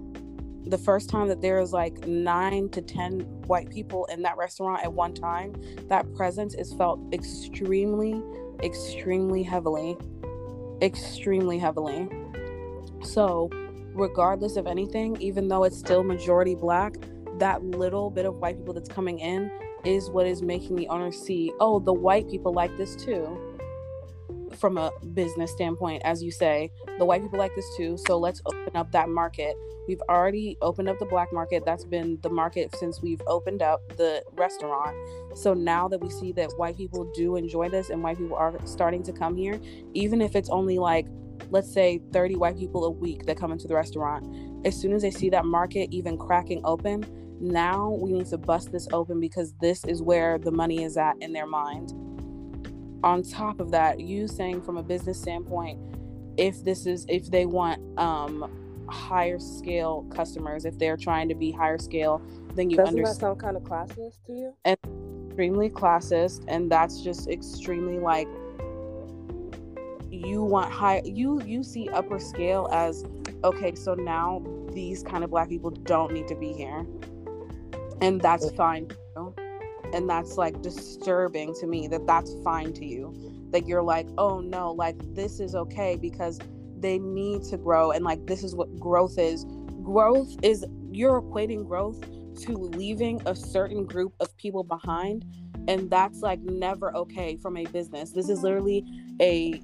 the 0.66 0.78
first 0.78 1.10
time 1.10 1.28
that 1.28 1.42
there 1.42 1.60
is 1.60 1.72
like 1.72 2.08
nine 2.08 2.70
to 2.70 2.82
ten 2.82 3.20
white 3.46 3.70
people 3.70 4.06
in 4.06 4.24
that 4.24 4.36
restaurant 4.36 4.84
at 4.84 4.92
one 4.92 5.14
time 5.14 5.54
that 5.90 6.12
presence 6.16 6.56
is 6.56 6.74
felt 6.74 7.00
extremely 7.14 8.20
extremely 8.64 9.44
heavily 9.44 9.96
extremely 10.82 11.60
heavily. 11.60 12.10
So 13.04 13.50
regardless 13.94 14.56
of 14.56 14.66
anything 14.66 15.16
even 15.22 15.48
though 15.48 15.66
it's 15.66 15.78
still 15.78 16.04
majority 16.04 16.56
black 16.56 16.96
that 17.38 17.64
little 17.64 18.10
bit 18.10 18.26
of 18.26 18.38
white 18.38 18.58
people 18.58 18.74
that's 18.74 18.90
coming 18.90 19.20
in 19.20 19.52
is 19.86 20.10
what 20.10 20.26
is 20.26 20.42
making 20.42 20.76
the 20.76 20.88
owner 20.88 21.12
see 21.12 21.52
oh 21.60 21.80
the 21.80 21.94
white 21.94 22.30
people 22.30 22.54
like 22.54 22.76
this 22.78 22.96
too 22.96 23.56
from 24.56 24.78
a 24.78 24.92
business 25.14 25.52
standpoint 25.52 26.02
as 26.06 26.24
you 26.24 26.32
say. 26.32 26.72
The 26.98 27.06
white 27.06 27.22
people 27.22 27.40
like 27.40 27.54
this 27.56 27.66
too 27.76 27.98
so 27.98 28.18
let's 28.18 28.42
open 28.46 28.76
up 28.76 28.92
that 28.92 29.10
market. 29.10 29.56
We've 29.88 30.02
already 30.10 30.58
opened 30.62 30.90
up 30.90 30.98
the 30.98 31.06
black 31.06 31.32
market. 31.32 31.64
That's 31.66 31.86
been 31.86 32.18
the 32.24 32.30
market 32.30 32.76
since 32.76 33.02
we've 33.02 33.22
opened 33.28 33.62
up 33.62 33.82
the 33.98 34.24
restaurant. 34.34 34.96
So 35.36 35.54
now 35.54 35.88
that 35.90 36.00
we 36.00 36.10
see 36.10 36.32
that 36.34 36.52
white 36.58 36.78
people 36.78 37.12
do 37.14 37.36
enjoy 37.36 37.70
this 37.70 37.90
and 37.90 38.02
white 38.02 38.18
people 38.18 38.38
are 38.38 38.58
starting 38.66 39.04
to 39.04 39.14
come 39.14 39.36
here 39.36 39.60
even 39.94 40.22
if 40.22 40.36
it's 40.36 40.50
only 40.50 40.78
like 40.80 41.06
let's 41.52 41.72
say 41.72 42.02
30 42.12 42.38
white 42.38 42.58
people 42.58 42.86
a 42.86 42.90
week 42.90 43.26
that 43.26 43.38
come 43.38 43.52
into 43.52 43.68
the 43.68 43.76
restaurant 43.76 44.26
as 44.66 44.76
soon 44.76 44.94
as 44.94 45.02
they 45.02 45.12
see 45.12 45.30
that 45.30 45.46
market 45.46 45.90
even 45.92 46.18
cracking 46.18 46.62
open 46.64 47.06
now 47.40 47.90
we 47.90 48.12
need 48.12 48.28
to 48.28 48.38
bust 48.38 48.72
this 48.72 48.88
open 48.94 49.20
because 49.20 49.54
this 49.62 49.84
is 49.86 50.02
where 50.02 50.38
the 50.38 50.52
money 50.52 50.84
is 50.84 50.98
at 50.98 51.16
in 51.22 51.34
their 51.34 51.48
mind. 51.48 51.92
On 53.04 53.22
top 53.22 53.60
of 53.60 53.72
that 53.72 54.00
you 54.00 54.28
saying 54.28 54.62
from 54.62 54.78
a 54.78 54.84
business 54.84 55.20
standpoint 55.22 55.80
if 56.38 56.64
this 56.64 56.86
is 56.86 57.06
if 57.08 57.30
they 57.32 57.46
want 57.46 57.80
um 58.00 58.86
higher 58.90 59.40
scale 59.40 60.06
customers 60.12 60.66
if 60.66 60.78
they're 60.78 60.98
trying 60.98 61.30
to 61.30 61.36
be 61.36 61.52
higher 61.52 61.78
scale 61.78 62.22
then 62.56 62.70
you 62.70 62.78
doesn't 62.78 62.96
that 62.96 63.00
understand. 63.00 63.20
sound 63.20 63.40
kind 63.40 63.58
of 63.58 63.64
classist 63.64 64.24
to 64.26 64.34
you? 64.34 64.54
And 64.66 64.78
extremely 65.36 65.70
classist 65.70 66.46
and 66.48 66.72
that's 66.72 67.02
just 67.02 67.28
extremely 67.28 68.00
like 68.00 68.28
you 70.10 70.42
want 70.42 70.72
high 70.72 71.02
you 71.04 71.42
you 71.44 71.62
see 71.62 71.90
upper 71.90 72.18
scale 72.18 72.70
as 72.72 73.04
okay 73.44 73.76
so 73.76 73.94
now 73.96 74.42
these 74.72 75.04
kind 75.04 75.26
of 75.26 75.30
black 75.30 75.50
people 75.50 75.70
don't 75.70 76.14
need 76.14 76.26
to 76.26 76.36
be 76.36 76.54
here 76.54 76.86
and 78.02 78.22
that's 78.22 78.52
fine 78.52 78.88
and 79.96 80.10
that's 80.10 80.38
like 80.38 80.62
disturbing 80.62 81.54
to 81.56 81.68
me 81.68 81.88
that 81.88 82.06
that's 82.06 82.36
fine 82.44 82.74
to 82.74 82.86
you. 82.86 83.14
That 83.52 83.68
you're 83.68 83.84
like 83.84 84.08
oh 84.18 84.42
no 84.42 84.74
like 84.74 84.96
this 85.16 85.40
is 85.40 85.56
okay 85.56 85.96
because 85.96 86.40
they 86.78 87.00
need 87.00 87.44
to 87.44 87.58
grow 87.58 87.92
and 87.92 88.04
like 88.04 88.26
this 88.28 88.44
is 88.44 88.56
what 88.56 88.78
growth 88.78 89.18
is. 89.18 89.46
Growth 89.84 90.36
is 90.44 90.66
you're 90.92 91.22
equating 91.22 91.66
growth 91.66 92.02
to 92.42 92.52
leaving 92.52 93.22
a 93.26 93.36
certain 93.36 93.86
group 93.86 94.14
of 94.20 94.36
people 94.38 94.64
behind 94.64 95.24
and 95.68 95.90
that's 95.90 96.20
like 96.20 96.42
never 96.42 96.96
okay 96.96 97.38
from 97.38 97.56
a 97.56 97.66
business. 97.68 98.12
This 98.12 98.30
is 98.30 98.44
literally 98.44 98.84
a 99.22 99.62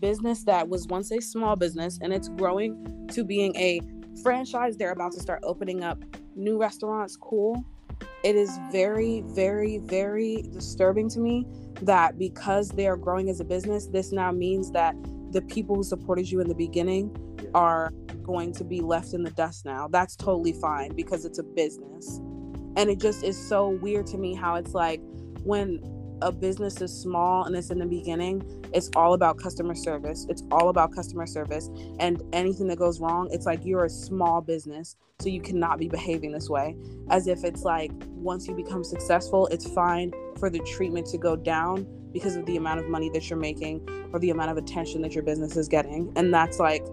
business 0.00 0.42
that 0.44 0.68
was 0.68 0.88
once 0.88 1.12
a 1.12 1.20
small 1.20 1.54
business 1.54 2.00
and 2.02 2.12
it's 2.12 2.28
growing 2.30 3.06
to 3.12 3.22
being 3.22 3.54
a 3.54 3.80
franchise 4.22 4.76
they're 4.76 4.90
about 4.90 5.12
to 5.12 5.20
start 5.20 5.38
opening 5.44 5.84
up 5.84 6.02
new 6.36 6.58
restaurants 6.58 7.16
cool. 7.16 7.64
It 8.22 8.36
is 8.36 8.58
very 8.70 9.22
very 9.26 9.78
very 9.78 10.44
disturbing 10.52 11.08
to 11.10 11.20
me 11.20 11.46
that 11.82 12.18
because 12.18 12.70
they 12.70 12.86
are 12.86 12.96
growing 12.96 13.28
as 13.28 13.40
a 13.40 13.44
business 13.44 13.86
this 13.86 14.12
now 14.12 14.32
means 14.32 14.70
that 14.72 14.94
the 15.32 15.42
people 15.42 15.76
who 15.76 15.82
supported 15.82 16.30
you 16.30 16.40
in 16.40 16.48
the 16.48 16.54
beginning 16.54 17.14
are 17.54 17.92
going 18.22 18.52
to 18.52 18.64
be 18.64 18.80
left 18.80 19.14
in 19.14 19.22
the 19.22 19.30
dust 19.30 19.64
now. 19.64 19.88
That's 19.88 20.16
totally 20.16 20.52
fine 20.52 20.94
because 20.94 21.24
it's 21.24 21.38
a 21.38 21.42
business. 21.42 22.18
And 22.76 22.90
it 22.90 23.00
just 23.00 23.24
is 23.24 23.36
so 23.36 23.68
weird 23.68 24.06
to 24.08 24.18
me 24.18 24.34
how 24.34 24.56
it's 24.56 24.74
like 24.74 25.00
when 25.44 25.80
a 26.22 26.32
business 26.32 26.80
is 26.80 26.92
small 26.92 27.44
and 27.44 27.54
it's 27.54 27.70
in 27.70 27.78
the 27.78 27.86
beginning, 27.86 28.42
it's 28.72 28.90
all 28.96 29.14
about 29.14 29.38
customer 29.38 29.74
service. 29.74 30.26
It's 30.28 30.42
all 30.50 30.68
about 30.68 30.92
customer 30.92 31.26
service. 31.26 31.70
And 31.98 32.22
anything 32.32 32.66
that 32.68 32.78
goes 32.78 33.00
wrong, 33.00 33.28
it's 33.32 33.46
like 33.46 33.64
you're 33.64 33.84
a 33.84 33.90
small 33.90 34.40
business, 34.40 34.96
so 35.20 35.28
you 35.28 35.40
cannot 35.40 35.78
be 35.78 35.88
behaving 35.88 36.32
this 36.32 36.48
way. 36.48 36.76
As 37.10 37.26
if 37.26 37.44
it's 37.44 37.62
like 37.62 37.90
once 38.08 38.46
you 38.46 38.54
become 38.54 38.84
successful, 38.84 39.46
it's 39.48 39.68
fine 39.68 40.12
for 40.38 40.50
the 40.50 40.60
treatment 40.60 41.06
to 41.08 41.18
go 41.18 41.36
down 41.36 41.86
because 42.12 42.36
of 42.36 42.46
the 42.46 42.56
amount 42.56 42.80
of 42.80 42.88
money 42.88 43.10
that 43.10 43.28
you're 43.28 43.38
making 43.38 43.86
or 44.12 44.18
the 44.18 44.30
amount 44.30 44.50
of 44.50 44.56
attention 44.56 45.02
that 45.02 45.14
your 45.14 45.22
business 45.22 45.56
is 45.56 45.68
getting. 45.68 46.12
And 46.16 46.32
that's 46.32 46.58
like 46.58 46.84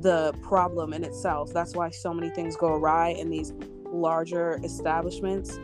the 0.00 0.32
problem 0.42 0.92
in 0.92 1.04
itself. 1.04 1.52
That's 1.52 1.74
why 1.74 1.90
so 1.90 2.12
many 2.14 2.30
things 2.30 2.56
go 2.56 2.68
awry 2.68 3.10
in 3.10 3.30
these 3.30 3.52
larger 3.90 4.60
establishments 4.64 5.58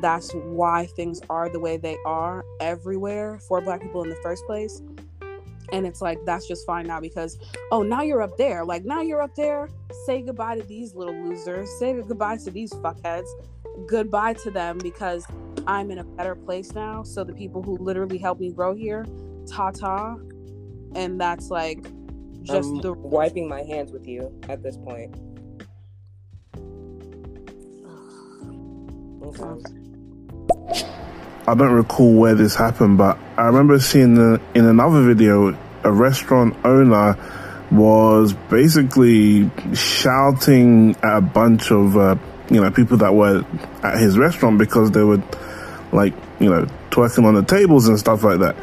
that's 0.00 0.32
why 0.32 0.86
things 0.86 1.20
are 1.30 1.48
the 1.48 1.60
way 1.60 1.76
they 1.76 1.96
are 2.04 2.44
everywhere 2.60 3.38
for 3.38 3.60
black 3.60 3.82
people 3.82 4.02
in 4.02 4.10
the 4.10 4.16
first 4.16 4.44
place. 4.46 4.82
And 5.72 5.86
it's 5.86 6.02
like 6.02 6.18
that's 6.24 6.48
just 6.48 6.66
fine 6.66 6.86
now 6.86 7.00
because 7.00 7.38
oh 7.70 7.82
now 7.82 8.02
you're 8.02 8.22
up 8.22 8.36
there. 8.36 8.64
Like 8.64 8.84
now 8.84 9.02
you're 9.02 9.22
up 9.22 9.34
there. 9.36 9.68
Say 10.04 10.22
goodbye 10.22 10.56
to 10.56 10.62
these 10.62 10.94
little 10.94 11.14
losers. 11.14 11.70
Say 11.78 11.92
goodbye 11.92 12.38
to 12.38 12.50
these 12.50 12.72
fuckheads. 12.72 13.28
Goodbye 13.86 14.34
to 14.34 14.50
them 14.50 14.78
because 14.78 15.24
i'm 15.66 15.90
in 15.90 15.98
a 15.98 16.04
better 16.04 16.34
place 16.34 16.72
now. 16.74 17.02
So 17.02 17.22
the 17.22 17.32
people 17.32 17.62
who 17.62 17.76
literally 17.78 18.18
helped 18.18 18.40
me 18.40 18.50
grow 18.50 18.74
here 18.74 19.06
ta 19.46 19.70
ta 19.70 20.16
and 20.94 21.20
that's 21.20 21.50
like 21.50 21.82
just 22.42 22.68
I'm 22.70 22.80
the 22.80 22.92
wiping 22.92 23.48
my 23.48 23.62
hands 23.62 23.92
with 23.92 24.06
you 24.06 24.32
at 24.48 24.62
this 24.62 24.76
point. 24.76 25.14
Okay. 29.22 29.79
I 31.46 31.54
don't 31.54 31.72
recall 31.72 32.14
where 32.14 32.34
this 32.34 32.54
happened, 32.54 32.98
but 32.98 33.18
I 33.36 33.46
remember 33.46 33.78
seeing 33.80 34.14
the, 34.14 34.40
in 34.54 34.66
another 34.66 35.02
video 35.02 35.56
a 35.82 35.90
restaurant 35.90 36.56
owner 36.64 37.16
was 37.70 38.32
basically 38.32 39.50
shouting 39.74 40.96
at 40.96 41.18
a 41.18 41.20
bunch 41.20 41.70
of 41.70 41.96
uh, 41.96 42.16
you 42.50 42.60
know 42.60 42.70
people 42.70 42.96
that 42.98 43.14
were 43.14 43.44
at 43.82 43.98
his 43.98 44.18
restaurant 44.18 44.58
because 44.58 44.90
they 44.90 45.02
were 45.02 45.22
like 45.92 46.12
you 46.40 46.50
know 46.50 46.66
twerking 46.90 47.24
on 47.24 47.34
the 47.34 47.44
tables 47.44 47.88
and 47.88 47.98
stuff 47.98 48.24
like 48.24 48.40
that. 48.40 48.56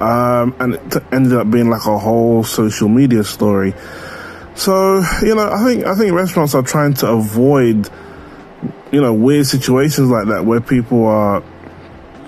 Um, 0.00 0.54
and 0.58 0.74
it 0.74 0.90
t- 0.90 1.00
ended 1.12 1.34
up 1.34 1.50
being 1.50 1.70
like 1.70 1.86
a 1.86 1.98
whole 1.98 2.44
social 2.44 2.88
media 2.88 3.24
story. 3.24 3.74
So 4.54 5.02
you 5.22 5.34
know, 5.34 5.50
I 5.50 5.64
think 5.64 5.84
I 5.84 5.94
think 5.94 6.12
restaurants 6.12 6.54
are 6.54 6.62
trying 6.62 6.94
to 6.94 7.08
avoid 7.08 7.90
you 8.92 9.00
know 9.00 9.12
weird 9.12 9.46
situations 9.46 10.08
like 10.08 10.26
that 10.28 10.44
where 10.44 10.60
people 10.60 11.06
are 11.06 11.42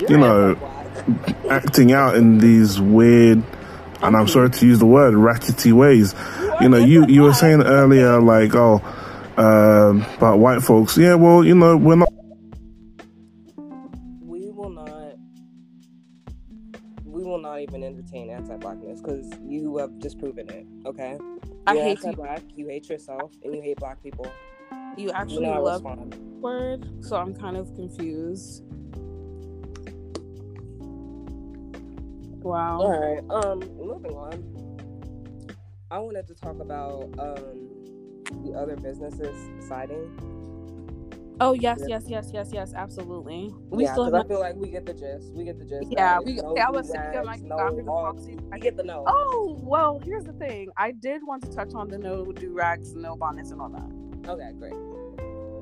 you 0.08 0.16
know 0.18 0.56
acting 1.50 1.92
out 1.92 2.16
in 2.16 2.38
these 2.38 2.80
weird 2.80 3.42
and 4.02 4.16
I'm 4.16 4.28
sorry 4.28 4.50
to 4.50 4.66
use 4.66 4.78
the 4.78 4.86
word 4.86 5.14
rackety 5.14 5.72
ways. 5.72 6.14
You 6.60 6.68
know, 6.68 6.76
you 6.78 7.06
you 7.06 7.22
were 7.22 7.32
saying 7.34 7.62
earlier 7.62 8.20
like 8.20 8.54
oh 8.54 8.82
um, 9.36 10.02
about 10.16 10.38
white 10.38 10.62
folks. 10.62 10.96
Yeah, 10.96 11.14
well, 11.14 11.42
you 11.44 11.54
know, 11.54 11.76
we're 11.76 11.96
not 11.96 12.08
we 14.20 14.50
will 14.50 14.70
not 14.70 15.14
we 17.04 17.24
will 17.24 17.38
not 17.38 17.60
even 17.60 17.82
entertain 17.82 18.30
anti-blackness 18.30 19.00
because 19.00 19.26
you 19.46 19.76
have 19.78 19.96
just 19.98 20.18
proven 20.18 20.48
it 20.50 20.66
okay 20.86 21.18
I 21.66 21.74
You're 21.74 21.82
hate 21.84 22.02
you. 22.04 22.08
anti-black 22.08 22.42
you 22.54 22.68
hate 22.68 22.88
yourself 22.88 23.32
and 23.42 23.54
you 23.54 23.62
hate 23.62 23.78
black 23.78 24.02
people 24.02 24.26
You 24.96 25.04
you 25.06 25.10
actually 25.12 25.46
know 25.46 25.62
love 25.62 25.84
respond. 25.84 26.14
word, 26.40 27.04
so 27.04 27.16
I'm 27.16 27.34
kind 27.34 27.56
of 27.56 27.74
confused. 27.74 28.62
Wow. 32.44 32.80
all 32.80 32.90
right 33.00 33.20
um 33.30 33.60
moving 33.78 34.12
on 34.14 34.36
i 35.90 35.98
wanted 35.98 36.26
to 36.28 36.34
talk 36.34 36.60
about 36.60 37.04
um 37.18 37.68
the 38.44 38.52
other 38.54 38.76
businesses 38.76 39.34
siding 39.66 40.10
Oh 41.40 41.52
yes, 41.52 41.80
Yeah. 41.80 41.86
yes, 41.96 42.04
yes, 42.08 42.30
yes, 42.32 42.50
yes, 42.52 42.72
absolutely. 42.76 43.52
We 43.70 43.82
yeah 43.82 43.92
still 43.92 44.04
have 44.04 44.14
i 44.14 44.22
feel 44.22 44.38
like 44.38 44.54
we 44.54 44.70
get 44.70 44.86
the 44.86 44.94
gist 44.94 45.32
we 45.32 45.42
get 45.42 45.58
the 45.58 45.64
gist 45.64 45.90
Yeah, 45.90 46.20
we- 46.24 46.36
no 46.36 46.56
I 46.56 46.70
was 46.70 46.86
do-rags, 46.86 47.10
thinking, 47.12 47.26
like, 47.26 47.42
no 47.42 47.58
I'm 47.58 47.70
gonna 47.76 47.90
logs. 47.90 48.24
proxy- 48.26 48.38
we 48.52 48.60
get 48.60 48.76
the 48.76 48.84
no 48.84 49.02
Oh 49.08 49.58
well, 49.60 49.98
here's 50.04 50.24
the 50.24 50.32
thing. 50.34 50.68
I 50.76 50.92
did 50.92 51.22
want 51.26 51.42
to 51.42 51.50
touch 51.50 51.74
on 51.74 51.88
the 51.88 51.98
no 51.98 52.30
do 52.30 52.52
rags, 52.52 52.94
no 52.94 53.16
bonnets, 53.16 53.50
and 53.50 53.60
all 53.60 53.68
that. 53.70 54.30
okay 54.30 54.52
great 54.60 54.74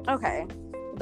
Okay, 0.09 0.47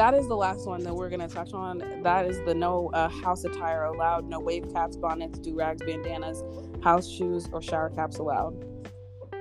that 0.00 0.14
is 0.14 0.26
the 0.28 0.36
last 0.36 0.66
one 0.66 0.82
that 0.82 0.94
we're 0.94 1.10
gonna 1.10 1.28
touch 1.28 1.52
on. 1.52 2.00
That 2.02 2.24
is 2.24 2.42
the 2.46 2.54
no 2.54 2.88
uh, 2.94 3.10
house 3.10 3.44
attire 3.44 3.84
allowed. 3.84 4.30
No 4.30 4.40
wave 4.40 4.72
caps, 4.72 4.96
bonnets, 4.96 5.38
do 5.38 5.54
rags, 5.54 5.82
bandanas, 5.82 6.42
house 6.82 7.06
shoes, 7.06 7.50
or 7.52 7.60
shower 7.60 7.90
caps 7.90 8.16
allowed. 8.16 8.64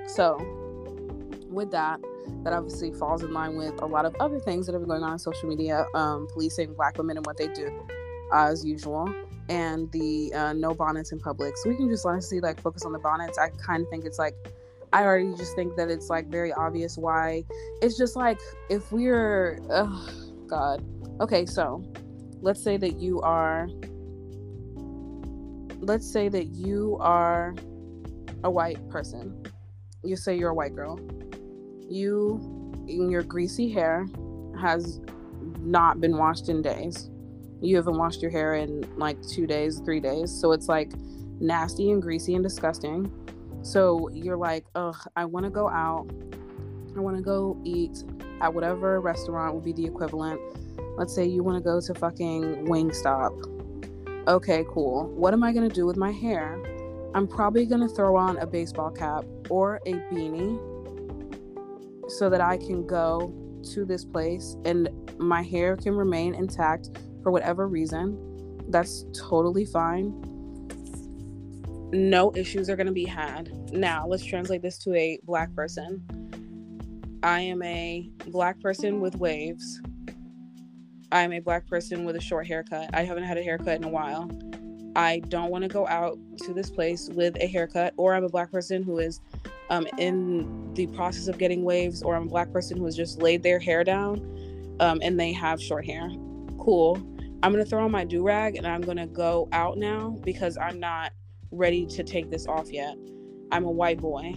So, 0.06 0.36
with 1.48 1.70
that, 1.70 2.00
that 2.44 2.52
obviously 2.52 2.92
falls 2.92 3.22
in 3.22 3.32
line 3.32 3.56
with 3.56 3.80
a 3.80 3.86
lot 3.86 4.04
of 4.04 4.14
other 4.20 4.38
things 4.38 4.66
that 4.66 4.72
have 4.74 4.82
been 4.82 4.90
going 4.90 5.02
on 5.02 5.12
on 5.12 5.18
social 5.18 5.48
media, 5.48 5.86
um, 5.94 6.28
policing 6.30 6.74
black 6.74 6.98
women 6.98 7.16
and 7.16 7.24
what 7.24 7.38
they 7.38 7.48
do, 7.48 7.70
as 8.30 8.62
usual, 8.62 9.10
and 9.48 9.90
the 9.92 10.30
uh, 10.34 10.52
no 10.52 10.74
bonnets 10.74 11.10
in 11.10 11.20
public. 11.20 11.56
So 11.56 11.70
we 11.70 11.76
can 11.76 11.88
just 11.88 12.04
honestly 12.04 12.38
like 12.38 12.60
focus 12.60 12.84
on 12.84 12.92
the 12.92 12.98
bonnets. 12.98 13.38
I 13.38 13.48
kind 13.48 13.82
of 13.82 13.88
think 13.88 14.04
it's 14.04 14.18
like 14.18 14.34
I 14.92 15.04
already 15.04 15.32
just 15.38 15.54
think 15.54 15.76
that 15.76 15.90
it's 15.90 16.10
like 16.10 16.26
very 16.26 16.52
obvious 16.52 16.98
why. 16.98 17.44
It's 17.80 17.96
just 17.96 18.14
like 18.14 18.40
if 18.68 18.92
we're, 18.92 19.58
God. 20.50 20.84
Okay, 21.20 21.46
so 21.46 21.82
let's 22.42 22.62
say 22.62 22.76
that 22.76 23.00
you 23.00 23.20
are, 23.20 23.68
let's 25.80 26.10
say 26.10 26.28
that 26.28 26.48
you 26.48 26.98
are 27.00 27.54
a 28.44 28.50
white 28.50 28.86
person. 28.90 29.42
You 30.02 30.16
say 30.16 30.36
you're 30.36 30.50
a 30.50 30.54
white 30.54 30.74
girl. 30.74 30.98
You, 31.88 32.84
in 32.88 33.10
your 33.10 33.22
greasy 33.22 33.70
hair, 33.70 34.06
has 34.60 35.00
not 35.60 36.00
been 36.00 36.16
washed 36.16 36.48
in 36.48 36.62
days. 36.62 37.10
You 37.60 37.76
haven't 37.76 37.98
washed 37.98 38.22
your 38.22 38.30
hair 38.30 38.54
in 38.54 38.84
like 38.96 39.22
two 39.26 39.46
days, 39.46 39.80
three 39.80 40.00
days. 40.00 40.30
So 40.32 40.52
it's 40.52 40.68
like 40.68 40.92
nasty 41.38 41.90
and 41.90 42.00
greasy 42.00 42.34
and 42.34 42.42
disgusting. 42.42 43.12
So 43.62 44.08
you're 44.12 44.36
like, 44.36 44.64
ugh, 44.74 44.96
I 45.16 45.26
want 45.26 45.44
to 45.44 45.50
go 45.50 45.68
out. 45.68 46.08
I 46.96 47.00
want 47.00 47.16
to 47.16 47.22
go 47.22 47.60
eat 47.64 48.04
at 48.40 48.52
whatever 48.52 49.00
restaurant 49.00 49.54
would 49.54 49.64
be 49.64 49.72
the 49.72 49.84
equivalent. 49.84 50.40
Let's 50.96 51.14
say 51.14 51.24
you 51.24 51.42
want 51.42 51.56
to 51.58 51.62
go 51.62 51.80
to 51.80 51.94
fucking 51.94 52.66
Wingstop. 52.66 54.26
Okay, 54.28 54.64
cool. 54.70 55.08
What 55.08 55.32
am 55.32 55.42
I 55.42 55.52
going 55.52 55.68
to 55.68 55.74
do 55.74 55.86
with 55.86 55.96
my 55.96 56.10
hair? 56.10 56.60
I'm 57.14 57.26
probably 57.26 57.66
going 57.66 57.80
to 57.80 57.88
throw 57.88 58.16
on 58.16 58.38
a 58.38 58.46
baseball 58.46 58.90
cap 58.90 59.24
or 59.48 59.80
a 59.86 59.92
beanie 59.92 60.58
so 62.10 62.28
that 62.30 62.40
I 62.40 62.56
can 62.56 62.86
go 62.86 63.32
to 63.72 63.84
this 63.84 64.04
place 64.04 64.56
and 64.64 64.88
my 65.18 65.42
hair 65.42 65.76
can 65.76 65.94
remain 65.94 66.34
intact 66.34 66.90
for 67.22 67.30
whatever 67.30 67.68
reason. 67.68 68.62
That's 68.68 69.04
totally 69.12 69.64
fine 69.64 70.14
no 71.92 72.32
issues 72.34 72.70
are 72.70 72.76
going 72.76 72.86
to 72.86 72.92
be 72.92 73.04
had. 73.04 73.72
Now, 73.72 74.06
let's 74.06 74.24
translate 74.24 74.62
this 74.62 74.78
to 74.78 74.94
a 74.94 75.18
black 75.24 75.54
person. 75.54 76.29
I 77.22 77.40
am 77.40 77.62
a 77.62 78.10
black 78.28 78.60
person 78.60 79.00
with 79.00 79.16
waves. 79.16 79.82
I 81.12 81.22
am 81.22 81.32
a 81.32 81.40
black 81.40 81.66
person 81.66 82.04
with 82.04 82.16
a 82.16 82.20
short 82.20 82.46
haircut. 82.46 82.90
I 82.94 83.02
haven't 83.02 83.24
had 83.24 83.36
a 83.36 83.42
haircut 83.42 83.76
in 83.76 83.84
a 83.84 83.88
while. 83.88 84.30
I 84.96 85.18
don't 85.28 85.50
want 85.50 85.62
to 85.62 85.68
go 85.68 85.86
out 85.86 86.18
to 86.44 86.54
this 86.54 86.70
place 86.70 87.10
with 87.10 87.36
a 87.40 87.46
haircut, 87.46 87.92
or 87.98 88.14
I'm 88.14 88.24
a 88.24 88.28
black 88.28 88.50
person 88.50 88.82
who 88.82 88.98
is 88.98 89.20
um, 89.68 89.86
in 89.98 90.72
the 90.74 90.86
process 90.88 91.28
of 91.28 91.36
getting 91.36 91.62
waves, 91.62 92.02
or 92.02 92.16
I'm 92.16 92.22
a 92.22 92.30
black 92.30 92.52
person 92.52 92.78
who 92.78 92.86
has 92.86 92.96
just 92.96 93.20
laid 93.20 93.42
their 93.42 93.58
hair 93.58 93.84
down 93.84 94.76
um, 94.80 95.00
and 95.02 95.20
they 95.20 95.32
have 95.32 95.60
short 95.60 95.84
hair. 95.84 96.08
Cool. 96.58 96.96
I'm 97.42 97.52
going 97.52 97.62
to 97.62 97.68
throw 97.68 97.84
on 97.84 97.90
my 97.90 98.04
do 98.04 98.22
rag 98.22 98.56
and 98.56 98.66
I'm 98.66 98.80
going 98.80 98.96
to 98.96 99.06
go 99.06 99.48
out 99.52 99.76
now 99.76 100.16
because 100.24 100.56
I'm 100.56 100.80
not 100.80 101.12
ready 101.50 101.86
to 101.86 102.02
take 102.02 102.30
this 102.30 102.46
off 102.46 102.70
yet. 102.70 102.96
I'm 103.52 103.64
a 103.64 103.70
white 103.70 103.98
boy. 103.98 104.34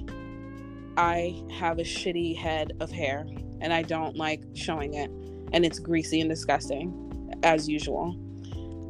I 0.98 1.44
have 1.52 1.80
a 1.80 1.84
shitty 1.84 2.38
head 2.38 2.74
of 2.80 2.92
hair 2.92 3.26
and 3.62 3.74
I 3.74 3.82
don't 3.82 4.16
like 4.16 4.44
showing 4.54 4.94
it. 4.94 5.10
And 5.54 5.66
it's 5.66 5.80
greasy 5.80 6.20
and 6.20 6.30
disgusting, 6.30 7.40
as 7.44 7.70
usual. 7.70 8.16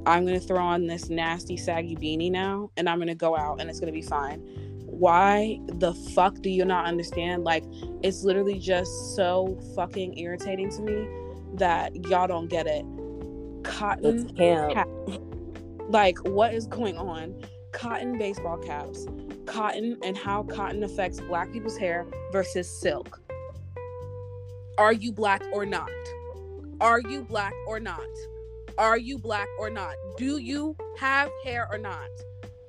I'm 0.06 0.26
gonna 0.26 0.40
throw 0.40 0.64
on 0.64 0.88
this 0.88 1.10
nasty, 1.10 1.58
saggy 1.58 1.96
beanie 1.96 2.32
now 2.32 2.72
and 2.78 2.90
I'm 2.90 3.00
gonna 3.00 3.16
go 3.16 3.38
out 3.38 3.62
and 3.62 3.70
it's 3.70 3.80
gonna 3.80 3.92
be 3.92 4.02
fine. 4.02 4.40
Why 4.86 5.60
the 5.68 5.94
fuck 5.94 6.42
do 6.42 6.50
you 6.50 6.66
not 6.66 6.86
understand? 6.86 7.44
Like, 7.44 7.64
it's 8.04 8.24
literally 8.24 8.60
just 8.60 9.16
so 9.16 9.60
fucking 9.76 10.18
irritating 10.18 10.70
to 10.72 10.82
me 10.82 11.08
that 11.56 11.96
y'all 12.08 12.28
don't 12.28 12.48
get 12.48 12.68
it. 12.68 12.86
Cotton 13.64 14.34
cap. 14.36 14.88
Like, 15.90 16.20
what 16.28 16.54
is 16.54 16.68
going 16.68 16.98
on? 16.98 17.36
Cotton 17.72 18.18
baseball 18.18 18.58
caps, 18.58 19.06
cotton, 19.46 19.98
and 20.04 20.18
how 20.18 20.44
cotton 20.44 20.84
affects 20.84 21.20
black 21.20 21.52
people's 21.52 21.78
hair 21.78 22.06
versus 22.32 22.70
silk. 22.70 23.22
Are 24.78 24.94
you 24.94 25.12
black 25.12 25.44
or 25.54 25.66
not? 25.66 25.92
Are 26.82 27.00
you 27.00 27.24
black 27.24 27.54
or 27.68 27.80
not? 27.80 28.08
Are 28.78 28.98
you 28.98 29.20
black 29.20 29.48
or 29.60 29.70
not? 29.70 29.96
Do 30.18 30.38
you 30.38 30.76
have 30.98 31.30
hair 31.44 31.68
or 31.72 31.78
not? 31.78 32.10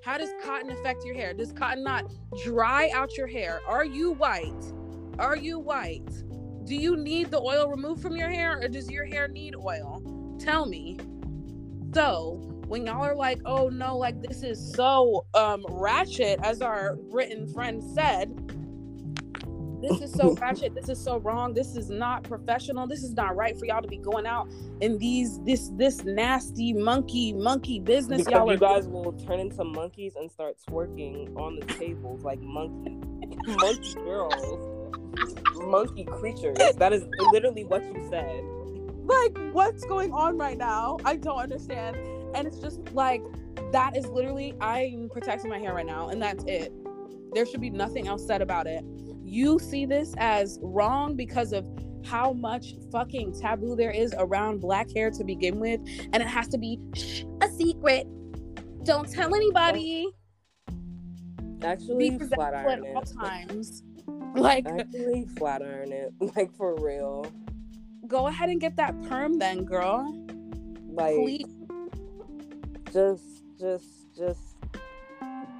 How 0.02 0.18
does 0.18 0.28
cotton 0.44 0.70
affect 0.70 1.04
your 1.04 1.14
hair? 1.14 1.32
Does 1.32 1.52
cotton 1.52 1.82
not 1.82 2.12
dry 2.44 2.90
out 2.92 3.16
your 3.16 3.26
hair? 3.26 3.60
Are 3.66 3.86
you 3.86 4.12
white? 4.12 4.72
Are 5.18 5.36
you 5.36 5.58
white? 5.58 6.10
Do 6.64 6.74
you 6.74 6.96
need 6.96 7.30
the 7.30 7.40
oil 7.40 7.68
removed 7.68 8.02
from 8.02 8.16
your 8.16 8.28
hair 8.28 8.60
or 8.60 8.68
does 8.68 8.90
your 8.90 9.06
hair 9.06 9.28
need 9.28 9.54
oil? 9.56 10.02
Tell 10.38 10.66
me. 10.66 10.98
So, 11.94 12.53
when 12.66 12.86
y'all 12.86 13.02
are 13.04 13.14
like, 13.14 13.40
"Oh 13.44 13.68
no, 13.68 13.96
like 13.96 14.20
this 14.22 14.42
is 14.42 14.72
so 14.74 15.26
um 15.34 15.64
ratchet," 15.70 16.40
as 16.42 16.62
our 16.62 16.96
Britain 16.96 17.46
friend 17.46 17.82
said, 17.94 18.34
this 19.82 20.00
is 20.00 20.12
so 20.12 20.32
ratchet. 20.40 20.74
This 20.74 20.88
is 20.88 20.98
so 21.02 21.18
wrong. 21.18 21.52
This 21.52 21.76
is 21.76 21.90
not 21.90 22.22
professional. 22.22 22.86
This 22.86 23.02
is 23.02 23.12
not 23.12 23.36
right 23.36 23.58
for 23.58 23.66
y'all 23.66 23.82
to 23.82 23.88
be 23.88 23.98
going 23.98 24.26
out 24.26 24.48
in 24.80 24.98
these 24.98 25.40
this 25.42 25.70
this 25.74 26.04
nasty 26.04 26.72
monkey 26.72 27.32
monkey 27.34 27.80
business. 27.80 28.24
Because 28.24 28.32
y'all 28.32 28.50
you 28.50 28.58
guys 28.58 28.88
will 28.88 29.12
turn 29.12 29.40
into 29.40 29.62
monkeys 29.64 30.14
and 30.16 30.30
start 30.30 30.56
twerking 30.68 31.36
on 31.36 31.56
the 31.60 31.66
tables 31.66 32.22
like 32.24 32.40
monkey 32.40 32.96
monkey 33.46 33.94
girls, 33.94 34.90
monkey 35.56 36.04
creatures. 36.04 36.56
That 36.78 36.92
is 36.92 37.04
literally 37.32 37.64
what 37.64 37.82
you 37.84 38.06
said. 38.10 38.42
like 39.04 39.36
what's 39.52 39.84
going 39.84 40.12
on 40.12 40.38
right 40.38 40.56
now 40.56 40.96
i 41.04 41.14
don't 41.14 41.38
understand 41.38 41.94
and 42.34 42.46
it's 42.46 42.58
just 42.58 42.80
like 42.92 43.22
that 43.72 43.96
is 43.96 44.06
literally 44.06 44.54
i'm 44.60 45.08
protecting 45.10 45.50
my 45.50 45.58
hair 45.58 45.74
right 45.74 45.86
now 45.86 46.08
and 46.08 46.20
that's 46.22 46.44
it 46.44 46.72
there 47.32 47.46
should 47.46 47.60
be 47.60 47.70
nothing 47.70 48.06
else 48.08 48.26
said 48.26 48.42
about 48.42 48.66
it 48.66 48.84
you 49.22 49.58
see 49.58 49.86
this 49.86 50.14
as 50.18 50.58
wrong 50.62 51.16
because 51.16 51.52
of 51.52 51.66
how 52.04 52.32
much 52.34 52.74
fucking 52.92 53.32
taboo 53.40 53.74
there 53.74 53.90
is 53.90 54.14
around 54.18 54.60
black 54.60 54.92
hair 54.94 55.10
to 55.10 55.24
begin 55.24 55.58
with 55.58 55.80
and 56.12 56.16
it 56.16 56.26
has 56.28 56.46
to 56.48 56.58
be 56.58 56.78
a 57.40 57.48
secret 57.48 58.06
don't 58.84 59.10
tell 59.10 59.34
anybody 59.34 60.08
Actually, 61.62 62.18
flat 62.18 62.52
iron 62.54 62.84
at 62.84 62.94
all 62.94 63.02
it. 63.02 63.12
times 63.18 63.82
like 64.36 64.66
Actually, 64.66 65.26
flat 65.38 65.62
iron 65.62 65.92
it. 65.92 66.12
Like 66.36 66.54
for 66.54 66.76
real. 66.76 67.26
go 68.06 68.26
ahead 68.26 68.50
and 68.50 68.60
get 68.60 68.76
that 68.76 69.00
perm 69.04 69.38
then 69.38 69.64
girl 69.64 70.04
Like 70.90 71.14
please 71.14 71.46
just, 72.94 73.42
just, 73.58 74.14
just. 74.16 74.56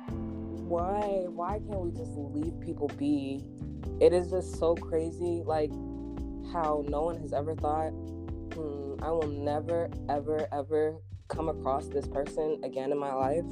Why? 0.08 1.24
Why 1.26 1.58
can't 1.68 1.80
we 1.80 1.90
just 1.90 2.12
leave 2.16 2.58
people 2.60 2.88
be? 2.96 3.44
It 4.00 4.12
is 4.12 4.30
just 4.30 4.56
so 4.56 4.76
crazy. 4.76 5.42
Like 5.44 5.72
how 6.52 6.84
no 6.88 7.02
one 7.02 7.18
has 7.20 7.32
ever 7.32 7.56
thought. 7.56 7.90
Hmm, 8.54 9.02
I 9.02 9.10
will 9.10 9.26
never, 9.26 9.90
ever, 10.08 10.46
ever 10.52 10.96
come 11.26 11.48
across 11.48 11.88
this 11.88 12.06
person 12.06 12.60
again 12.62 12.92
in 12.92 12.98
my 12.98 13.12
life. 13.12 13.44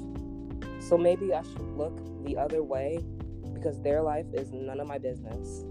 So 0.79 0.97
maybe 0.97 1.35
I 1.35 1.43
should 1.43 1.77
look 1.77 1.99
the 2.25 2.37
other 2.37 2.63
way 2.63 3.05
because 3.53 3.83
their 3.83 4.01
life 4.01 4.27
is 4.33 4.53
none 4.53 4.79
of 4.79 4.87
my 4.87 4.99
business. 4.99 5.65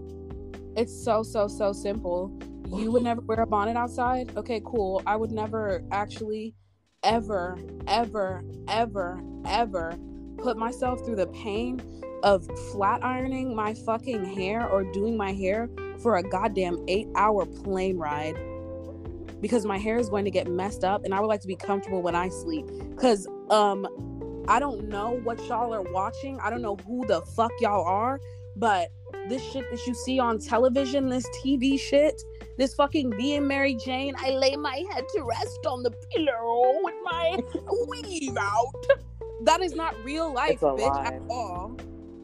It's 0.75 0.93
so 1.03 1.23
so 1.23 1.47
so 1.47 1.71
simple. 1.71 2.37
You 2.67 2.91
would 2.91 3.03
never 3.09 3.21
wear 3.21 3.39
a 3.39 3.47
bonnet 3.47 3.77
outside? 3.77 4.35
Okay, 4.35 4.61
cool. 4.65 5.01
I 5.05 5.15
would 5.15 5.31
never 5.31 5.81
actually 5.93 6.55
ever 7.03 7.57
ever 7.87 8.43
ever 8.67 9.21
ever 9.45 9.97
put 10.37 10.57
myself 10.57 11.03
through 11.05 11.15
the 11.15 11.27
pain 11.27 11.81
of 12.23 12.45
flat 12.71 13.03
ironing 13.03 13.55
my 13.55 13.73
fucking 13.73 14.23
hair 14.23 14.67
or 14.69 14.83
doing 14.91 15.17
my 15.17 15.33
hair 15.33 15.69
for 16.01 16.17
a 16.17 16.23
goddamn 16.23 16.77
8-hour 16.85 17.45
plane 17.45 17.97
ride 17.97 18.35
because 19.39 19.65
my 19.65 19.79
hair 19.79 19.97
is 19.97 20.09
going 20.09 20.25
to 20.25 20.31
get 20.31 20.47
messed 20.47 20.83
up 20.83 21.03
and 21.03 21.13
I 21.13 21.19
would 21.19 21.27
like 21.27 21.41
to 21.41 21.47
be 21.47 21.55
comfortable 21.55 22.03
when 22.03 22.15
I 22.15 22.29
sleep 22.29 22.67
cuz 22.97 23.27
um 23.49 23.87
I 24.47 24.59
don't 24.59 24.89
know 24.89 25.19
what 25.23 25.39
y'all 25.47 25.73
are 25.73 25.83
watching. 25.93 26.39
I 26.41 26.49
don't 26.49 26.61
know 26.61 26.75
who 26.75 27.05
the 27.07 27.21
fuck 27.21 27.51
y'all 27.59 27.85
are, 27.85 28.19
but 28.55 28.91
this 29.29 29.41
shit 29.51 29.69
that 29.71 29.85
you 29.85 29.93
see 29.93 30.19
on 30.19 30.39
television, 30.39 31.09
this 31.09 31.27
TV 31.43 31.79
shit, 31.79 32.21
this 32.57 32.73
fucking 32.75 33.11
being 33.11 33.47
Mary 33.47 33.75
Jane, 33.75 34.15
I 34.17 34.31
lay 34.31 34.55
my 34.55 34.83
head 34.91 35.05
to 35.15 35.23
rest 35.23 35.65
on 35.65 35.83
the 35.83 35.91
pillow 36.13 36.81
with 36.83 36.95
my 37.03 37.39
weave 37.89 38.37
out. 38.37 38.73
That 39.43 39.61
is 39.61 39.73
not 39.73 39.95
real 40.03 40.31
life, 40.33 40.59
bitch, 40.59 40.79
lie. 40.79 41.05
at 41.05 41.21
all. 41.29 41.77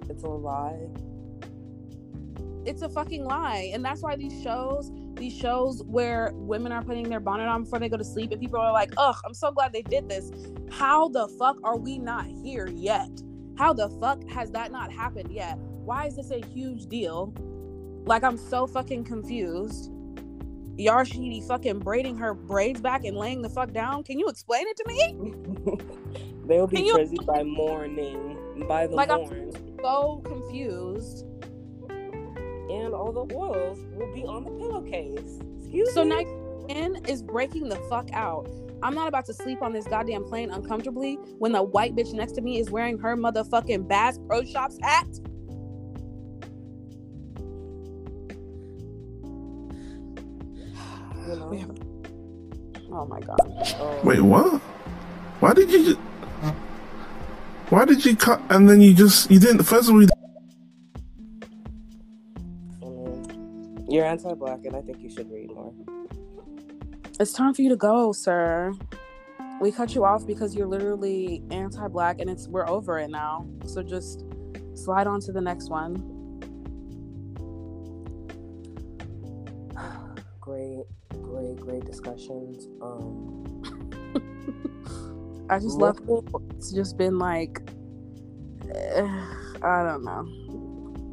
It's 0.10 0.24
a 0.24 0.28
lie. 0.28 0.88
It's 2.66 2.82
a 2.82 2.90
fucking 2.90 3.26
lie. 3.26 3.72
And 3.74 3.84
that's 3.84 4.02
why 4.02 4.16
these 4.16 4.42
shows, 4.44 4.92
these 5.16 5.36
shows 5.36 5.82
where 5.84 6.32
women 6.34 6.72
are 6.72 6.84
putting 6.84 7.10
their 7.10 7.20
bonnet 7.20 7.48
on 7.48 7.64
before 7.64 7.80
they 7.80 7.90
go 7.90 7.98
to 7.98 8.04
sleep, 8.04 8.32
and 8.32 8.40
people 8.40 8.60
are 8.60 8.72
like, 8.72 8.94
ugh, 8.98 9.16
I'm 9.26 9.34
so 9.34 9.52
glad 9.52 9.74
they 9.74 9.82
did 9.82 10.08
this. 10.08 10.32
How 10.70 11.08
the 11.10 11.28
fuck 11.40 11.58
are 11.64 11.78
we 11.78 11.98
not 11.98 12.28
here 12.44 12.68
yet? 12.68 13.10
How 13.58 13.74
the 13.74 13.90
fuck 14.00 14.24
has 14.30 14.52
that 14.52 14.72
not 14.72 14.92
happened 14.92 15.32
yet? 15.32 15.58
Why 15.58 16.06
is 16.06 16.18
this 16.18 16.30
a 16.32 16.46
huge 16.54 16.86
deal? 16.86 17.34
Like, 18.06 18.24
I'm 18.24 18.38
so 18.38 18.68
fucking 18.68 19.06
confused. 19.06 19.92
Yara 20.78 21.04
Shahidi 21.06 21.46
fucking 21.48 21.80
braiding 21.80 22.18
her 22.18 22.34
braids 22.34 22.80
back 22.82 23.04
and 23.04 23.18
laying 23.18 23.42
the 23.42 23.50
fuck 23.50 23.72
down. 23.74 24.04
Can 24.04 24.20
you 24.20 24.28
explain 24.30 24.66
it 24.68 24.78
to 24.78 24.86
me? 24.88 25.78
they 26.46 26.60
will 26.60 26.68
be 26.68 26.78
Can 26.78 26.86
you- 26.86 27.18
by 27.26 27.44
morning, 27.44 28.38
by 28.68 28.88
the 28.88 28.96
Like, 28.96 29.10
I'm- 29.10 29.52
So 29.82 30.22
confused. 30.26 31.26
and 32.70 32.94
all 32.94 33.12
the 33.12 33.34
oils 33.36 33.80
will 33.96 34.14
be 34.14 34.24
on 34.26 34.44
the 34.44 34.52
pillowcase. 34.52 35.40
Excuse 35.60 35.94
So 35.94 36.04
me. 36.04 36.12
So 36.12 36.24
now 36.24 36.66
in 36.68 36.96
is 37.06 37.24
breaking 37.24 37.70
the 37.70 37.78
fuck 37.90 38.10
out. 38.12 38.50
I'm 38.84 38.94
not 38.94 39.08
about 39.08 39.26
to 39.26 39.34
sleep 39.34 39.62
on 39.62 39.74
this 39.74 39.88
goddamn 39.88 40.26
plane 40.26 40.52
uncomfortably 40.52 41.16
when 41.40 41.52
the 41.54 41.64
white 41.64 41.96
bitch 41.96 42.14
next 42.14 42.34
to 42.34 42.42
me 42.42 42.60
is 42.60 42.70
wearing 42.70 42.98
her 43.00 43.16
motherfucking 43.16 43.88
Bass 43.88 44.20
Pro 44.28 44.44
Shops 44.44 44.78
hat. 44.84 45.08
You 51.28 51.36
know? 51.40 51.48
We 51.48 51.58
have- 51.60 51.78
Oh 52.92 53.06
my 53.06 53.20
god. 53.20 53.38
Um, 53.80 54.06
Wait, 54.06 54.22
what? 54.22 54.62
Why 55.40 55.54
did 55.54 55.70
you? 55.72 55.84
Just, 55.84 56.00
why 57.70 57.84
did 57.86 58.06
you 58.06 58.16
cut 58.16 58.42
and 58.50 58.70
then 58.70 58.82
you 58.82 58.94
just 58.94 59.30
you 59.30 59.40
didn't? 59.40 59.64
First 59.64 59.90
of 59.90 59.96
all, 59.96 60.02
you 60.02 60.08
I 62.82 62.86
mean, 62.86 63.86
you're 63.90 64.06
anti-black, 64.06 64.66
and 64.66 64.76
I 64.76 64.82
think 64.82 65.02
you 65.02 65.10
should 65.10 65.30
read 65.32 65.52
more. 65.54 65.74
It's 67.20 67.34
time 67.34 67.54
for 67.54 67.62
you 67.62 67.70
to 67.70 67.76
go, 67.76 68.14
sir. 68.14 68.74
We 69.60 69.72
cut 69.72 69.96
you 69.96 70.06
off 70.06 70.26
because 70.26 70.56
you're 70.56 70.68
literally 70.68 71.42
anti-black 71.50 72.20
and 72.20 72.30
it's 72.30 72.48
we're 72.48 72.68
over 72.70 73.00
it 73.00 73.10
now. 73.10 73.48
So 73.66 73.82
just 73.82 74.24
slide 74.76 75.08
on 75.08 75.20
to 75.22 75.32
the 75.32 75.42
next 75.42 75.70
one. 75.70 75.96
Great, 81.58 81.86
discussions. 81.86 82.68
Um, 82.82 83.64
I 85.50 85.60
just 85.60 85.78
love 85.78 86.00
it. 86.08 86.24
it's 86.56 86.72
just 86.72 86.98
been 86.98 87.18
like 87.18 87.60
eh, 88.74 89.08
I 89.62 89.84
don't 89.84 90.04
know. 90.04 90.26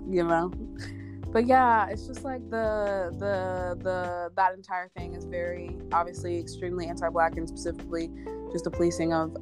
You 0.08 0.24
know? 0.24 0.52
But 1.32 1.46
yeah, 1.46 1.88
it's 1.88 2.06
just 2.06 2.24
like 2.24 2.48
the 2.48 3.12
the 3.18 3.76
the 3.82 4.30
that 4.36 4.54
entire 4.54 4.88
thing 4.90 5.14
is 5.14 5.24
very 5.24 5.76
obviously 5.92 6.38
extremely 6.38 6.86
anti-black 6.86 7.36
and 7.36 7.48
specifically 7.48 8.08
just 8.52 8.64
the 8.64 8.70
policing 8.70 9.12
of 9.12 9.34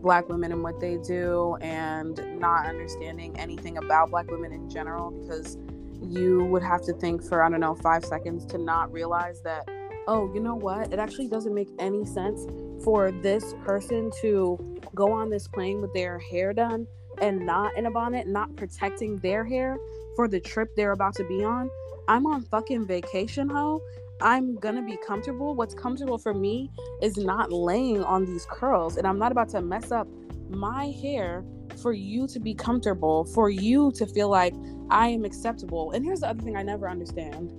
black 0.00 0.28
women 0.28 0.52
and 0.52 0.62
what 0.62 0.78
they 0.80 0.96
do 0.98 1.56
and 1.60 2.20
not 2.38 2.66
understanding 2.66 3.36
anything 3.38 3.78
about 3.78 4.10
black 4.10 4.30
women 4.30 4.52
in 4.52 4.70
general 4.70 5.10
because 5.10 5.58
you 6.00 6.44
would 6.44 6.62
have 6.62 6.82
to 6.82 6.92
think 6.94 7.22
for 7.22 7.42
I 7.42 7.50
don't 7.50 7.60
know 7.60 7.74
5 7.74 8.04
seconds 8.04 8.46
to 8.46 8.58
not 8.58 8.90
realize 8.92 9.42
that 9.42 9.68
oh, 10.10 10.28
you 10.34 10.40
know 10.40 10.56
what? 10.56 10.92
It 10.92 10.98
actually 10.98 11.28
doesn't 11.28 11.54
make 11.54 11.68
any 11.78 12.04
sense 12.04 12.44
for 12.82 13.12
this 13.12 13.54
person 13.64 14.10
to 14.20 14.80
go 14.92 15.12
on 15.12 15.30
this 15.30 15.46
plane 15.46 15.80
with 15.80 15.94
their 15.94 16.18
hair 16.18 16.52
done 16.52 16.86
and 17.22 17.46
not 17.46 17.76
in 17.76 17.86
a 17.86 17.90
bonnet, 17.92 18.26
not 18.26 18.54
protecting 18.56 19.18
their 19.18 19.44
hair 19.44 19.78
for 20.16 20.26
the 20.26 20.40
trip 20.40 20.74
they're 20.74 20.92
about 20.92 21.14
to 21.14 21.24
be 21.28 21.44
on. 21.44 21.70
I'm 22.08 22.26
on 22.26 22.42
fucking 22.42 22.86
vacation, 22.86 23.48
ho. 23.48 23.80
I'm 24.20 24.56
gonna 24.56 24.82
be 24.82 24.98
comfortable. 25.06 25.54
What's 25.54 25.74
comfortable 25.74 26.18
for 26.18 26.34
me 26.34 26.72
is 27.00 27.16
not 27.16 27.52
laying 27.52 28.02
on 28.02 28.24
these 28.24 28.46
curls, 28.50 28.96
and 28.96 29.06
I'm 29.06 29.18
not 29.18 29.30
about 29.30 29.48
to 29.50 29.62
mess 29.62 29.92
up 29.92 30.08
my 30.48 30.86
hair 31.00 31.44
for 31.80 31.92
you 31.92 32.26
to 32.26 32.40
be 32.40 32.52
comfortable, 32.52 33.24
for 33.26 33.48
you 33.48 33.92
to 33.92 34.06
feel 34.06 34.28
like 34.28 34.54
I 34.90 35.06
am 35.08 35.24
acceptable. 35.24 35.92
And 35.92 36.04
here's 36.04 36.20
the 36.20 36.28
other 36.28 36.42
thing 36.42 36.56
I 36.56 36.64
never 36.64 36.90
understand 36.90 37.52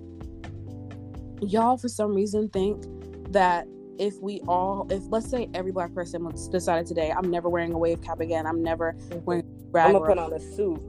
y'all, 1.41 1.77
for 1.77 1.89
some 1.89 2.13
reason, 2.13 2.49
think 2.49 2.83
that 3.31 3.67
if 3.97 4.19
we 4.21 4.41
all, 4.47 4.87
if 4.89 5.03
let's 5.09 5.29
say 5.29 5.49
every 5.53 5.71
black 5.71 5.93
person 5.93 6.27
decided 6.51 6.87
today, 6.87 7.11
I'm 7.11 7.29
never 7.29 7.49
wearing 7.49 7.73
a 7.73 7.77
wave 7.77 8.01
cap 8.01 8.19
again, 8.19 8.45
I'm 8.45 8.63
never 8.63 8.93
mm-hmm. 8.93 9.25
wearing 9.25 9.45
i'm 9.75 9.93
gonna 9.93 10.05
put 10.05 10.17
on 10.17 10.33
a 10.33 10.39
suit. 10.39 10.81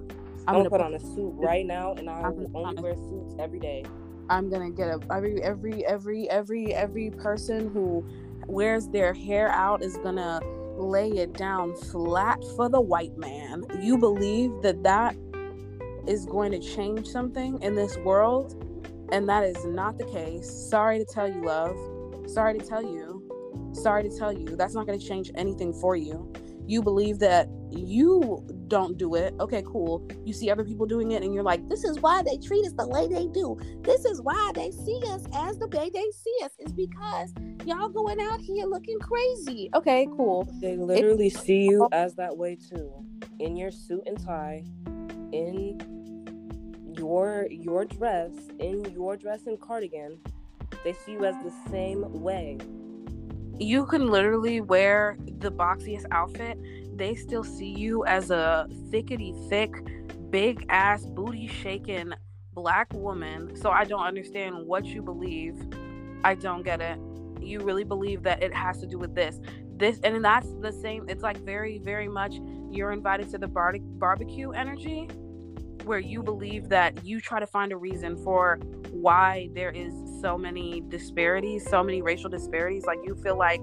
I'm, 0.47 0.49
I'm 0.49 0.55
gonna 0.57 0.71
put 0.71 0.81
on 0.81 0.95
a 0.95 1.01
suit 1.01 1.35
right 1.37 1.65
now, 1.65 1.93
and 1.95 2.11
I 2.11 2.23
I'm 2.23 2.37
will 2.37 2.49
gonna- 2.49 2.69
only 2.69 2.83
wear 2.83 2.95
suits 2.95 3.35
every 3.39 3.61
day. 3.61 3.85
I'm 4.29 4.51
gonna 4.51 4.71
get 4.71 4.89
a 4.89 5.01
every 5.13 5.43
every 5.43 5.85
every 5.85 6.31
every 6.31 6.75
every 6.75 7.11
person 7.11 7.71
who 7.73 8.05
wears 8.47 8.89
their 8.89 9.13
hair 9.13 9.49
out 9.51 9.83
is 9.83 9.97
gonna 9.99 10.41
lay 10.77 11.11
it 11.11 11.35
down 11.35 11.75
flat 11.77 12.43
for 12.57 12.69
the 12.69 12.81
white 12.81 13.17
man. 13.17 13.65
You 13.81 13.99
believe 13.99 14.51
that 14.63 14.83
that 14.83 15.17
is 16.07 16.27
going 16.27 16.53
to 16.53 16.59
change 16.59 17.07
something 17.07 17.61
in 17.63 17.75
this 17.75 17.97
world, 17.99 18.57
and 19.13 19.29
that 19.29 19.45
is 19.45 19.65
not 19.67 19.99
the 19.99 20.07
case. 20.07 20.51
Sorry 20.51 20.99
to 20.99 21.05
tell 21.05 21.29
you, 21.29 21.45
love. 21.45 21.77
Sorry 22.29 22.59
to 22.59 22.65
tell 22.65 22.83
you. 22.83 23.23
Sorry 23.75 24.03
to 24.09 24.19
tell 24.19 24.33
you. 24.33 24.57
That's 24.57 24.75
not 24.75 24.87
going 24.87 24.99
to 24.99 25.07
change 25.07 25.31
anything 25.35 25.73
for 25.75 25.97
you. 25.97 26.33
You 26.67 26.83
believe 26.83 27.19
that 27.19 27.49
you 27.71 28.43
don't 28.69 28.97
do 28.97 29.15
it. 29.15 29.35
Okay, 29.39 29.63
cool. 29.67 30.09
You 30.25 30.33
see 30.33 30.51
other 30.51 30.65
people 30.65 30.87
doing 30.87 31.11
it, 31.11 31.23
and 31.23 31.35
you're 31.35 31.43
like, 31.43 31.69
this 31.69 31.85
is 31.85 32.01
why 32.01 32.23
they 32.23 32.39
treat 32.39 32.65
us 32.65 32.73
the 32.73 32.89
way 32.89 33.07
they 33.07 33.27
do. 33.27 33.59
This 33.83 34.07
is 34.07 34.23
why 34.23 34.53
they 34.55 34.71
see 34.71 35.01
us 35.09 35.25
as 35.35 35.59
the 35.59 35.69
way 35.69 35.91
they 35.93 36.11
see 36.11 36.37
us, 36.43 36.53
is 36.59 36.73
because 36.73 37.35
y'all 37.67 37.91
going 37.91 38.21
out 38.21 38.41
here 38.41 38.65
looking 38.65 38.99
crazy. 38.99 39.69
Okay, 39.75 40.07
cool. 40.17 40.49
They 40.61 40.77
literally 40.77 41.27
it- 41.27 41.37
see 41.37 41.65
you 41.65 41.87
as 41.93 42.15
that 42.15 42.37
way 42.37 42.57
too. 42.57 42.91
In 43.41 43.57
your 43.57 43.71
suit 43.71 44.05
and 44.07 44.19
tie, 44.25 44.65
in 45.33 46.02
your 47.03 47.49
your 47.51 47.85
dress, 47.85 48.31
in 48.61 48.85
your 48.95 49.17
dress 49.17 49.41
and 49.47 49.61
cardigan, 49.61 50.21
they 50.85 50.93
see 50.93 51.13
you 51.13 51.25
as 51.25 51.35
the 51.43 51.53
same 51.69 52.23
way. 52.23 52.59
You 53.59 53.87
can 53.87 54.09
literally 54.09 54.61
wear 54.61 55.17
the 55.41 55.51
boxiest 55.51 56.07
outfit. 56.13 56.57
They 56.97 57.17
still 57.17 57.43
see 57.43 57.75
you 57.77 58.05
as 58.07 58.31
a 58.31 58.69
thickety 58.91 59.33
thick, 59.49 59.73
big 60.31 60.65
ass 60.69 61.05
booty 61.05 61.49
shaking 61.49 62.13
black 62.55 62.93
woman. 62.93 63.57
So 63.57 63.71
I 63.71 63.83
don't 63.83 64.05
understand 64.05 64.65
what 64.65 64.85
you 64.85 65.03
believe. 65.03 65.57
I 66.23 66.37
don't 66.37 66.63
get 66.63 66.81
it. 66.81 67.01
You 67.41 67.61
really 67.61 67.85
believe 67.85 68.23
that 68.23 68.45
it 68.45 68.55
has 68.55 68.79
to 68.79 68.87
do 68.87 68.97
with 68.97 69.17
this. 69.17 69.41
This 69.77 69.99
and 70.05 70.25
that's 70.25 70.53
the 70.61 70.71
same. 70.71 71.09
It's 71.09 71.25
like 71.25 71.39
very, 71.39 71.79
very 71.79 72.07
much 72.07 72.37
you're 72.71 72.93
invited 72.93 73.29
to 73.31 73.39
the 73.39 73.49
bar- 73.49 73.75
barbecue 73.81 74.53
energy 74.53 75.09
where 75.85 75.99
you 75.99 76.23
believe 76.23 76.69
that 76.69 77.05
you 77.05 77.21
try 77.21 77.41
to 77.41 77.47
find 77.47 77.73
a 77.73 77.77
reason 77.77 78.17
for 78.23 78.59
why 78.91 79.49
there 79.55 79.71
is 79.71 79.93
so 80.21 80.39
many 80.39 80.83
disparities, 80.89 81.69
so 81.69 81.83
many 81.83 82.03
racial 82.03 82.31
disparities. 82.31 82.85
Like 82.85 82.99
you 83.05 83.15
feel 83.17 83.37
like 83.37 83.63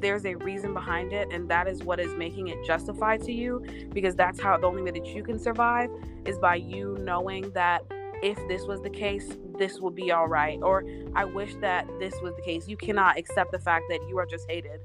there's 0.00 0.24
a 0.24 0.34
reason 0.36 0.74
behind 0.74 1.12
it, 1.12 1.28
and 1.32 1.48
that 1.50 1.66
is 1.66 1.82
what 1.82 2.00
is 2.00 2.14
making 2.14 2.48
it 2.48 2.64
justified 2.64 3.22
to 3.24 3.32
you 3.32 3.64
because 3.92 4.14
that's 4.14 4.40
how 4.40 4.56
the 4.56 4.66
only 4.66 4.82
way 4.82 4.92
that 4.92 5.06
you 5.06 5.22
can 5.22 5.38
survive 5.38 5.90
is 6.24 6.38
by 6.38 6.54
you 6.54 6.96
knowing 7.00 7.50
that 7.50 7.82
if 8.22 8.36
this 8.48 8.62
was 8.64 8.80
the 8.82 8.90
case, 8.90 9.36
this 9.58 9.80
would 9.80 9.94
be 9.94 10.10
all 10.10 10.28
right. 10.28 10.58
Or 10.62 10.84
I 11.14 11.24
wish 11.24 11.54
that 11.60 11.86
this 11.98 12.14
was 12.22 12.34
the 12.36 12.42
case. 12.42 12.68
You 12.68 12.76
cannot 12.76 13.18
accept 13.18 13.52
the 13.52 13.58
fact 13.58 13.84
that 13.90 14.00
you 14.08 14.18
are 14.18 14.26
just 14.26 14.48
hated. 14.50 14.80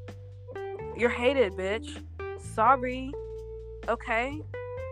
You're 0.96 1.10
hated, 1.10 1.54
bitch. 1.54 2.04
Sorry. 2.40 3.12
Okay? 3.88 4.42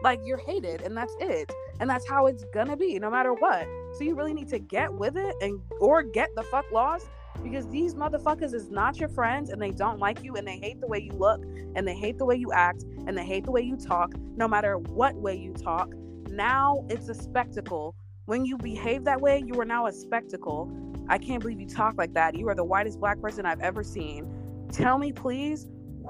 Like 0.04 0.20
you're 0.24 0.38
hated 0.38 0.82
and 0.82 0.96
that's 0.96 1.16
it. 1.20 1.52
And 1.80 1.90
that's 1.90 2.08
how 2.08 2.28
it's 2.28 2.44
gonna 2.54 2.78
be 2.78 2.98
no 3.00 3.10
matter 3.10 3.34
what. 3.34 3.68
So 3.94 4.04
you 4.04 4.16
really 4.16 4.34
need 4.34 4.50
to 4.50 4.60
get 4.60 4.94
with 4.94 5.18
it 5.18 5.36
and 5.42 5.60
or 5.80 6.04
get 6.04 6.30
the 6.36 6.44
fuck 6.44 6.66
lost 6.72 7.08
because 7.44 7.68
these 7.68 7.96
motherfuckers 7.96 8.54
is 8.54 8.70
not 8.70 9.00
your 9.00 9.10
friends 9.10 9.50
and 9.50 9.62
they 9.62 9.72
don't 9.72 10.00
like 10.00 10.24
you 10.24 10.36
and 10.36 10.48
they 10.48 10.58
hate 10.58 10.80
the 10.80 10.88
way 10.88 11.00
you 11.00 11.12
look 11.14 11.44
and 11.76 11.88
they 11.88 11.96
hate 11.96 12.18
the 12.18 12.26
way 12.26 12.36
you 12.36 12.52
act 12.52 12.84
and 13.08 13.18
they 13.18 13.26
hate 13.26 13.46
the 13.46 13.52
way 13.52 13.62
you 13.62 13.76
talk 13.76 14.14
no 14.36 14.48
matter 14.48 14.78
what 14.78 15.16
way 15.16 15.36
you 15.36 15.54
talk. 15.54 15.94
Now 16.30 16.86
it's 16.90 17.10
a 17.10 17.16
spectacle. 17.16 17.96
When 18.26 18.46
you 18.46 18.58
behave 18.58 19.04
that 19.06 19.20
way, 19.20 19.44
you 19.46 19.60
are 19.60 19.66
now 19.66 19.88
a 19.88 19.92
spectacle. 19.92 20.72
I 21.10 21.18
can't 21.18 21.42
believe 21.42 21.60
you 21.60 21.68
talk 21.68 21.98
like 21.98 22.14
that. 22.14 22.36
You 22.36 22.48
are 22.50 22.56
the 22.56 22.64
whitest 22.64 23.00
black 23.00 23.20
person 23.20 23.46
I've 23.46 23.60
ever 23.60 23.84
seen. 23.84 24.68
Tell 24.72 24.98
me, 24.98 25.12
please, 25.12 25.68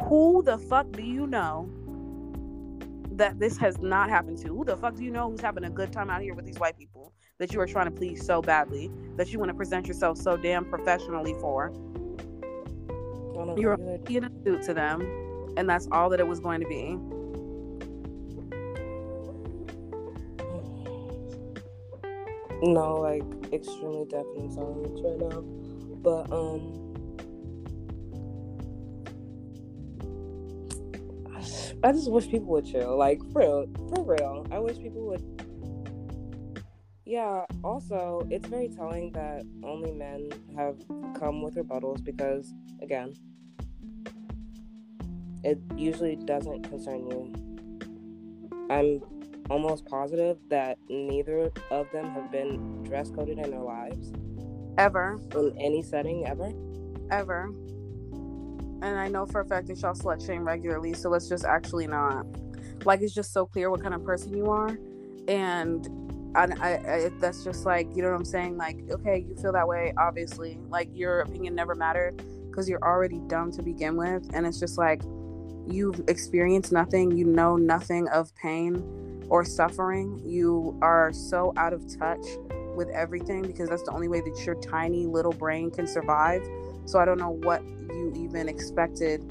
who 0.08 0.44
the 0.44 0.58
fuck 0.58 0.92
do 0.92 1.02
you 1.02 1.26
know 1.28 1.70
that 3.22 3.40
this 3.40 3.56
has 3.56 3.78
not 3.78 4.10
happened 4.10 4.40
to? 4.40 4.48
Who 4.48 4.66
the 4.66 4.76
fuck 4.76 4.96
do 4.96 5.04
you 5.04 5.12
know 5.12 5.30
who's 5.30 5.42
having 5.42 5.64
a 5.64 5.70
good 5.70 5.94
time 5.94 6.10
out 6.10 6.24
here 6.24 6.34
with 6.34 6.44
these 6.44 6.58
white 6.58 6.76
people 6.76 7.14
that 7.38 7.54
you 7.54 7.62
are 7.62 7.68
trying 7.68 7.86
to 7.86 7.92
please 7.92 8.26
so 8.26 8.42
badly 8.42 8.90
that 9.16 9.32
you 9.32 9.38
want 9.38 9.50
to 9.50 9.54
present 9.54 9.86
yourself 9.86 10.18
so 10.18 10.36
damn 10.36 10.66
professionally 10.66 11.36
for? 11.40 11.72
You're 13.56 13.76
in 13.76 14.24
a 14.24 14.44
suit 14.44 14.64
to 14.64 14.74
them, 14.74 15.02
and 15.56 15.70
that's 15.70 15.88
all 15.92 16.10
that 16.10 16.20
it 16.20 16.28
was 16.28 16.40
going 16.40 16.62
to 16.62 16.68
be. 16.68 16.98
No, 22.64 23.02
like 23.02 23.24
extremely 23.54 24.06
definitely 24.06 24.50
silence 24.50 25.00
right 25.04 25.20
now. 25.30 25.42
But 26.02 26.32
um 26.32 26.91
I 31.84 31.92
just 31.92 32.12
wish 32.12 32.30
people 32.30 32.48
would 32.48 32.66
chill. 32.66 32.96
Like 32.98 33.20
for 33.32 33.40
real, 33.40 33.66
for 33.90 34.04
real. 34.04 34.46
I 34.52 34.60
wish 34.60 34.78
people 34.78 35.08
would. 35.08 35.24
Yeah. 37.06 37.46
Also, 37.64 38.28
it's 38.30 38.48
very 38.48 38.70
telling 38.70 39.12
that 39.14 39.44
only 39.64 39.92
men 39.92 40.30
have 40.56 40.78
come 41.20 41.42
with 41.42 41.56
rebuttals 41.56 42.04
because, 42.04 42.54
again, 42.82 43.14
it 45.44 45.60
usually 45.76 46.16
doesn't 46.16 46.70
concern 46.70 47.10
you. 47.10 47.34
I'm 48.70 49.02
almost 49.50 49.86
positive 49.86 50.38
that 50.50 50.78
neither 50.88 51.52
of 51.72 51.88
them 51.92 52.12
have 52.12 52.32
been 52.32 52.84
dress 52.84 53.10
coded 53.10 53.40
in 53.40 53.50
their 53.50 53.60
lives. 53.60 54.14
Ever. 54.78 55.20
In 55.36 55.54
any 55.60 55.82
setting, 55.82 56.28
ever. 56.28 56.54
Ever 57.10 57.52
and 58.82 58.98
I 58.98 59.08
know 59.08 59.26
for 59.26 59.42
a 59.42 59.46
fact 59.46 59.68
that 59.68 59.82
y'all 59.82 59.94
slut 59.94 60.26
shame 60.26 60.46
regularly, 60.46 60.94
so 60.94 61.10
let's 61.10 61.28
just 61.28 61.46
actually 61.46 61.88
not. 61.88 62.26
Like, 62.86 63.02
it's 63.02 63.14
just 63.14 63.32
so 63.34 63.46
clear 63.46 63.70
what 63.70 63.82
kind 63.82 63.94
of 63.94 64.04
person 64.04 64.36
you 64.36 64.50
are, 64.50 64.78
and 65.28 65.88
I, 66.36 66.48
I, 66.60 66.94
I, 66.94 67.12
that's 67.20 67.44
just 67.44 67.66
like 67.66 67.88
you 67.96 68.02
know 68.02 68.10
what 68.10 68.18
I'm 68.18 68.26
saying. 68.26 68.58
Like, 68.58 68.78
okay, 68.90 69.26
you 69.28 69.36
feel 69.36 69.52
that 69.54 69.68
way, 69.68 69.94
obviously. 69.98 70.60
Like 70.70 70.90
your 70.94 71.22
opinion 71.22 71.56
never 71.56 71.76
mattered 71.76 72.24
because 72.50 72.70
you're 72.70 72.84
already 72.84 73.20
dumb 73.28 73.52
to 73.54 73.62
begin 73.62 73.96
with, 73.96 74.30
and 74.34 74.46
it's 74.46 74.60
just 74.60 74.78
like 74.78 75.02
you've 75.68 76.02
experienced 76.08 76.72
nothing, 76.72 77.12
you 77.12 77.26
know 77.26 77.56
nothing 77.58 78.08
of 78.10 78.34
pain 78.36 79.26
or 79.30 79.46
suffering. 79.46 80.22
You 80.26 80.78
are 80.82 81.12
so 81.14 81.54
out 81.58 81.74
of 81.74 81.86
touch 81.98 82.26
with 82.76 82.90
everything 82.90 83.42
because 83.42 83.70
that's 83.70 83.84
the 83.84 83.92
only 83.92 84.08
way 84.08 84.22
that 84.22 84.46
your 84.46 84.56
tiny 84.56 85.06
little 85.06 85.34
brain 85.34 85.72
can 85.72 85.88
survive. 85.88 86.42
So 86.86 87.00
I 87.00 87.06
don't 87.06 87.20
know 87.20 87.40
what 87.44 87.64
you 87.64 88.14
even 88.16 88.50
expected 88.50 89.22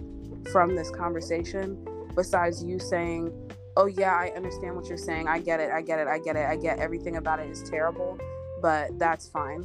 from 0.53 0.75
this 0.77 0.91
conversation 0.91 1.87
besides 2.15 2.63
you 2.65 2.79
saying, 2.79 3.33
Oh, 3.77 3.87
yeah, 3.87 4.15
I 4.15 4.33
understand 4.35 4.75
what 4.77 4.87
you're 4.87 4.99
saying. 4.99 5.29
I 5.29 5.39
get 5.39 5.61
it. 5.61 5.71
I 5.71 5.81
get 5.81 6.01
it. 6.01 6.09
I 6.09 6.19
get 6.19 6.37
it. 6.37 6.47
I 6.47 6.57
get 6.57 6.81
everything 6.81 7.17
about 7.17 7.39
it 7.39 7.49
is 7.49 7.63
terrible, 7.63 8.19
but 8.61 8.99
that's 8.99 9.29
fine. 9.29 9.65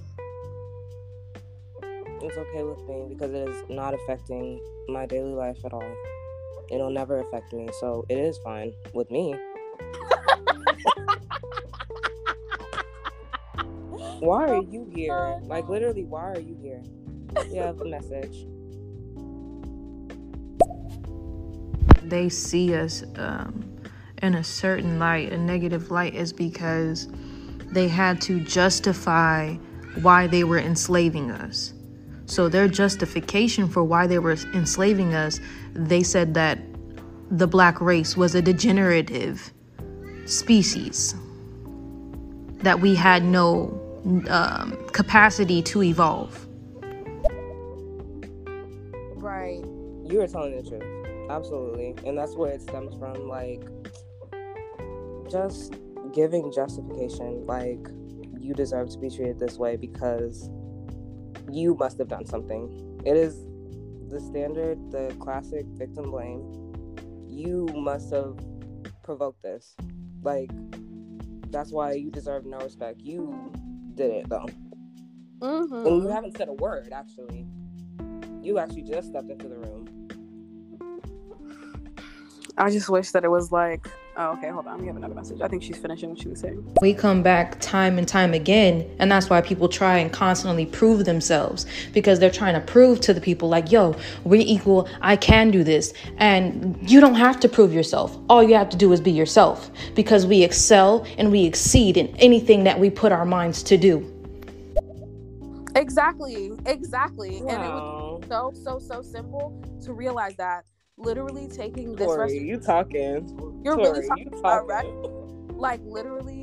It's 2.22 2.38
okay 2.38 2.64
with 2.64 2.82
me 2.88 3.08
because 3.10 3.34
it 3.34 3.50
is 3.50 3.64
not 3.68 3.94
affecting 3.94 4.62
my 4.88 5.06
daily 5.06 5.34
life 5.34 5.58
at 5.66 5.74
all. 5.74 5.96
It'll 6.70 6.92
never 6.92 7.20
affect 7.20 7.52
me, 7.52 7.70
so 7.80 8.06
it 8.10 8.18
is 8.18 8.38
fine 8.40 8.74
with 8.94 9.12
me. 9.12 9.36
why 14.20 14.48
are 14.48 14.56
oh 14.56 14.68
you 14.70 14.90
here? 14.96 15.40
Like, 15.44 15.68
literally, 15.68 16.04
why 16.04 16.32
are 16.32 16.40
you 16.40 16.58
here? 16.62 16.82
You 17.52 17.62
have 17.62 17.82
a 17.82 17.86
message. 17.86 18.46
they 22.10 22.30
see 22.30 22.76
us 22.76 23.04
um, 23.18 23.80
in 24.22 24.36
a 24.36 24.44
certain 24.44 25.00
light, 25.00 25.32
a 25.32 25.38
negative 25.38 25.92
light, 25.92 26.16
is 26.16 26.32
because 26.32 27.08
they 27.72 27.88
had 27.88 28.22
to 28.22 28.40
justify 28.40 29.54
why 30.02 30.28
they 30.28 30.44
were 30.44 30.60
enslaving 30.60 31.32
us. 31.32 31.74
So, 32.28 32.50
their 32.50 32.68
justification 32.68 33.68
for 33.68 33.84
why 33.84 34.08
they 34.08 34.20
were 34.20 34.34
enslaving 34.54 35.14
us, 35.14 35.40
they 35.74 36.04
said 36.04 36.34
that 36.34 36.60
the 37.30 37.48
black 37.48 37.82
race 37.82 38.18
was 38.18 38.36
a 38.36 38.42
degenerative 38.42 39.54
species, 40.26 41.16
that 42.58 42.80
we 42.80 42.96
had 42.96 43.24
no 43.24 43.80
um, 44.30 44.76
capacity 44.92 45.62
to 45.64 45.84
evolve. 45.84 46.45
You 50.06 50.20
were 50.20 50.28
telling 50.28 50.56
the 50.56 50.70
truth. 50.70 50.84
Absolutely. 51.30 51.96
And 52.06 52.18
that's 52.18 52.36
where 52.36 52.52
it 52.52 52.62
stems 52.62 52.96
from. 52.98 53.28
Like, 53.28 53.64
just 55.30 55.74
giving 56.14 56.52
justification, 56.52 57.46
like, 57.48 57.88
you 58.40 58.54
deserve 58.54 58.90
to 58.92 59.00
be 59.00 59.10
treated 59.10 59.40
this 59.40 59.58
way 59.58 59.76
because 59.76 60.50
you 61.52 61.76
must 61.76 61.98
have 61.98 62.08
done 62.08 62.26
something. 62.26 63.02
It 63.06 63.18
is 63.18 63.36
the 64.10 64.20
standard, 64.20 64.92
the 64.92 65.16
classic 65.20 65.66
victim 65.70 66.12
blame. 66.12 66.44
You 67.28 67.66
must 67.76 68.14
have 68.14 68.38
provoked 69.04 69.42
this. 69.42 69.76
Like, 70.22 70.52
that's 71.50 71.72
why 71.72 71.94
you 71.94 72.12
deserve 72.12 72.46
no 72.46 72.60
respect. 72.60 73.02
You 73.02 73.52
did 73.96 74.12
it, 74.12 74.30
though. 74.30 74.46
Mm-hmm. 75.40 75.88
And 75.88 76.04
you 76.04 76.08
haven't 76.08 76.38
said 76.38 76.50
a 76.50 76.54
word, 76.54 76.94
actually. 76.94 77.48
You 78.42 78.60
actually 78.60 78.84
just 78.84 79.10
stepped 79.10 79.30
into 79.32 79.48
the 79.48 79.58
room. 79.58 79.85
I 82.58 82.70
just 82.70 82.90
wish 82.90 83.12
that 83.12 83.26
it 83.26 83.28
was 83.28 83.52
like, 83.52 83.86
oh, 84.16 84.32
okay, 84.34 84.48
hold 84.50 84.66
on. 84.66 84.80
We 84.80 84.88
have 84.88 84.96
another 84.96 85.14
message. 85.14 85.42
I 85.42 85.50
think 85.50 85.62
she's 85.62 85.78
finishing 85.78 86.12
what 86.12 86.20
she 86.22 86.30
was 86.30 86.40
saying. 86.40 86.66
We 86.82 86.94
come 86.94 87.22
back 87.22 87.60
time 87.60 87.98
and 87.98 88.08
time 88.08 88.34
again, 88.34 88.90
and 88.98 89.12
that's 89.12 89.30
why 89.30 89.42
people 89.42 89.68
try 89.68 89.98
and 89.98 90.12
constantly 90.12 90.66
prove 90.66 91.04
themselves 91.04 91.66
because 91.92 92.18
they're 92.18 92.32
trying 92.32 92.54
to 92.54 92.62
prove 92.62 93.02
to 93.02 93.14
the 93.14 93.20
people, 93.20 93.50
like, 93.50 93.74
yo, 93.74 93.94
we're 94.24 94.42
equal, 94.46 94.88
I 95.02 95.18
can 95.18 95.52
do 95.52 95.66
this. 95.66 95.94
And 96.18 96.78
you 96.90 97.02
don't 97.02 97.16
have 97.16 97.42
to 97.42 97.50
prove 97.50 97.74
yourself. 97.74 98.18
All 98.30 98.42
you 98.42 98.56
have 98.56 98.70
to 98.70 98.78
do 98.78 98.94
is 98.94 99.02
be 99.02 99.12
yourself 99.12 99.70
because 99.94 100.26
we 100.26 100.42
excel 100.42 101.06
and 101.18 101.34
we 101.34 101.44
exceed 101.44 101.98
in 101.98 102.08
anything 102.20 102.64
that 102.64 102.80
we 102.80 102.90
put 102.90 103.12
our 103.12 103.26
minds 103.26 103.64
to 103.64 103.78
do. 103.78 104.12
Exactly, 105.76 106.54
exactly. 106.66 107.40
And 107.40 107.50
it 107.50 107.58
was 107.58 108.24
so, 108.30 108.54
so, 108.64 108.80
so 108.80 109.02
simple 109.02 109.62
to 109.84 109.92
realize 109.92 110.38
that 110.38 110.64
literally 111.06 111.48
taking 111.48 111.96
this 111.96 112.06
Tori, 112.08 112.20
restaurant, 112.20 112.46
you 112.46 112.60
talking. 112.60 113.62
you're 113.64 113.76
Tori, 113.76 113.90
really 113.92 114.08
talking 114.08 114.30
you 114.32 114.40
about, 114.40 114.68
right? 114.68 114.84
talking. 114.84 115.58
like 115.58 115.82
literally 115.84 116.42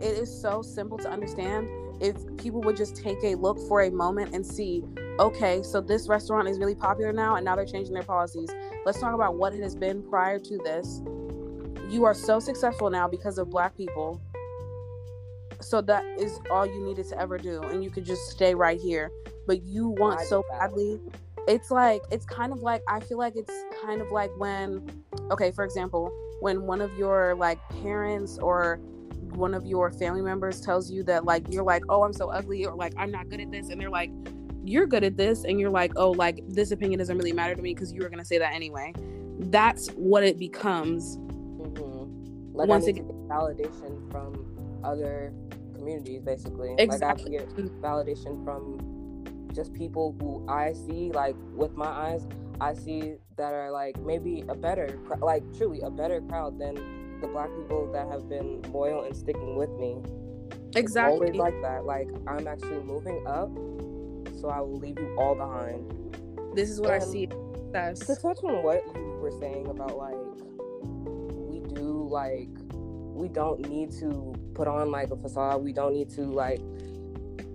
it 0.00 0.18
is 0.18 0.42
so 0.42 0.60
simple 0.60 0.98
to 0.98 1.08
understand 1.08 1.68
if 2.02 2.16
people 2.36 2.60
would 2.62 2.76
just 2.76 2.96
take 2.96 3.16
a 3.22 3.34
look 3.36 3.58
for 3.68 3.82
a 3.82 3.90
moment 3.90 4.34
and 4.34 4.44
see 4.44 4.82
okay 5.18 5.62
so 5.62 5.80
this 5.80 6.08
restaurant 6.08 6.48
is 6.48 6.58
really 6.58 6.74
popular 6.74 7.12
now 7.12 7.36
and 7.36 7.44
now 7.44 7.54
they're 7.56 7.64
changing 7.64 7.94
their 7.94 8.02
policies 8.02 8.50
let's 8.84 9.00
talk 9.00 9.14
about 9.14 9.36
what 9.36 9.54
it 9.54 9.62
has 9.62 9.74
been 9.74 10.02
prior 10.02 10.38
to 10.38 10.58
this 10.58 11.00
you 11.88 12.04
are 12.04 12.14
so 12.14 12.38
successful 12.40 12.90
now 12.90 13.08
because 13.08 13.38
of 13.38 13.48
black 13.48 13.74
people 13.76 14.20
so 15.60 15.80
that 15.80 16.04
is 16.18 16.38
all 16.50 16.66
you 16.66 16.84
needed 16.84 17.08
to 17.08 17.18
ever 17.18 17.38
do 17.38 17.62
and 17.62 17.82
you 17.82 17.88
could 17.88 18.04
just 18.04 18.28
stay 18.28 18.54
right 18.54 18.80
here 18.80 19.10
but 19.46 19.62
you 19.62 19.88
want 19.88 20.20
so 20.22 20.42
badly 20.50 21.00
it's 21.46 21.70
like 21.70 22.02
it's 22.10 22.26
kind 22.26 22.52
of 22.52 22.60
like 22.60 22.82
i 22.88 23.00
feel 23.00 23.18
like 23.18 23.34
it's 23.36 23.52
kind 23.84 24.00
of 24.00 24.10
like 24.10 24.30
when 24.38 24.86
okay 25.30 25.50
for 25.50 25.64
example 25.64 26.10
when 26.40 26.62
one 26.62 26.80
of 26.80 26.96
your 26.98 27.34
like 27.34 27.58
parents 27.82 28.38
or 28.38 28.76
one 29.34 29.54
of 29.54 29.66
your 29.66 29.90
family 29.90 30.22
members 30.22 30.60
tells 30.60 30.90
you 30.90 31.02
that 31.02 31.24
like 31.24 31.44
you're 31.50 31.64
like 31.64 31.82
oh 31.88 32.02
i'm 32.02 32.12
so 32.12 32.28
ugly 32.30 32.64
or 32.66 32.74
like 32.74 32.92
i'm 32.96 33.10
not 33.10 33.28
good 33.28 33.40
at 33.40 33.50
this 33.50 33.68
and 33.68 33.80
they're 33.80 33.90
like 33.90 34.10
you're 34.64 34.86
good 34.86 35.04
at 35.04 35.16
this 35.16 35.44
and 35.44 35.60
you're 35.60 35.70
like 35.70 35.92
oh 35.96 36.10
like 36.10 36.40
this 36.48 36.70
opinion 36.72 36.98
doesn't 36.98 37.16
really 37.16 37.32
matter 37.32 37.54
to 37.54 37.62
me 37.62 37.74
because 37.74 37.92
you 37.92 38.00
were 38.00 38.08
going 38.08 38.18
to 38.18 38.24
say 38.24 38.38
that 38.38 38.52
anyway 38.52 38.92
that's 39.38 39.88
what 39.90 40.24
it 40.24 40.38
becomes 40.38 41.18
Mhm. 41.18 42.54
Like 42.54 42.68
Once 42.68 42.84
I 42.84 42.92
need 42.92 42.96
get 42.96 43.06
validation 43.28 44.10
from 44.10 44.80
other 44.82 45.32
communities, 45.74 46.22
basically. 46.22 46.74
Exactly. 46.78 47.38
Like 47.38 47.42
I 47.42 47.60
get 47.62 47.82
validation 47.82 48.44
from 48.44 48.78
just 49.56 49.72
people 49.74 50.14
who 50.20 50.46
I 50.48 50.74
see, 50.74 51.10
like 51.10 51.34
with 51.54 51.74
my 51.74 51.86
eyes, 51.86 52.26
I 52.60 52.74
see 52.74 53.14
that 53.36 53.52
are 53.52 53.70
like 53.72 53.98
maybe 54.00 54.44
a 54.48 54.54
better, 54.54 54.98
like 55.20 55.42
truly 55.56 55.80
a 55.80 55.90
better 55.90 56.20
crowd 56.20 56.58
than 56.58 56.74
the 57.20 57.26
black 57.26 57.48
people 57.56 57.90
that 57.92 58.06
have 58.08 58.28
been 58.28 58.62
loyal 58.70 59.04
and 59.04 59.16
sticking 59.16 59.56
with 59.56 59.70
me. 59.70 59.96
It's 60.68 60.76
exactly 60.76 61.28
always 61.28 61.36
like 61.36 61.60
that. 61.62 61.84
Like 61.84 62.08
I'm 62.28 62.46
actually 62.46 62.82
moving 62.84 63.26
up, 63.26 63.50
so 64.38 64.48
I 64.50 64.60
will 64.60 64.78
leave 64.78 64.98
you 64.98 65.16
all 65.18 65.34
behind. 65.34 65.90
this 66.56 66.70
is 66.70 66.80
what 66.80 66.90
i 66.90 66.98
see 66.98 67.28
as 67.74 68.00
to 68.00 68.16
touch 68.16 68.38
on 68.44 68.62
what 68.62 68.82
you 68.94 69.18
were 69.20 69.30
saying 69.38 69.66
about 69.66 69.96
like 69.98 70.16
we 71.50 71.60
do 71.74 72.08
like 72.10 72.48
we 73.14 73.28
don't 73.28 73.68
need 73.68 73.90
to 73.90 74.34
put 74.54 74.66
on 74.66 74.90
like 74.90 75.10
a 75.10 75.16
facade 75.16 75.62
we 75.62 75.72
don't 75.72 75.92
need 75.92 76.08
to 76.08 76.22
like 76.22 76.60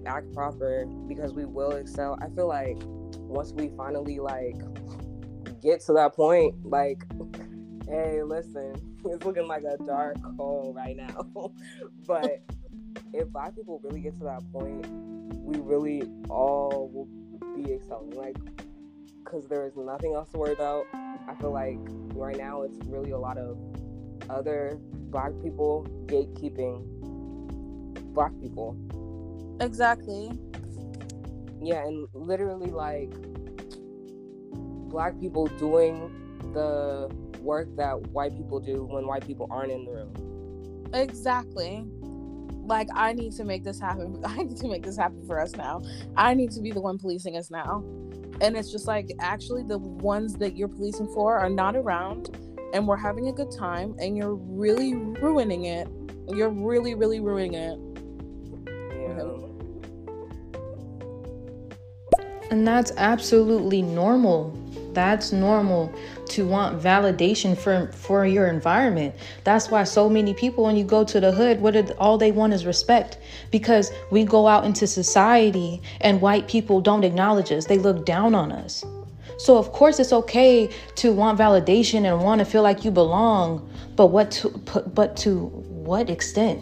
act 0.06 0.32
proper 0.34 0.86
because 1.08 1.34
we 1.34 1.46
will 1.46 1.72
excel 1.72 2.18
i 2.22 2.28
feel 2.36 2.48
like 2.48 2.78
once 3.18 3.54
we 3.54 3.70
finally 3.78 4.20
like 4.20 4.56
get 5.62 5.80
to 5.80 5.94
that 5.94 6.14
point 6.16 6.54
like 6.66 7.04
hey 7.88 8.22
listen 8.24 8.74
it's 9.06 9.26
looking 9.26 9.48
like 9.48 9.64
a 9.64 9.78
dark 9.86 10.18
hole 10.38 10.74
right 10.76 10.98
now 10.98 11.26
but 12.08 12.42
if 13.14 13.28
black 13.30 13.56
people 13.56 13.80
really 13.84 14.02
get 14.02 14.18
to 14.18 14.24
that 14.24 14.42
point 14.52 14.86
we 15.44 15.60
really 15.60 16.04
all 16.30 16.90
will 16.94 17.08
be 17.56 17.74
excelling 17.74 18.12
like 18.12 18.36
because 19.32 19.48
there 19.48 19.66
is 19.66 19.76
nothing 19.78 20.14
else 20.14 20.30
to 20.32 20.38
worry 20.38 20.54
about. 20.54 20.86
I 20.94 21.36
feel 21.40 21.52
like 21.52 21.80
right 22.14 22.38
now 22.38 22.64
it's 22.64 22.78
really 22.86 23.12
a 23.12 23.18
lot 23.18 23.38
of 23.38 23.58
other 24.30 24.78
black 25.10 25.32
people 25.42 25.88
gatekeeping 26.08 26.84
black 28.14 28.32
people. 28.42 28.76
Exactly 29.62 30.32
Yeah, 31.62 31.86
and 31.86 32.08
literally 32.14 32.72
like 32.72 33.12
black 34.90 35.20
people 35.20 35.48
doing 35.48 36.12
the 36.54 37.10
work 37.42 37.68
that 37.78 38.00
white 38.10 38.36
people 38.36 38.60
do 38.60 38.84
when 38.84 39.08
white 39.08 39.26
people 39.26 39.48
aren't 39.50 39.72
in 39.72 39.86
the 39.86 39.92
room. 39.92 40.90
Exactly. 40.94 41.86
Like 42.64 42.88
I 42.94 43.14
need 43.14 43.34
to 43.34 43.44
make 43.44 43.64
this 43.64 43.80
happen. 43.80 44.22
I 44.26 44.38
need 44.38 44.58
to 44.58 44.68
make 44.68 44.84
this 44.84 44.98
happen 44.98 45.26
for 45.26 45.40
us 45.40 45.56
now. 45.56 45.82
I 46.16 46.34
need 46.34 46.52
to 46.52 46.62
be 46.62 46.72
the 46.72 46.82
one 46.82 46.98
policing 46.98 47.38
us 47.38 47.50
now. 47.50 47.84
And 48.42 48.58
it's 48.58 48.72
just 48.72 48.88
like 48.88 49.12
actually 49.20 49.64
the 49.64 49.78
ones 49.78 50.36
that 50.36 50.56
you're 50.56 50.68
policing 50.68 51.08
for 51.14 51.38
are 51.38 51.50
not 51.50 51.76
around 51.76 52.36
and 52.74 52.88
we're 52.88 52.98
having 52.98 53.28
a 53.28 53.34
good 53.34 53.52
time 53.52 53.96
and 54.00 54.18
you're 54.18 54.36
really 54.36 54.96
ruining 54.96 55.66
it. 55.66 55.88
You're 56.28 56.50
really, 56.50 56.96
really 56.96 57.20
ruining 57.20 57.54
it. 57.56 57.91
And 62.52 62.68
that's 62.68 62.92
absolutely 62.98 63.82
normal. 63.82 64.54
That's 64.92 65.32
normal 65.32 65.94
to 66.32 66.46
want 66.46 66.82
validation 66.82 67.58
for 67.58 67.88
for 67.94 68.26
your 68.26 68.48
environment. 68.48 69.16
That's 69.46 69.72
why 69.72 69.86
so 69.86 70.10
many 70.10 70.34
people 70.34 70.66
when 70.66 70.76
you 70.76 70.84
go 70.84 71.06
to 71.06 71.22
the 71.22 71.32
hood, 71.32 71.62
what 71.62 71.78
are, 71.78 71.88
all 71.94 72.18
they 72.18 72.34
want 72.34 72.52
is 72.52 72.66
respect 72.66 73.20
because 73.52 73.90
we 74.12 74.26
go 74.26 74.48
out 74.48 74.66
into 74.66 74.86
society 74.86 75.82
and 76.02 76.20
white 76.20 76.50
people 76.50 76.82
don't 76.82 77.06
acknowledge 77.06 77.54
us. 77.54 77.68
They 77.68 77.78
look 77.78 78.06
down 78.06 78.36
on 78.36 78.52
us. 78.52 78.84
So 79.38 79.58
of 79.58 79.72
course 79.72 79.98
it's 80.00 80.12
okay 80.12 80.70
to 80.96 81.14
want 81.14 81.40
validation 81.40 82.04
and 82.04 82.22
want 82.22 82.40
to 82.40 82.46
feel 82.46 82.64
like 82.64 82.84
you 82.84 82.92
belong, 82.92 83.68
but 83.96 84.08
what 84.08 84.30
to 84.32 84.50
but 84.94 85.16
to 85.24 85.46
what 85.46 86.10
extent? 86.10 86.62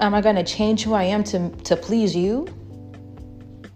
Am 0.00 0.14
I 0.14 0.20
going 0.20 0.36
to 0.36 0.44
change 0.44 0.82
who 0.82 0.92
I 0.92 1.04
am 1.04 1.24
to 1.24 1.48
to 1.48 1.76
please 1.76 2.14
you? 2.14 2.46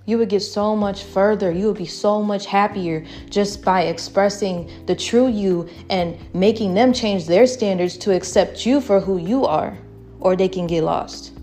You 0.09 0.17
would 0.17 0.31
get 0.31 0.41
so 0.41 0.75
much 0.75 1.05
further. 1.05 1.53
You 1.53 1.67
would 1.67 1.77
be 1.77 1.85
so 1.85 2.23
much 2.23 2.47
happier 2.47 3.05
just 3.29 3.63
by 3.63 3.83
expressing 3.83 4.87
the 4.87 4.97
true 4.97 5.29
you 5.29 5.69
and 5.91 6.17
making 6.35 6.73
them 6.73 6.95
change 6.95 7.27
their 7.27 7.47
standards 7.47 7.99
to 7.99 8.15
accept 8.15 8.65
you 8.65 8.81
for 8.81 9.01
who 9.01 9.19
you 9.19 9.45
are, 9.45 9.77
or 10.21 10.35
they 10.35 10.49
can 10.49 10.67
get 10.67 10.83
lost. 10.83 11.35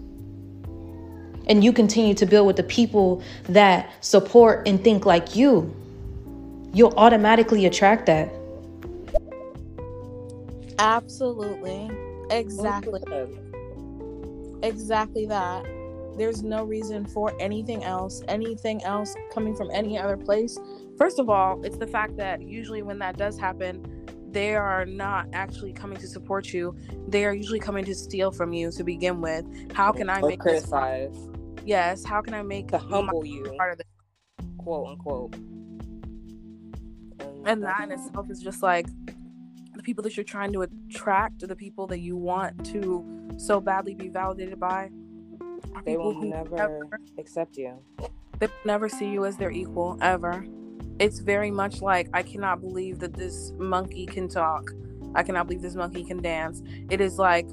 And 1.46 1.64
you 1.64 1.72
continue 1.72 2.16
to 2.16 2.26
build 2.26 2.48
with 2.48 2.56
the 2.56 2.64
people 2.64 3.22
that 3.44 3.92
support 4.04 4.68
and 4.68 4.84
think 4.84 5.06
like 5.06 5.36
you. 5.36 5.72
You'll 6.74 6.96
automatically 6.98 7.68
attract 7.68 8.08
that. 8.08 8.34
Absolutely. 10.80 11.92
Exactly. 12.32 13.04
Exactly 14.64 15.28
that. 15.28 15.64
There's 16.18 16.44
no 16.44 16.64
reason 16.64 17.06
for 17.06 17.34
anything 17.40 17.84
else, 17.84 18.22
anything 18.28 18.84
else 18.84 19.16
coming 19.34 19.56
from 19.56 19.70
any 19.72 19.98
other 19.98 20.18
place. 20.18 20.58
First 20.98 21.20
of 21.20 21.30
all, 21.30 21.64
it's 21.64 21.78
the 21.78 21.88
fact 21.88 22.18
that 22.18 22.42
usually 22.42 22.82
when 22.82 23.00
that 23.00 23.18
does 23.18 23.38
happen, 23.38 24.06
they 24.32 24.56
are 24.56 24.86
not 24.86 25.28
actually 25.34 25.74
coming 25.74 25.98
to 25.98 26.08
support 26.08 26.52
you. 26.54 26.76
They 27.08 27.26
are 27.26 27.34
usually 27.34 27.60
coming 27.60 27.86
to 27.86 27.96
steal 27.96 28.32
from 28.32 28.54
you 28.54 28.72
to 28.72 28.84
begin 28.84 29.22
with. 29.22 29.46
How 29.74 29.92
can 29.92 30.10
I 30.10 30.20
or 30.20 30.30
make 30.30 30.44
this 30.44 30.72
Yes, 31.66 32.04
how 32.04 32.22
can 32.22 32.34
I 32.34 32.42
make 32.42 32.68
to 32.70 32.78
humble 32.78 33.26
you, 33.26 33.44
part 33.58 33.72
of 33.72 33.78
this? 33.78 33.88
quote 34.66 34.88
unquote. 34.90 35.36
And 37.46 37.64
that 37.64 37.82
in 37.84 37.92
itself 37.92 38.30
is 38.30 38.42
just 38.42 38.64
like 38.64 38.88
the 39.76 39.84
people 39.84 40.04
that 40.04 40.18
you're 40.18 40.24
trying 40.24 40.52
to 40.54 40.64
attract, 40.64 41.48
the 41.48 41.56
people 41.56 41.86
that 41.88 42.00
you 42.00 42.18
want 42.18 42.66
to 42.68 43.06
so 43.38 43.62
badly 43.62 43.94
be 43.94 44.10
validated 44.10 44.60
by. 44.60 44.90
They 45.86 45.98
will 45.98 46.14
who 46.14 46.26
never 46.26 46.88
accept 47.18 47.58
you. 47.58 47.80
they 48.40 48.48
never 48.66 48.90
see 48.90 49.10
you 49.10 49.26
as 49.26 49.38
their 49.38 49.52
equal 49.52 49.98
ever. 50.02 50.46
It's 51.00 51.20
very 51.20 51.52
much 51.52 51.82
like 51.82 52.10
I 52.14 52.24
cannot 52.24 52.62
believe 52.62 53.00
that 53.00 53.14
this 53.14 53.52
monkey 53.58 54.06
can 54.06 54.28
talk. 54.28 54.72
I 55.14 55.24
cannot 55.24 55.48
believe 55.48 55.62
this 55.62 55.76
monkey 55.76 56.04
can 56.04 56.22
dance. 56.22 56.62
It 56.90 57.02
is 57.02 57.18
like 57.18 57.48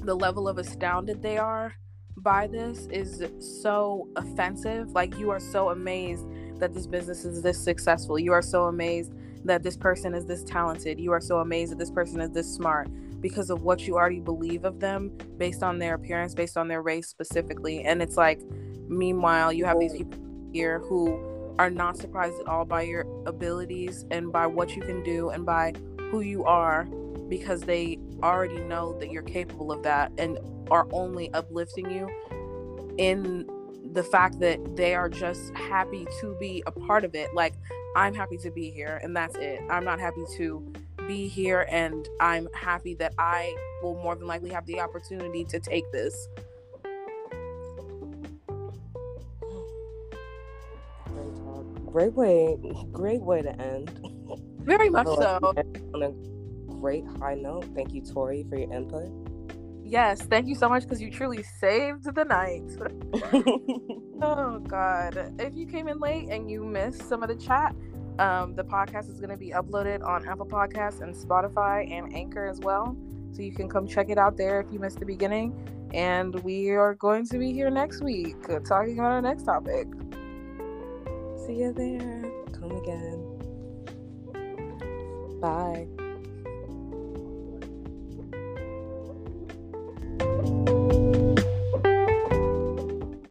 the 0.00 0.14
level 0.14 0.48
of 0.48 0.58
astounded 0.58 1.22
they 1.22 1.38
are 1.38 1.74
by 2.18 2.46
this 2.46 2.86
is 2.86 3.24
so 3.62 4.08
offensive. 4.16 4.90
Like 4.92 5.18
you 5.18 5.30
are 5.30 5.40
so 5.40 5.70
amazed 5.70 6.26
that 6.58 6.74
this 6.74 6.86
business 6.86 7.24
is 7.24 7.42
this 7.42 7.58
successful. 7.58 8.18
You 8.18 8.32
are 8.32 8.42
so 8.42 8.64
amazed 8.64 9.12
that 9.44 9.62
this 9.62 9.76
person 9.76 10.14
is 10.14 10.26
this 10.26 10.44
talented. 10.44 11.00
You 11.00 11.12
are 11.12 11.20
so 11.20 11.38
amazed 11.38 11.72
that 11.72 11.78
this 11.78 11.90
person 11.90 12.20
is 12.20 12.30
this 12.30 12.52
smart 12.52 12.88
because 13.22 13.48
of 13.48 13.62
what 13.62 13.86
you 13.86 13.94
already 13.94 14.20
believe 14.20 14.64
of 14.64 14.80
them 14.80 15.16
based 15.38 15.62
on 15.62 15.78
their 15.78 15.94
appearance, 15.94 16.34
based 16.34 16.58
on 16.58 16.68
their 16.68 16.82
race 16.82 17.08
specifically. 17.08 17.84
And 17.84 18.02
it's 18.02 18.16
like, 18.16 18.40
meanwhile, 18.88 19.52
you 19.52 19.64
have 19.64 19.78
these 19.78 19.92
people 19.94 20.20
here 20.52 20.80
who 20.80 21.54
are 21.58 21.70
not 21.70 21.96
surprised 21.96 22.38
at 22.40 22.48
all 22.48 22.64
by 22.64 22.82
your 22.82 23.06
abilities 23.26 24.04
and 24.10 24.32
by 24.32 24.46
what 24.46 24.74
you 24.76 24.82
can 24.82 25.02
do 25.02 25.30
and 25.30 25.46
by 25.46 25.72
who 26.10 26.20
you 26.20 26.44
are 26.44 26.84
because 27.28 27.62
they 27.62 27.98
already 28.22 28.58
know 28.58 28.98
that 28.98 29.10
you're 29.10 29.22
capable 29.22 29.72
of 29.72 29.82
that 29.82 30.12
and 30.18 30.38
are 30.70 30.86
only 30.92 31.32
uplifting 31.32 31.90
you 31.90 32.08
in 32.98 33.48
the 33.92 34.02
fact 34.02 34.40
that 34.40 34.76
they 34.76 34.94
are 34.94 35.08
just 35.08 35.54
happy 35.54 36.06
to 36.20 36.36
be 36.40 36.62
a 36.66 36.72
part 36.72 37.04
of 37.04 37.14
it. 37.14 37.32
Like, 37.34 37.54
I'm 37.94 38.14
happy 38.14 38.38
to 38.38 38.50
be 38.50 38.70
here, 38.70 39.00
and 39.02 39.14
that's 39.14 39.36
it. 39.36 39.60
I'm 39.70 39.84
not 39.84 40.00
happy 40.00 40.24
to 40.36 40.72
be 41.06 41.28
here, 41.28 41.66
and 41.70 42.08
I'm 42.20 42.48
happy 42.54 42.94
that 42.94 43.14
I 43.18 43.54
will 43.82 43.94
more 44.02 44.16
than 44.16 44.26
likely 44.26 44.50
have 44.50 44.66
the 44.66 44.80
opportunity 44.80 45.44
to 45.44 45.60
take 45.60 45.90
this. 45.92 46.28
Great 51.86 52.14
way. 52.14 52.56
Great 52.90 53.20
way 53.20 53.42
to 53.42 53.60
end. 53.60 53.90
Very 54.60 54.88
much 54.88 55.06
I 55.06 55.10
feel 55.10 55.42
like 55.54 55.66
so. 55.66 55.90
On 55.94 56.02
a 56.02 56.72
great 56.72 57.04
high 57.18 57.34
note. 57.34 57.66
Thank 57.74 57.92
you, 57.92 58.00
Tori, 58.00 58.46
for 58.48 58.56
your 58.56 58.72
input. 58.72 59.10
Yes, 59.84 60.22
thank 60.22 60.46
you 60.46 60.54
so 60.54 60.70
much 60.70 60.84
because 60.84 61.02
you 61.02 61.10
truly 61.10 61.42
saved 61.42 62.14
the 62.14 62.24
night. 62.24 62.62
Oh 64.24 64.60
God! 64.60 65.34
If 65.40 65.56
you 65.56 65.66
came 65.66 65.88
in 65.88 65.98
late 65.98 66.28
and 66.28 66.48
you 66.48 66.64
missed 66.64 67.08
some 67.08 67.24
of 67.24 67.28
the 67.28 67.34
chat, 67.34 67.74
um, 68.18 68.54
the 68.54 68.64
podcast 68.64 69.10
is 69.10 69.18
going 69.18 69.30
to 69.30 69.36
be 69.36 69.50
uploaded 69.50 70.04
on 70.04 70.26
Apple 70.28 70.46
Podcasts 70.46 71.00
and 71.00 71.14
Spotify 71.14 71.90
and 71.90 72.14
Anchor 72.14 72.46
as 72.46 72.60
well, 72.60 72.96
so 73.32 73.42
you 73.42 73.52
can 73.52 73.68
come 73.68 73.86
check 73.86 74.10
it 74.10 74.18
out 74.18 74.36
there 74.36 74.60
if 74.60 74.72
you 74.72 74.78
missed 74.78 74.98
the 74.98 75.06
beginning. 75.06 75.54
And 75.94 76.34
we 76.42 76.70
are 76.70 76.94
going 76.94 77.26
to 77.26 77.38
be 77.38 77.52
here 77.52 77.70
next 77.70 78.02
week 78.02 78.36
uh, 78.48 78.60
talking 78.60 78.98
about 78.98 79.12
our 79.12 79.22
next 79.22 79.42
topic. 79.44 79.86
See 81.46 81.54
you 81.54 81.72
there. 81.72 82.24
Come 82.52 82.72
again. 82.72 83.28
Bye. 85.40 85.88